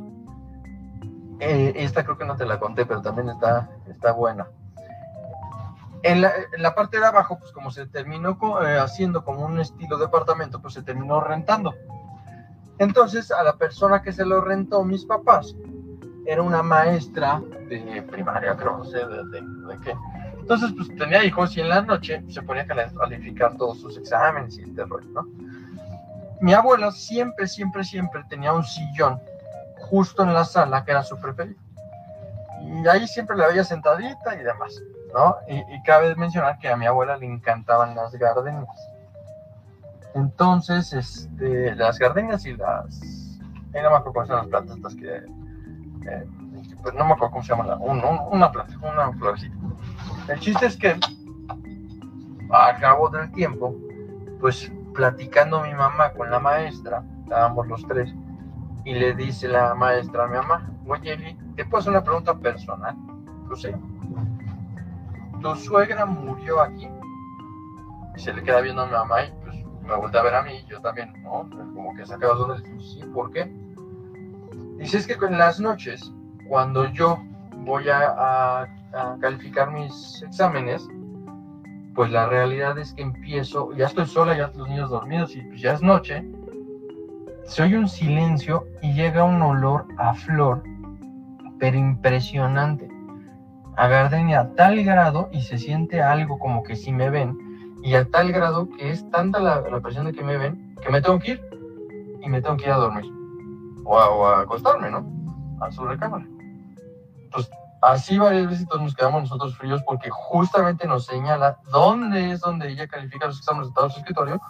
Eh, 1.40 1.72
esta 1.76 2.04
creo 2.04 2.18
que 2.18 2.26
no 2.26 2.36
te 2.36 2.44
la 2.44 2.60
conté, 2.60 2.84
pero 2.84 3.00
también 3.00 3.30
está, 3.30 3.70
está 3.88 4.12
buena. 4.12 4.48
En 6.02 6.20
la, 6.20 6.74
parte 6.74 7.00
de 7.00 7.06
abajo, 7.06 7.38
pues 7.38 7.52
como 7.52 7.70
se 7.70 7.86
terminó 7.86 8.38
eh, 8.62 8.78
haciendo 8.78 9.24
como 9.24 9.46
un 9.46 9.58
estilo 9.60 9.96
de 9.96 10.04
departamento, 10.04 10.60
pues 10.60 10.74
se 10.74 10.82
terminó 10.82 11.22
rentando. 11.22 11.74
Entonces, 12.78 13.32
a 13.32 13.42
la 13.42 13.54
persona 13.54 14.02
que 14.02 14.12
se 14.12 14.26
lo 14.26 14.42
rentó, 14.42 14.84
mis 14.84 15.06
papás, 15.06 15.56
era 16.26 16.42
una 16.42 16.62
maestra 16.62 17.40
de 17.70 18.02
primaria, 18.10 18.54
creo, 18.56 18.76
no 18.76 18.84
sé 18.84 18.98
de, 18.98 19.24
de 19.24 19.78
qué 19.82 19.94
entonces, 20.48 20.72
pues 20.74 20.88
tenía 20.96 21.22
hijos 21.24 21.54
y 21.58 21.60
en 21.60 21.68
la 21.68 21.82
noche 21.82 22.22
se 22.30 22.40
ponía 22.40 22.62
a 22.62 22.66
calificar 22.66 23.54
todos 23.58 23.82
sus 23.82 23.98
exámenes 23.98 24.56
y 24.56 24.62
este 24.62 24.82
rollo, 24.82 25.06
¿no? 25.10 25.28
Mi 26.40 26.54
abuela 26.54 26.90
siempre, 26.90 27.46
siempre, 27.46 27.84
siempre 27.84 28.24
tenía 28.30 28.54
un 28.54 28.64
sillón 28.64 29.20
justo 29.76 30.22
en 30.22 30.32
la 30.32 30.46
sala 30.46 30.86
que 30.86 30.92
era 30.92 31.02
su 31.02 31.18
preferido. 31.18 31.60
Y 32.62 32.88
ahí 32.88 33.06
siempre 33.06 33.36
la 33.36 33.48
veía 33.48 33.62
sentadita 33.62 34.36
y 34.36 34.42
demás, 34.42 34.82
¿no? 35.12 35.36
Y, 35.48 35.82
cabe 35.82 36.16
mencionar 36.16 36.58
que 36.58 36.70
a 36.70 36.78
mi 36.78 36.86
abuela 36.86 37.18
le 37.18 37.26
encantaban 37.26 37.94
las 37.94 38.14
gardenias. 38.14 38.90
Entonces, 40.14 40.94
este, 40.94 41.74
las 41.74 41.98
gardenias 41.98 42.46
y 42.46 42.56
las... 42.56 43.02
Ahí 43.74 43.82
no 43.82 43.90
me 43.90 43.96
acuerdo 43.96 44.12
cuáles 44.14 44.30
las 44.30 44.46
plantas 44.46 44.76
estas 44.78 44.94
que... 44.94 45.16
Eh, 46.10 46.26
pues 46.82 46.94
no 46.94 47.04
me 47.04 47.12
acuerdo 47.12 47.32
cómo 47.32 47.42
se 47.42 47.50
llama, 47.50 47.66
la, 47.66 47.76
una 47.76 48.50
planta, 48.50 48.74
una 48.78 49.12
florecita. 49.12 49.56
El 50.28 50.40
chiste 50.40 50.66
es 50.66 50.76
que 50.76 50.98
a 52.50 52.76
cabo 52.76 53.08
del 53.08 53.30
tiempo, 53.32 53.74
pues 54.40 54.70
platicando 54.94 55.62
mi 55.62 55.74
mamá 55.74 56.12
con 56.12 56.30
la 56.30 56.38
maestra, 56.38 57.04
estábamos 57.22 57.66
los 57.68 57.86
tres, 57.86 58.12
y 58.84 58.94
le 58.94 59.14
dice 59.14 59.48
la 59.48 59.74
maestra 59.74 60.24
a 60.24 60.26
mi 60.28 60.36
mamá, 60.36 60.70
oye 60.86 61.12
Eli, 61.12 61.38
¿te 61.56 61.64
puedo 61.64 61.80
hacer 61.80 61.90
una 61.90 62.02
pregunta 62.02 62.36
personal? 62.38 62.96
Pues 63.46 63.62
sí. 63.62 63.68
¿Tu 65.40 65.56
suegra 65.56 66.06
murió 66.06 66.60
aquí? 66.60 66.88
Se 68.16 68.32
le 68.32 68.42
queda 68.42 68.60
viendo 68.60 68.82
a 68.82 68.86
mi 68.86 68.92
mamá 68.92 69.24
y 69.24 69.32
pues 69.42 69.56
me 69.86 69.94
vuelve 69.94 70.18
a 70.18 70.22
ver 70.22 70.34
a 70.34 70.42
mí, 70.42 70.64
yo 70.68 70.80
también, 70.80 71.12
¿no? 71.22 71.48
Como 71.50 71.94
que 71.94 72.04
saca 72.06 72.26
los 72.26 72.62
sí, 72.80 73.00
¿por 73.12 73.30
qué? 73.30 73.44
Dice, 74.78 74.98
es 74.98 75.06
que 75.06 75.14
en 75.14 75.38
las 75.38 75.60
noches, 75.60 76.12
cuando 76.48 76.90
yo 76.92 77.18
voy 77.64 77.84
a, 77.88 78.66
calificar 79.20 79.70
mis 79.70 80.22
exámenes, 80.22 80.88
pues 81.94 82.10
la 82.10 82.26
realidad 82.26 82.78
es 82.78 82.94
que 82.94 83.02
empiezo, 83.02 83.72
ya 83.74 83.86
estoy 83.86 84.06
sola, 84.06 84.36
ya 84.36 84.50
los 84.54 84.68
niños 84.68 84.90
dormidos 84.90 85.36
y 85.36 85.42
pues 85.42 85.60
ya 85.60 85.74
es 85.74 85.82
noche, 85.82 86.24
se 87.44 87.62
oye 87.62 87.78
un 87.78 87.88
silencio 87.88 88.66
y 88.82 88.94
llega 88.94 89.24
un 89.24 89.42
olor 89.42 89.86
a 89.98 90.14
flor, 90.14 90.62
pero 91.58 91.76
impresionante. 91.76 92.88
A 93.76 93.88
gardenia 93.88 94.40
a 94.40 94.54
tal 94.54 94.82
grado 94.82 95.28
y 95.32 95.42
se 95.42 95.58
siente 95.58 96.02
algo 96.02 96.38
como 96.38 96.62
que 96.62 96.74
si 96.74 96.92
me 96.92 97.10
ven, 97.10 97.36
y 97.82 97.94
a 97.94 98.04
tal 98.04 98.32
grado 98.32 98.68
que 98.70 98.90
es 98.90 99.08
tanta 99.10 99.38
la, 99.40 99.62
presión 99.80 100.06
de 100.06 100.12
que 100.12 100.24
me 100.24 100.36
ven 100.36 100.74
que 100.82 100.90
me 100.90 101.00
tengo 101.00 101.18
que 101.18 101.32
ir 101.32 101.42
y 102.22 102.28
me 102.28 102.42
tengo 102.42 102.56
que 102.56 102.64
ir 102.64 102.72
a 102.72 102.76
dormir 102.76 103.04
o 103.84 104.26
a, 104.26 104.40
acostarme, 104.40 104.90
¿no? 104.90 105.06
A 105.60 105.70
su 105.70 105.84
recámara. 105.84 106.26
Pues 107.30 107.50
así 107.80 108.18
varias 108.18 108.48
veces 108.48 108.66
nos 108.78 108.94
quedamos 108.94 109.22
nosotros 109.22 109.56
fríos 109.56 109.82
porque 109.84 110.10
justamente 110.10 110.86
nos 110.86 111.06
señala 111.06 111.58
dónde 111.70 112.32
es 112.32 112.40
donde 112.40 112.68
ella 112.68 112.88
califica 112.88 113.26
los 113.26 113.38
exámenes 113.38 113.68
de 113.68 113.74
todo 113.74 113.90
su 113.90 114.00
escritorio 114.00 114.40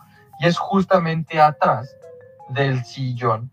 y 0.41 0.47
es 0.47 0.57
justamente 0.57 1.41
atrás 1.41 1.95
del 2.49 2.85
sillón 2.85 3.51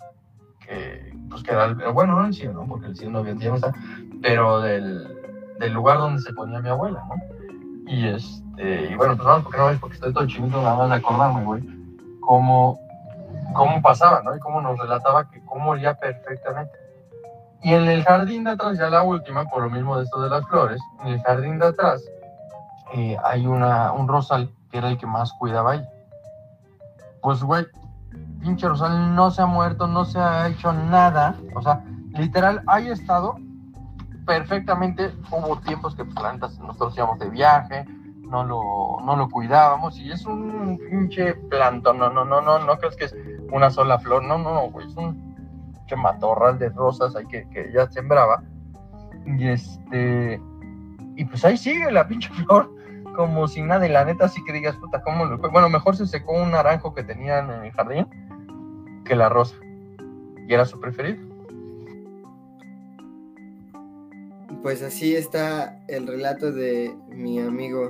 que 0.59 1.13
pues 1.30 1.43
queda 1.43 1.65
el, 1.65 1.76
bueno 1.91 2.15
no 2.15 2.26
el 2.26 2.34
sillón 2.34 2.55
¿no? 2.55 2.67
porque 2.67 2.88
el 2.88 2.95
sillón 2.95 3.13
no 3.13 3.19
había 3.19 3.55
está 3.55 3.73
pero 4.21 4.61
del, 4.61 5.55
del 5.59 5.73
lugar 5.73 5.97
donde 5.97 6.21
se 6.21 6.34
ponía 6.34 6.61
mi 6.61 6.69
abuela 6.69 7.03
¿no? 7.09 7.15
y 7.88 8.07
este 8.07 8.91
y 8.91 8.95
bueno 8.95 9.17
pues 9.17 9.28
no 9.28 9.43
porque 9.43 9.57
no 9.57 9.67
ves 9.67 9.80
porque 9.80 9.95
estoy 9.95 10.13
todo 10.13 10.26
chinito 10.26 10.61
nada 10.61 10.78
más 10.78 10.89
de 10.89 10.95
acordarme 10.95 11.43
güey 11.43 11.63
cómo 12.21 12.80
cómo 13.53 13.82
pasaba 13.82 14.21
¿no? 14.23 14.36
y 14.36 14.39
cómo 14.39 14.61
nos 14.61 14.80
relataba 14.80 15.30
que 15.30 15.43
cómo 15.45 15.71
olía 15.71 15.95
perfectamente 15.95 16.84
y 17.66 17.74
en 17.74 17.88
el 17.88 18.03
jardín 18.03 18.43
de 18.43 18.51
atrás, 18.51 18.78
ya 18.78 18.91
la 18.91 19.01
última, 19.01 19.43
por 19.45 19.63
lo 19.63 19.72
mismo 19.72 19.97
de 19.97 20.03
esto 20.03 20.22
de 20.22 20.30
las 20.30 20.45
flores, 20.45 20.80
en 21.01 21.13
el 21.13 21.22
jardín 21.24 21.57
de 21.57 21.66
atrás 21.66 22.05
eh, 22.93 23.18
hay 23.24 23.47
una, 23.47 23.91
un 23.91 24.07
rosal 24.07 24.53
que 24.70 24.78
era 24.78 24.89
el 24.89 24.99
que 24.99 25.07
más 25.07 25.34
cuidaba 25.39 25.72
ahí. 25.72 25.84
Pues, 27.24 27.41
güey, 27.41 27.66
pinche 28.39 28.68
rosal 28.68 29.16
no 29.16 29.32
se 29.32 29.41
ha 29.41 29.47
muerto, 29.47 29.88
no 29.88 30.05
se 30.05 30.20
ha 30.20 30.47
hecho 30.47 30.72
nada. 30.74 31.38
O 31.55 31.61
sea, 31.63 31.84
literal, 32.11 32.61
hay 32.68 32.89
estado 32.89 33.36
perfectamente. 34.28 35.11
Hubo 35.32 35.57
tiempos 35.61 35.95
que 35.95 36.05
plantas, 36.05 36.59
nosotros 36.59 36.95
íbamos 36.95 37.18
de 37.18 37.32
viaje, 37.32 37.84
no 38.30 38.43
lo, 38.43 39.03
no 39.03 39.16
lo 39.16 39.28
cuidábamos 39.28 39.97
y 39.97 40.11
es 40.11 40.24
un 40.28 40.80
pinche 40.88 41.34
plantón. 41.49 41.97
No, 41.97 42.11
no, 42.11 42.26
no, 42.26 42.41
no, 42.41 42.59
no 42.59 42.78
crees 42.78 42.95
que 42.95 43.05
es 43.05 43.16
una 43.51 43.72
sola 43.72 43.97
flor. 43.97 44.24
No, 44.24 44.38
no, 44.38 44.70
güey, 44.70 44.86
es 44.86 44.95
un 44.95 45.34
matorral 45.95 46.57
de 46.57 46.69
rosas 46.69 47.15
ahí 47.15 47.27
que, 47.27 47.47
que 47.49 47.69
ella 47.69 47.88
sembraba. 47.91 48.43
Y 49.25 49.47
este, 49.47 50.39
y 51.15 51.25
pues 51.25 51.43
ahí 51.45 51.57
sigue 51.57 51.91
la 51.91 52.07
pinche 52.07 52.29
flor, 52.45 52.71
como 53.15 53.47
si 53.47 53.61
nada, 53.61 53.81
de 53.81 53.89
la 53.89 54.05
neta, 54.05 54.25
así 54.25 54.43
que 54.43 54.53
digas, 54.53 54.75
puta, 54.77 55.01
¿cómo 55.03 55.25
lo 55.25 55.38
Bueno, 55.38 55.69
mejor 55.69 55.95
se 55.95 56.05
secó 56.05 56.33
un 56.33 56.51
naranjo 56.51 56.93
que 56.93 57.03
tenían 57.03 57.49
en 57.49 57.65
el 57.65 57.71
jardín 57.71 58.07
que 59.05 59.15
la 59.15 59.29
rosa. 59.29 59.55
Y 60.47 60.53
era 60.53 60.65
su 60.65 60.79
preferido. 60.79 61.17
Pues 64.61 64.81
así 64.81 65.15
está 65.15 65.79
el 65.88 66.07
relato 66.07 66.51
de 66.51 66.95
mi 67.09 67.39
amigo, 67.39 67.89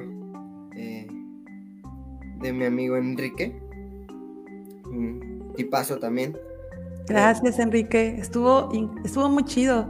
eh, 0.76 1.08
de 2.42 2.54
mi 2.54 2.66
amigo 2.66 2.98
Enrique. 2.98 3.60
Y 5.58 5.64
paso 5.66 6.00
también. 6.00 6.38
Gracias, 7.08 7.60
Enrique. 7.60 8.16
Estuvo, 8.18 8.72
estuvo 9.04 9.30
muy 9.30 9.44
chido. 9.46 9.90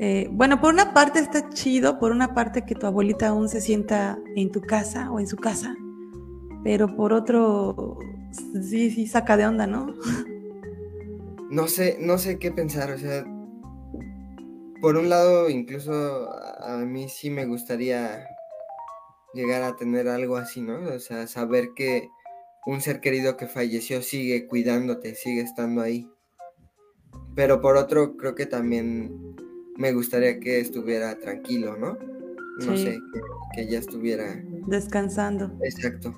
Eh, 0.00 0.28
bueno, 0.32 0.60
por 0.60 0.74
una 0.74 0.92
parte 0.92 1.20
está 1.20 1.48
chido, 1.50 2.00
por 2.00 2.10
una 2.10 2.34
parte 2.34 2.64
que 2.64 2.74
tu 2.74 2.86
abuelita 2.86 3.28
aún 3.28 3.48
se 3.48 3.60
sienta 3.60 4.18
en 4.34 4.50
tu 4.50 4.60
casa 4.60 5.10
o 5.12 5.20
en 5.20 5.28
su 5.28 5.36
casa, 5.36 5.74
pero 6.64 6.96
por 6.96 7.12
otro, 7.12 7.98
sí, 8.60 8.90
sí, 8.90 9.06
saca 9.06 9.36
de 9.36 9.46
onda, 9.46 9.66
¿no? 9.68 9.94
No 11.48 11.68
sé, 11.68 11.96
no 12.00 12.18
sé 12.18 12.40
qué 12.40 12.50
pensar, 12.50 12.90
o 12.90 12.98
sea, 12.98 13.24
por 14.80 14.96
un 14.96 15.08
lado, 15.08 15.48
incluso 15.48 16.28
a 16.60 16.78
mí 16.78 17.08
sí 17.08 17.30
me 17.30 17.46
gustaría 17.46 18.26
llegar 19.32 19.62
a 19.62 19.76
tener 19.76 20.08
algo 20.08 20.36
así, 20.36 20.60
¿no? 20.60 20.78
O 20.92 20.98
sea, 20.98 21.28
saber 21.28 21.68
que 21.76 22.08
un 22.66 22.80
ser 22.80 23.00
querido 23.00 23.36
que 23.36 23.46
falleció 23.46 24.02
sigue 24.02 24.48
cuidándote, 24.48 25.14
sigue 25.14 25.42
estando 25.42 25.82
ahí. 25.82 26.08
Pero 27.34 27.60
por 27.60 27.76
otro, 27.76 28.16
creo 28.16 28.34
que 28.34 28.46
también 28.46 29.34
me 29.76 29.92
gustaría 29.92 30.38
que 30.38 30.60
estuviera 30.60 31.18
tranquilo, 31.18 31.76
¿no? 31.76 31.98
No 32.58 32.76
sé, 32.76 32.98
que, 33.54 33.66
ya 33.66 33.78
estuviera... 33.80 34.40
Descansando. 34.66 35.50
Exacto. 35.62 36.14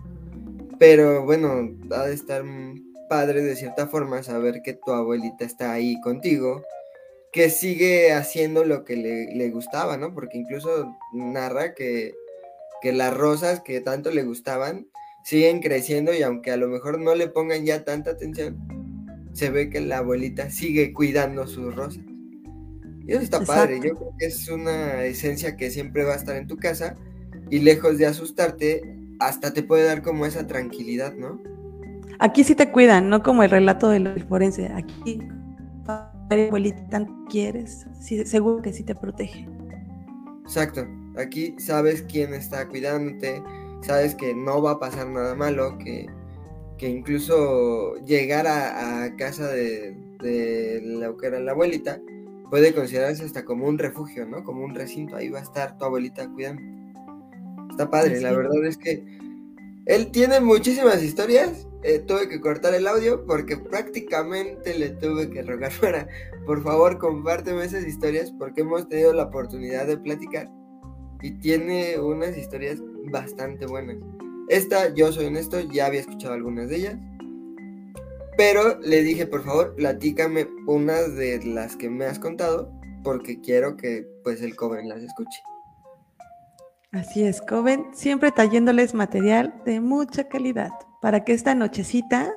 Pero 0.79 1.25
bueno, 1.25 1.71
ha 1.91 2.07
de 2.07 2.15
estar 2.15 2.45
padre 3.09 3.43
de 3.43 3.57
cierta 3.57 3.87
forma 3.87 4.23
saber 4.23 4.61
que 4.63 4.75
tu 4.75 4.93
abuelita 4.93 5.45
está 5.45 5.73
ahí 5.73 5.99
contigo, 6.03 6.63
que 7.33 7.49
sigue 7.49 8.13
haciendo 8.13 8.65
lo 8.65 8.85
que 8.85 8.97
le, 8.97 9.51
gustaba, 9.51 9.97
¿no? 9.97 10.13
Porque 10.13 10.39
incluso 10.39 10.95
narra 11.13 11.75
que, 11.75 12.15
que 12.83 12.93
las 12.93 13.17
rosas 13.17 13.61
que 13.61 13.81
tanto 13.81 14.11
le 14.11 14.25
gustaban 14.25 14.87
siguen 15.25 15.61
creciendo 15.61 16.15
y 16.15 16.23
aunque 16.23 16.51
a 16.51 16.57
lo 16.57 16.69
mejor 16.69 17.01
no 17.01 17.15
le 17.15 17.29
pongan 17.29 17.65
ya 17.65 17.85
tanta 17.85 18.11
atención, 18.11 18.57
se 19.37 19.51
ve 19.51 19.69
que 19.69 19.81
la 19.81 19.99
abuelita 19.99 20.51
sigue 20.51 20.95
cuidando 20.95 21.47
sus 21.47 21.75
rosas. 21.77 22.03
Y 23.07 23.13
eso 23.13 23.21
está 23.21 23.45
padre, 23.45 23.77
yo 23.77 23.95
creo 23.95 24.15
que 24.19 24.27
es 24.27 24.49
una 24.49 25.05
esencia 25.05 25.57
que 25.57 25.71
siempre 25.71 26.05
va 26.05 26.15
a 26.15 26.17
estar 26.17 26.37
en 26.37 26.47
tu 26.47 26.57
casa 26.57 26.97
y 27.51 27.59
lejos 27.59 27.99
de 27.99 28.07
asustarte, 28.07 28.83
hasta 29.21 29.53
te 29.53 29.63
puede 29.63 29.85
dar 29.85 30.03
como 30.03 30.25
esa 30.25 30.47
tranquilidad, 30.47 31.15
¿no? 31.15 31.41
Aquí 32.19 32.45
sí 32.45 32.55
te 32.55 32.73
cuidan, 32.73 33.11
no 33.11 33.23
como 33.23 33.43
el 33.43 33.51
relato 33.51 33.91
del 33.91 34.25
forense. 34.25 34.69
Aquí, 34.69 35.21
abuelita, 36.31 37.07
quieres, 37.29 37.87
sí, 38.01 38.25
seguro 38.25 38.63
que 38.63 38.73
sí 38.73 38.85
te 38.85 38.95
protege. 38.95 39.47
Exacto, 40.45 40.87
aquí 41.19 41.55
sabes 41.59 42.03
quién 42.03 42.33
está 42.33 42.67
cuidándote, 42.69 43.43
sabes 43.83 44.15
que 44.15 44.35
no 44.35 44.63
va 44.63 44.73
a 44.73 44.79
pasar 44.81 45.09
nada 45.09 45.35
malo, 45.35 45.77
que 45.77 46.07
que 46.79 46.89
incluso 46.89 47.95
llegar 48.05 48.47
a, 48.47 49.15
casa 49.17 49.49
de, 49.49 49.97
la 50.85 51.15
que 51.21 51.27
era 51.27 51.41
la 51.41 51.53
abuelita 51.53 52.01
puede 52.51 52.75
considerarse 52.75 53.25
hasta 53.25 53.45
como 53.45 53.67
un 53.67 53.79
refugio, 53.79 54.27
¿no? 54.27 54.45
Como 54.45 54.65
un 54.65 54.75
recinto, 54.75 55.17
ahí 55.17 55.29
va 55.29 55.41
a 55.41 55.43
estar 55.43 55.77
tu 55.79 55.85
abuelita 55.85 56.29
cuidando. 56.29 56.63
Está 57.71 57.91
padre, 57.91 58.21
la 58.21 58.33
verdad 58.33 58.65
es 58.65 58.77
que 58.79 59.05
él 59.87 60.11
tiene 60.11 60.41
muchísimas 60.41 61.03
historias. 61.03 61.67
Eh, 61.83 62.01
tuve 62.01 62.29
que 62.29 62.41
cortar 62.41 62.75
el 62.75 62.87
audio 62.87 63.25
porque 63.27 63.57
prácticamente 63.57 64.77
le 64.77 64.91
tuve 64.91 65.31
que 65.31 65.43
rogar 65.43 65.73
fuera. 65.73 66.09
Por 66.47 66.63
favor, 66.63 66.99
compárteme 66.99 67.65
esas 67.65 67.87
historias 67.87 68.33
porque 68.33 68.63
hemos 68.63 68.89
tenido 68.89 69.13
la 69.13 69.25
oportunidad 69.25 69.87
de 69.87 69.99
platicar 69.99 70.51
y 71.23 71.33
tiene 71.39 71.99
unas 71.99 72.37
historias 72.37 72.79
bastante 73.11 73.67
buenas. 73.67 73.97
Esta, 74.49 74.95
yo 74.95 75.13
soy 75.13 75.27
honesto, 75.27 75.61
ya 75.61 75.87
había 75.87 76.01
escuchado 76.01 76.35
algunas 76.35 76.69
de 76.69 76.77
ellas. 76.77 76.97
Pero 78.37 78.79
le 78.81 79.03
dije, 79.03 79.27
por 79.27 79.45
favor, 79.45 79.75
platícame 79.75 80.47
unas 80.67 81.17
de 81.17 81.45
las 81.45 81.75
que 81.77 81.89
me 81.89 82.05
has 82.05 82.19
contado, 82.19 82.71
porque 83.03 83.41
quiero 83.41 83.77
que 83.77 84.07
pues 84.23 84.43
el 84.43 84.55
Coven 84.55 84.89
las 84.89 85.03
escuche. 85.03 85.41
Así 86.93 87.25
es, 87.25 87.41
Coven, 87.41 87.87
siempre 87.93 88.31
trayéndoles 88.31 88.95
material 88.95 89.55
de 89.65 89.81
mucha 89.81 90.29
calidad 90.29 90.71
para 91.03 91.25
que 91.25 91.33
esta 91.33 91.55
nochecita 91.55 92.33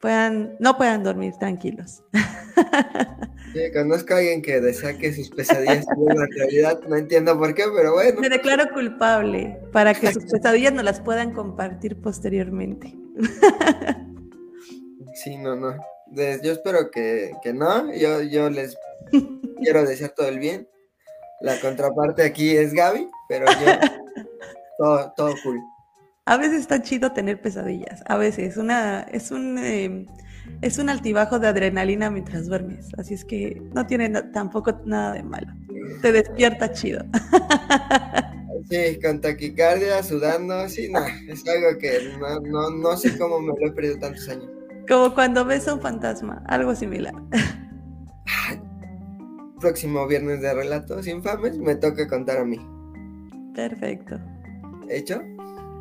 puedan, 0.00 0.56
no 0.58 0.76
puedan 0.76 1.02
dormir 1.02 1.34
tranquilos. 1.38 2.02
Sí, 3.52 3.60
conozco 3.72 4.12
a 4.12 4.18
alguien 4.18 4.42
que 4.42 4.60
desea 4.60 4.98
que 4.98 5.12
sus 5.12 5.30
pesadillas 5.30 5.86
sean 5.86 6.18
la 6.18 6.26
realidad, 6.36 6.80
no 6.86 6.96
entiendo 6.96 7.38
por 7.38 7.54
qué, 7.54 7.64
pero 7.74 7.94
bueno. 7.94 8.20
Me 8.20 8.28
declaro 8.28 8.70
culpable 8.74 9.58
para 9.72 9.94
que 9.94 10.12
sus 10.12 10.26
pesadillas 10.26 10.74
no 10.74 10.82
las 10.82 11.00
puedan 11.00 11.32
compartir 11.32 11.96
posteriormente. 11.96 12.94
Sí, 15.14 15.36
no, 15.36 15.56
no. 15.56 15.74
Yo 16.12 16.52
espero 16.52 16.92
que, 16.92 17.32
no, 17.52 17.92
yo, 17.92 18.22
yo 18.22 18.50
les 18.50 18.76
quiero 19.60 19.84
desear 19.84 20.10
todo 20.10 20.28
el 20.28 20.38
bien. 20.38 20.68
La 21.40 21.60
contraparte 21.60 22.22
aquí 22.22 22.56
es 22.56 22.72
Gaby, 22.72 23.08
pero 23.28 23.46
yo 23.46 23.66
todo, 24.78 25.12
todo 25.16 25.34
cool. 25.42 25.60
A 26.28 26.36
veces 26.36 26.60
está 26.60 26.82
chido 26.82 27.12
tener 27.12 27.40
pesadillas. 27.40 28.02
A 28.06 28.18
veces 28.18 28.58
una, 28.58 29.00
es 29.00 29.30
un 29.30 29.56
em, 29.56 30.06
es 30.60 30.76
un 30.76 30.90
altibajo 30.90 31.38
de 31.38 31.48
adrenalina 31.48 32.10
mientras 32.10 32.46
duermes. 32.48 32.88
Así 32.98 33.14
es 33.14 33.24
que 33.24 33.62
no 33.74 33.86
tiene 33.86 34.10
tampoco 34.10 34.78
nada 34.84 35.14
de 35.14 35.22
malo. 35.22 35.52
Te 36.02 36.12
despierta 36.12 36.70
chido. 36.72 37.04
Sí, 38.68 38.98
con 39.00 39.22
taquicardia, 39.22 40.02
sudando, 40.02 40.68
sí, 40.68 40.90
no, 40.90 40.98
es 41.28 41.48
algo 41.48 41.78
que 41.78 42.12
no, 42.18 42.68
no 42.68 42.96
sé 42.98 43.16
cómo 43.16 43.40
me 43.40 43.54
lo 43.58 43.66
he 43.66 43.70
perdido 43.70 43.98
tantos 43.98 44.28
años. 44.28 44.50
Como 44.86 45.14
cuando 45.14 45.46
ves 45.46 45.66
a 45.68 45.74
un 45.74 45.80
fantasma, 45.80 46.42
algo 46.46 46.74
similar. 46.74 47.14
Próximo 49.60 50.06
viernes 50.06 50.42
de 50.42 50.52
relatos 50.52 51.06
infames 51.06 51.56
me 51.56 51.76
toca 51.76 52.06
contar 52.08 52.38
a 52.38 52.44
mí. 52.44 52.58
Perfecto. 53.54 54.20
¿Hecho? 54.90 55.22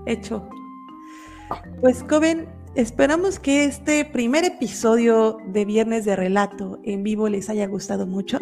Hecho. 0.08 0.47
Pues, 1.82 2.03
Coven, 2.03 2.47
esperamos 2.76 3.39
que 3.39 3.66
este 3.66 4.05
primer 4.05 4.45
episodio 4.45 5.38
de 5.47 5.66
Viernes 5.66 6.05
de 6.05 6.16
Relato 6.16 6.80
en 6.84 7.03
vivo 7.03 7.28
les 7.30 7.49
haya 7.49 7.68
gustado 7.68 8.08
mucho. 8.08 8.39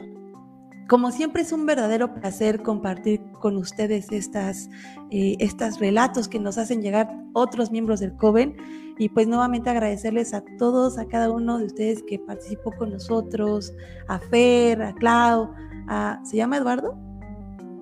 Como 0.87 1.11
siempre 1.11 1.41
es 1.41 1.51
un 1.51 1.65
verdadero 1.65 2.13
placer 2.13 2.61
compartir 2.61 3.19
con 3.41 3.57
ustedes 3.57 4.11
estas, 4.11 4.69
eh, 5.09 5.35
estas 5.39 5.79
relatos 5.79 6.27
que 6.27 6.39
nos 6.39 6.59
hacen 6.59 6.83
llegar 6.83 7.09
otros 7.33 7.71
miembros 7.71 7.99
del 7.99 8.15
Coven 8.15 8.55
y 8.99 9.09
pues 9.09 9.27
nuevamente 9.27 9.71
agradecerles 9.71 10.35
a 10.35 10.43
todos, 10.59 10.99
a 10.99 11.07
cada 11.07 11.31
uno 11.31 11.57
de 11.57 11.65
ustedes 11.65 12.03
que 12.03 12.19
participó 12.19 12.71
con 12.77 12.91
nosotros, 12.91 13.73
a 14.07 14.19
Fer, 14.19 14.83
a 14.83 14.93
Clau, 14.93 15.49
a... 15.87 16.21
¿Se 16.23 16.37
llama 16.37 16.57
Eduardo? 16.57 17.04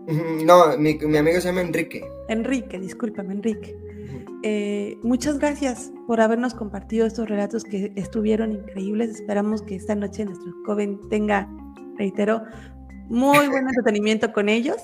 No, 0.07 0.77
mi, 0.77 0.97
amigo 1.17 1.39
se 1.39 1.47
llama 1.47 1.61
Enrique. 1.61 2.03
Enrique, 2.27 2.79
discúlpame, 2.79 3.33
Enrique. 3.33 3.77
Eh, 4.43 4.97
muchas 5.01 5.39
gracias 5.39 5.93
por 6.05 6.19
habernos 6.19 6.53
compartido 6.53 7.07
estos 7.07 7.29
relatos 7.29 7.63
que 7.63 7.93
estuvieron 7.95 8.51
increíbles. 8.51 9.11
Esperamos 9.11 9.61
que 9.61 9.75
esta 9.75 9.95
noche 9.95 10.25
nuestro 10.25 10.51
Coven 10.65 10.99
tenga, 11.09 11.49
reitero, 11.97 12.43
muy 13.07 13.47
buen 13.47 13.67
entretenimiento 13.69 14.33
con 14.33 14.49
ellos. 14.49 14.77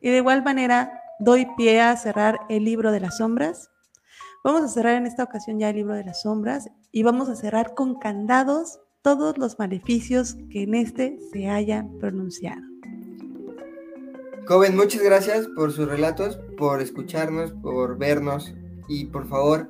y 0.00 0.08
de 0.08 0.16
igual 0.16 0.42
manera, 0.42 1.02
doy 1.18 1.46
pie 1.56 1.82
a 1.82 1.96
cerrar 1.96 2.40
el 2.48 2.64
libro 2.64 2.92
de 2.92 3.00
las 3.00 3.18
sombras. 3.18 3.70
Vamos 4.42 4.62
a 4.62 4.68
cerrar 4.68 4.94
en 4.94 5.06
esta 5.06 5.24
ocasión 5.24 5.58
ya 5.58 5.68
el 5.68 5.76
libro 5.76 5.94
de 5.94 6.04
las 6.04 6.22
sombras 6.22 6.70
y 6.90 7.02
vamos 7.02 7.28
a 7.28 7.36
cerrar 7.36 7.74
con 7.74 7.98
candados 7.98 8.80
todos 9.02 9.36
los 9.36 9.58
maleficios 9.58 10.36
que 10.50 10.62
en 10.62 10.74
este 10.74 11.18
se 11.30 11.48
hayan 11.48 11.98
pronunciado. 11.98 12.73
Joven, 14.46 14.76
muchas 14.76 15.02
gracias 15.02 15.46
por 15.56 15.72
sus 15.72 15.88
relatos, 15.88 16.38
por 16.58 16.82
escucharnos, 16.82 17.52
por 17.52 17.96
vernos 17.96 18.54
y 18.88 19.06
por 19.06 19.26
favor 19.26 19.68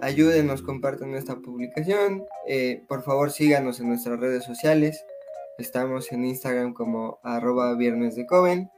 ayúdenos, 0.00 0.62
compartan 0.62 1.14
esta 1.14 1.36
publicación. 1.36 2.24
Eh, 2.46 2.82
por 2.88 3.02
favor 3.02 3.30
síganos 3.30 3.80
en 3.80 3.88
nuestras 3.88 4.18
redes 4.20 4.44
sociales. 4.44 5.04
Estamos 5.58 6.10
en 6.12 6.24
Instagram 6.24 6.74
como 6.74 7.18
arroba 7.22 7.74
viernes 7.74 8.16
de 8.16 8.26
Coven. 8.26 8.70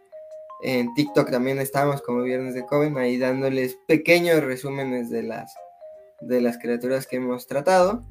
En 0.62 0.94
TikTok 0.94 1.30
también 1.30 1.58
estamos 1.58 2.02
como 2.02 2.22
Viernes 2.22 2.54
de 2.54 2.64
Coven, 2.64 2.96
ahí 2.96 3.18
dándoles 3.18 3.76
pequeños 3.88 4.44
resúmenes 4.44 5.10
de 5.10 5.24
las, 5.24 5.52
de 6.20 6.40
las 6.40 6.56
criaturas 6.58 7.08
que 7.08 7.16
hemos 7.16 7.48
tratado. 7.48 8.04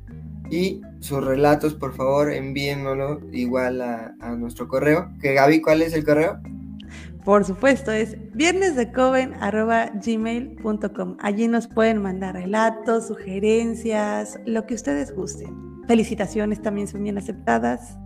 Y 0.49 0.82
sus 0.99 1.23
relatos, 1.23 1.75
por 1.75 1.95
favor, 1.95 2.29
envíenlo 2.29 3.21
igual 3.32 3.82
a, 3.82 4.13
a 4.19 4.32
nuestro 4.32 4.67
correo. 4.67 5.09
Que 5.21 5.34
Gaby, 5.34 5.61
¿cuál 5.61 5.82
es 5.82 5.93
el 5.93 6.03
correo? 6.03 6.41
Por 7.24 7.45
supuesto, 7.45 7.91
es 7.91 8.17
viernesdecoven.gmail.com. 8.34 11.17
Allí 11.19 11.47
nos 11.47 11.67
pueden 11.67 12.01
mandar 12.01 12.34
relatos, 12.36 13.07
sugerencias, 13.07 14.39
lo 14.45 14.65
que 14.65 14.74
ustedes 14.74 15.15
gusten. 15.15 15.55
Felicitaciones 15.88 16.61
también 16.61 16.88
son 16.88 17.03
bien 17.03 17.17
aceptadas. 17.17 17.97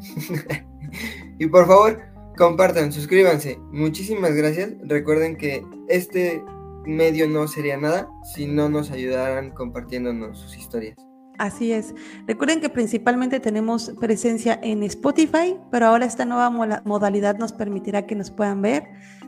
y 1.38 1.46
por 1.46 1.66
favor, 1.66 2.00
compartan, 2.36 2.92
suscríbanse. 2.92 3.58
Muchísimas 3.70 4.34
gracias. 4.34 4.72
Recuerden 4.82 5.36
que 5.36 5.64
este 5.88 6.42
medio 6.86 7.28
no 7.28 7.46
sería 7.48 7.76
nada 7.76 8.08
si 8.34 8.46
no 8.46 8.70
nos 8.70 8.90
ayudaran 8.90 9.50
compartiéndonos 9.50 10.38
sus 10.38 10.56
historias. 10.56 11.07
Así 11.38 11.72
es. 11.72 11.94
Recuerden 12.26 12.60
que 12.60 12.68
principalmente 12.68 13.38
tenemos 13.38 13.92
presencia 14.00 14.58
en 14.60 14.82
Spotify, 14.82 15.56
pero 15.70 15.86
ahora 15.86 16.04
esta 16.04 16.24
nueva 16.24 16.50
modalidad 16.84 17.38
nos 17.38 17.52
permitirá 17.52 18.06
que 18.06 18.16
nos 18.16 18.32
puedan 18.32 18.60
ver. 18.60 18.82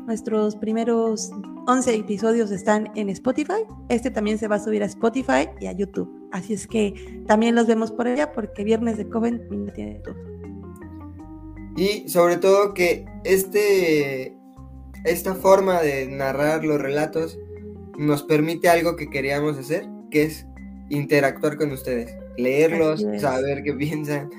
Nuestros 0.06 0.56
primeros 0.56 1.30
11 1.68 1.94
episodios 1.94 2.50
están 2.50 2.90
en 2.96 3.10
Spotify. 3.10 3.62
Este 3.88 4.10
también 4.10 4.38
se 4.38 4.48
va 4.48 4.56
a 4.56 4.58
subir 4.58 4.82
a 4.82 4.86
Spotify 4.86 5.48
y 5.60 5.66
a 5.66 5.72
YouTube. 5.72 6.10
Así 6.32 6.52
es 6.52 6.66
que 6.66 7.22
también 7.28 7.54
los 7.54 7.68
vemos 7.68 7.92
por 7.92 8.08
allá 8.08 8.32
porque 8.32 8.64
Viernes 8.64 8.96
de 8.96 9.08
Coven 9.08 9.46
tiene 9.74 10.00
todo. 10.00 10.16
Y 11.76 12.08
sobre 12.08 12.38
todo 12.38 12.74
que 12.74 13.06
este, 13.22 14.36
esta 15.04 15.36
forma 15.36 15.80
de 15.80 16.08
narrar 16.08 16.64
los 16.64 16.80
relatos 16.80 17.38
nos 17.96 18.24
permite 18.24 18.68
algo 18.68 18.96
que 18.96 19.10
queríamos 19.10 19.56
hacer, 19.58 19.86
que 20.10 20.24
es 20.24 20.46
interactuar 20.90 21.56
con 21.56 21.72
ustedes, 21.72 22.14
leerlos, 22.36 23.06
saber 23.18 23.62
qué 23.62 23.72
piensan. 23.72 24.30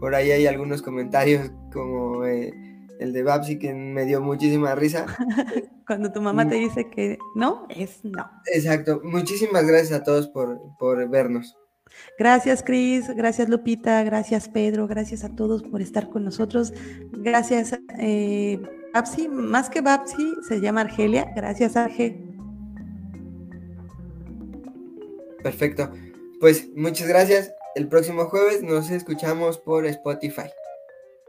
Por 0.00 0.14
ahí 0.14 0.30
hay 0.30 0.46
algunos 0.46 0.82
comentarios 0.82 1.50
como 1.72 2.24
eh, 2.24 2.52
el 3.00 3.12
de 3.12 3.22
Babsi 3.22 3.58
que 3.58 3.72
me 3.72 4.04
dio 4.04 4.20
muchísima 4.20 4.74
risa. 4.74 5.06
Cuando 5.86 6.12
tu 6.12 6.20
mamá 6.20 6.48
te 6.48 6.56
mm. 6.56 6.60
dice 6.60 6.90
que 6.90 7.18
no, 7.34 7.66
es 7.68 8.04
no. 8.04 8.30
Exacto. 8.52 9.00
Muchísimas 9.02 9.66
gracias 9.66 10.00
a 10.00 10.04
todos 10.04 10.28
por, 10.28 10.60
por 10.78 11.08
vernos. 11.08 11.56
Gracias, 12.18 12.62
Cris. 12.62 13.08
Gracias, 13.14 13.48
Lupita. 13.48 14.02
Gracias, 14.04 14.48
Pedro. 14.48 14.86
Gracias 14.86 15.24
a 15.24 15.34
todos 15.34 15.62
por 15.62 15.82
estar 15.82 16.08
con 16.08 16.24
nosotros. 16.24 16.72
Gracias, 17.10 17.78
eh, 17.98 18.60
Babsi. 18.94 19.28
Más 19.28 19.70
que 19.70 19.80
Babsi, 19.80 20.34
se 20.46 20.60
llama 20.60 20.82
Argelia. 20.82 21.32
Gracias, 21.34 21.76
Arge. 21.76 22.29
Perfecto. 25.42 25.90
Pues 26.40 26.68
muchas 26.74 27.08
gracias. 27.08 27.52
El 27.74 27.88
próximo 27.88 28.26
jueves 28.26 28.62
nos 28.62 28.90
escuchamos 28.90 29.58
por 29.58 29.86
Spotify. 29.86 30.50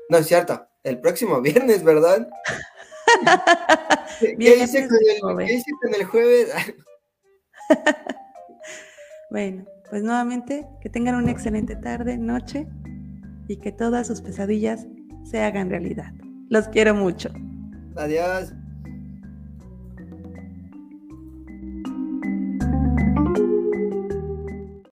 No 0.09 0.17
es 0.17 0.27
cierto. 0.27 0.67
El 0.83 0.99
próximo 0.99 1.41
viernes, 1.41 1.83
¿verdad? 1.83 2.27
¿Qué, 4.19 4.35
hice 4.37 4.87
con 4.87 5.41
el, 5.41 5.47
¿Qué 5.47 5.53
hice 5.53 5.71
con 5.81 5.93
el 5.93 6.05
jueves? 6.05 6.49
bueno. 9.31 9.65
Pues 9.91 10.03
nuevamente, 10.03 10.65
que 10.79 10.89
tengan 10.89 11.15
una 11.15 11.31
excelente 11.31 11.75
tarde, 11.75 12.17
noche 12.17 12.65
y 13.49 13.57
que 13.57 13.73
todas 13.73 14.07
sus 14.07 14.21
pesadillas 14.21 14.87
se 15.25 15.41
hagan 15.41 15.69
realidad. 15.69 16.13
Los 16.47 16.69
quiero 16.69 16.95
mucho. 16.95 17.29
Adiós. 17.97 18.53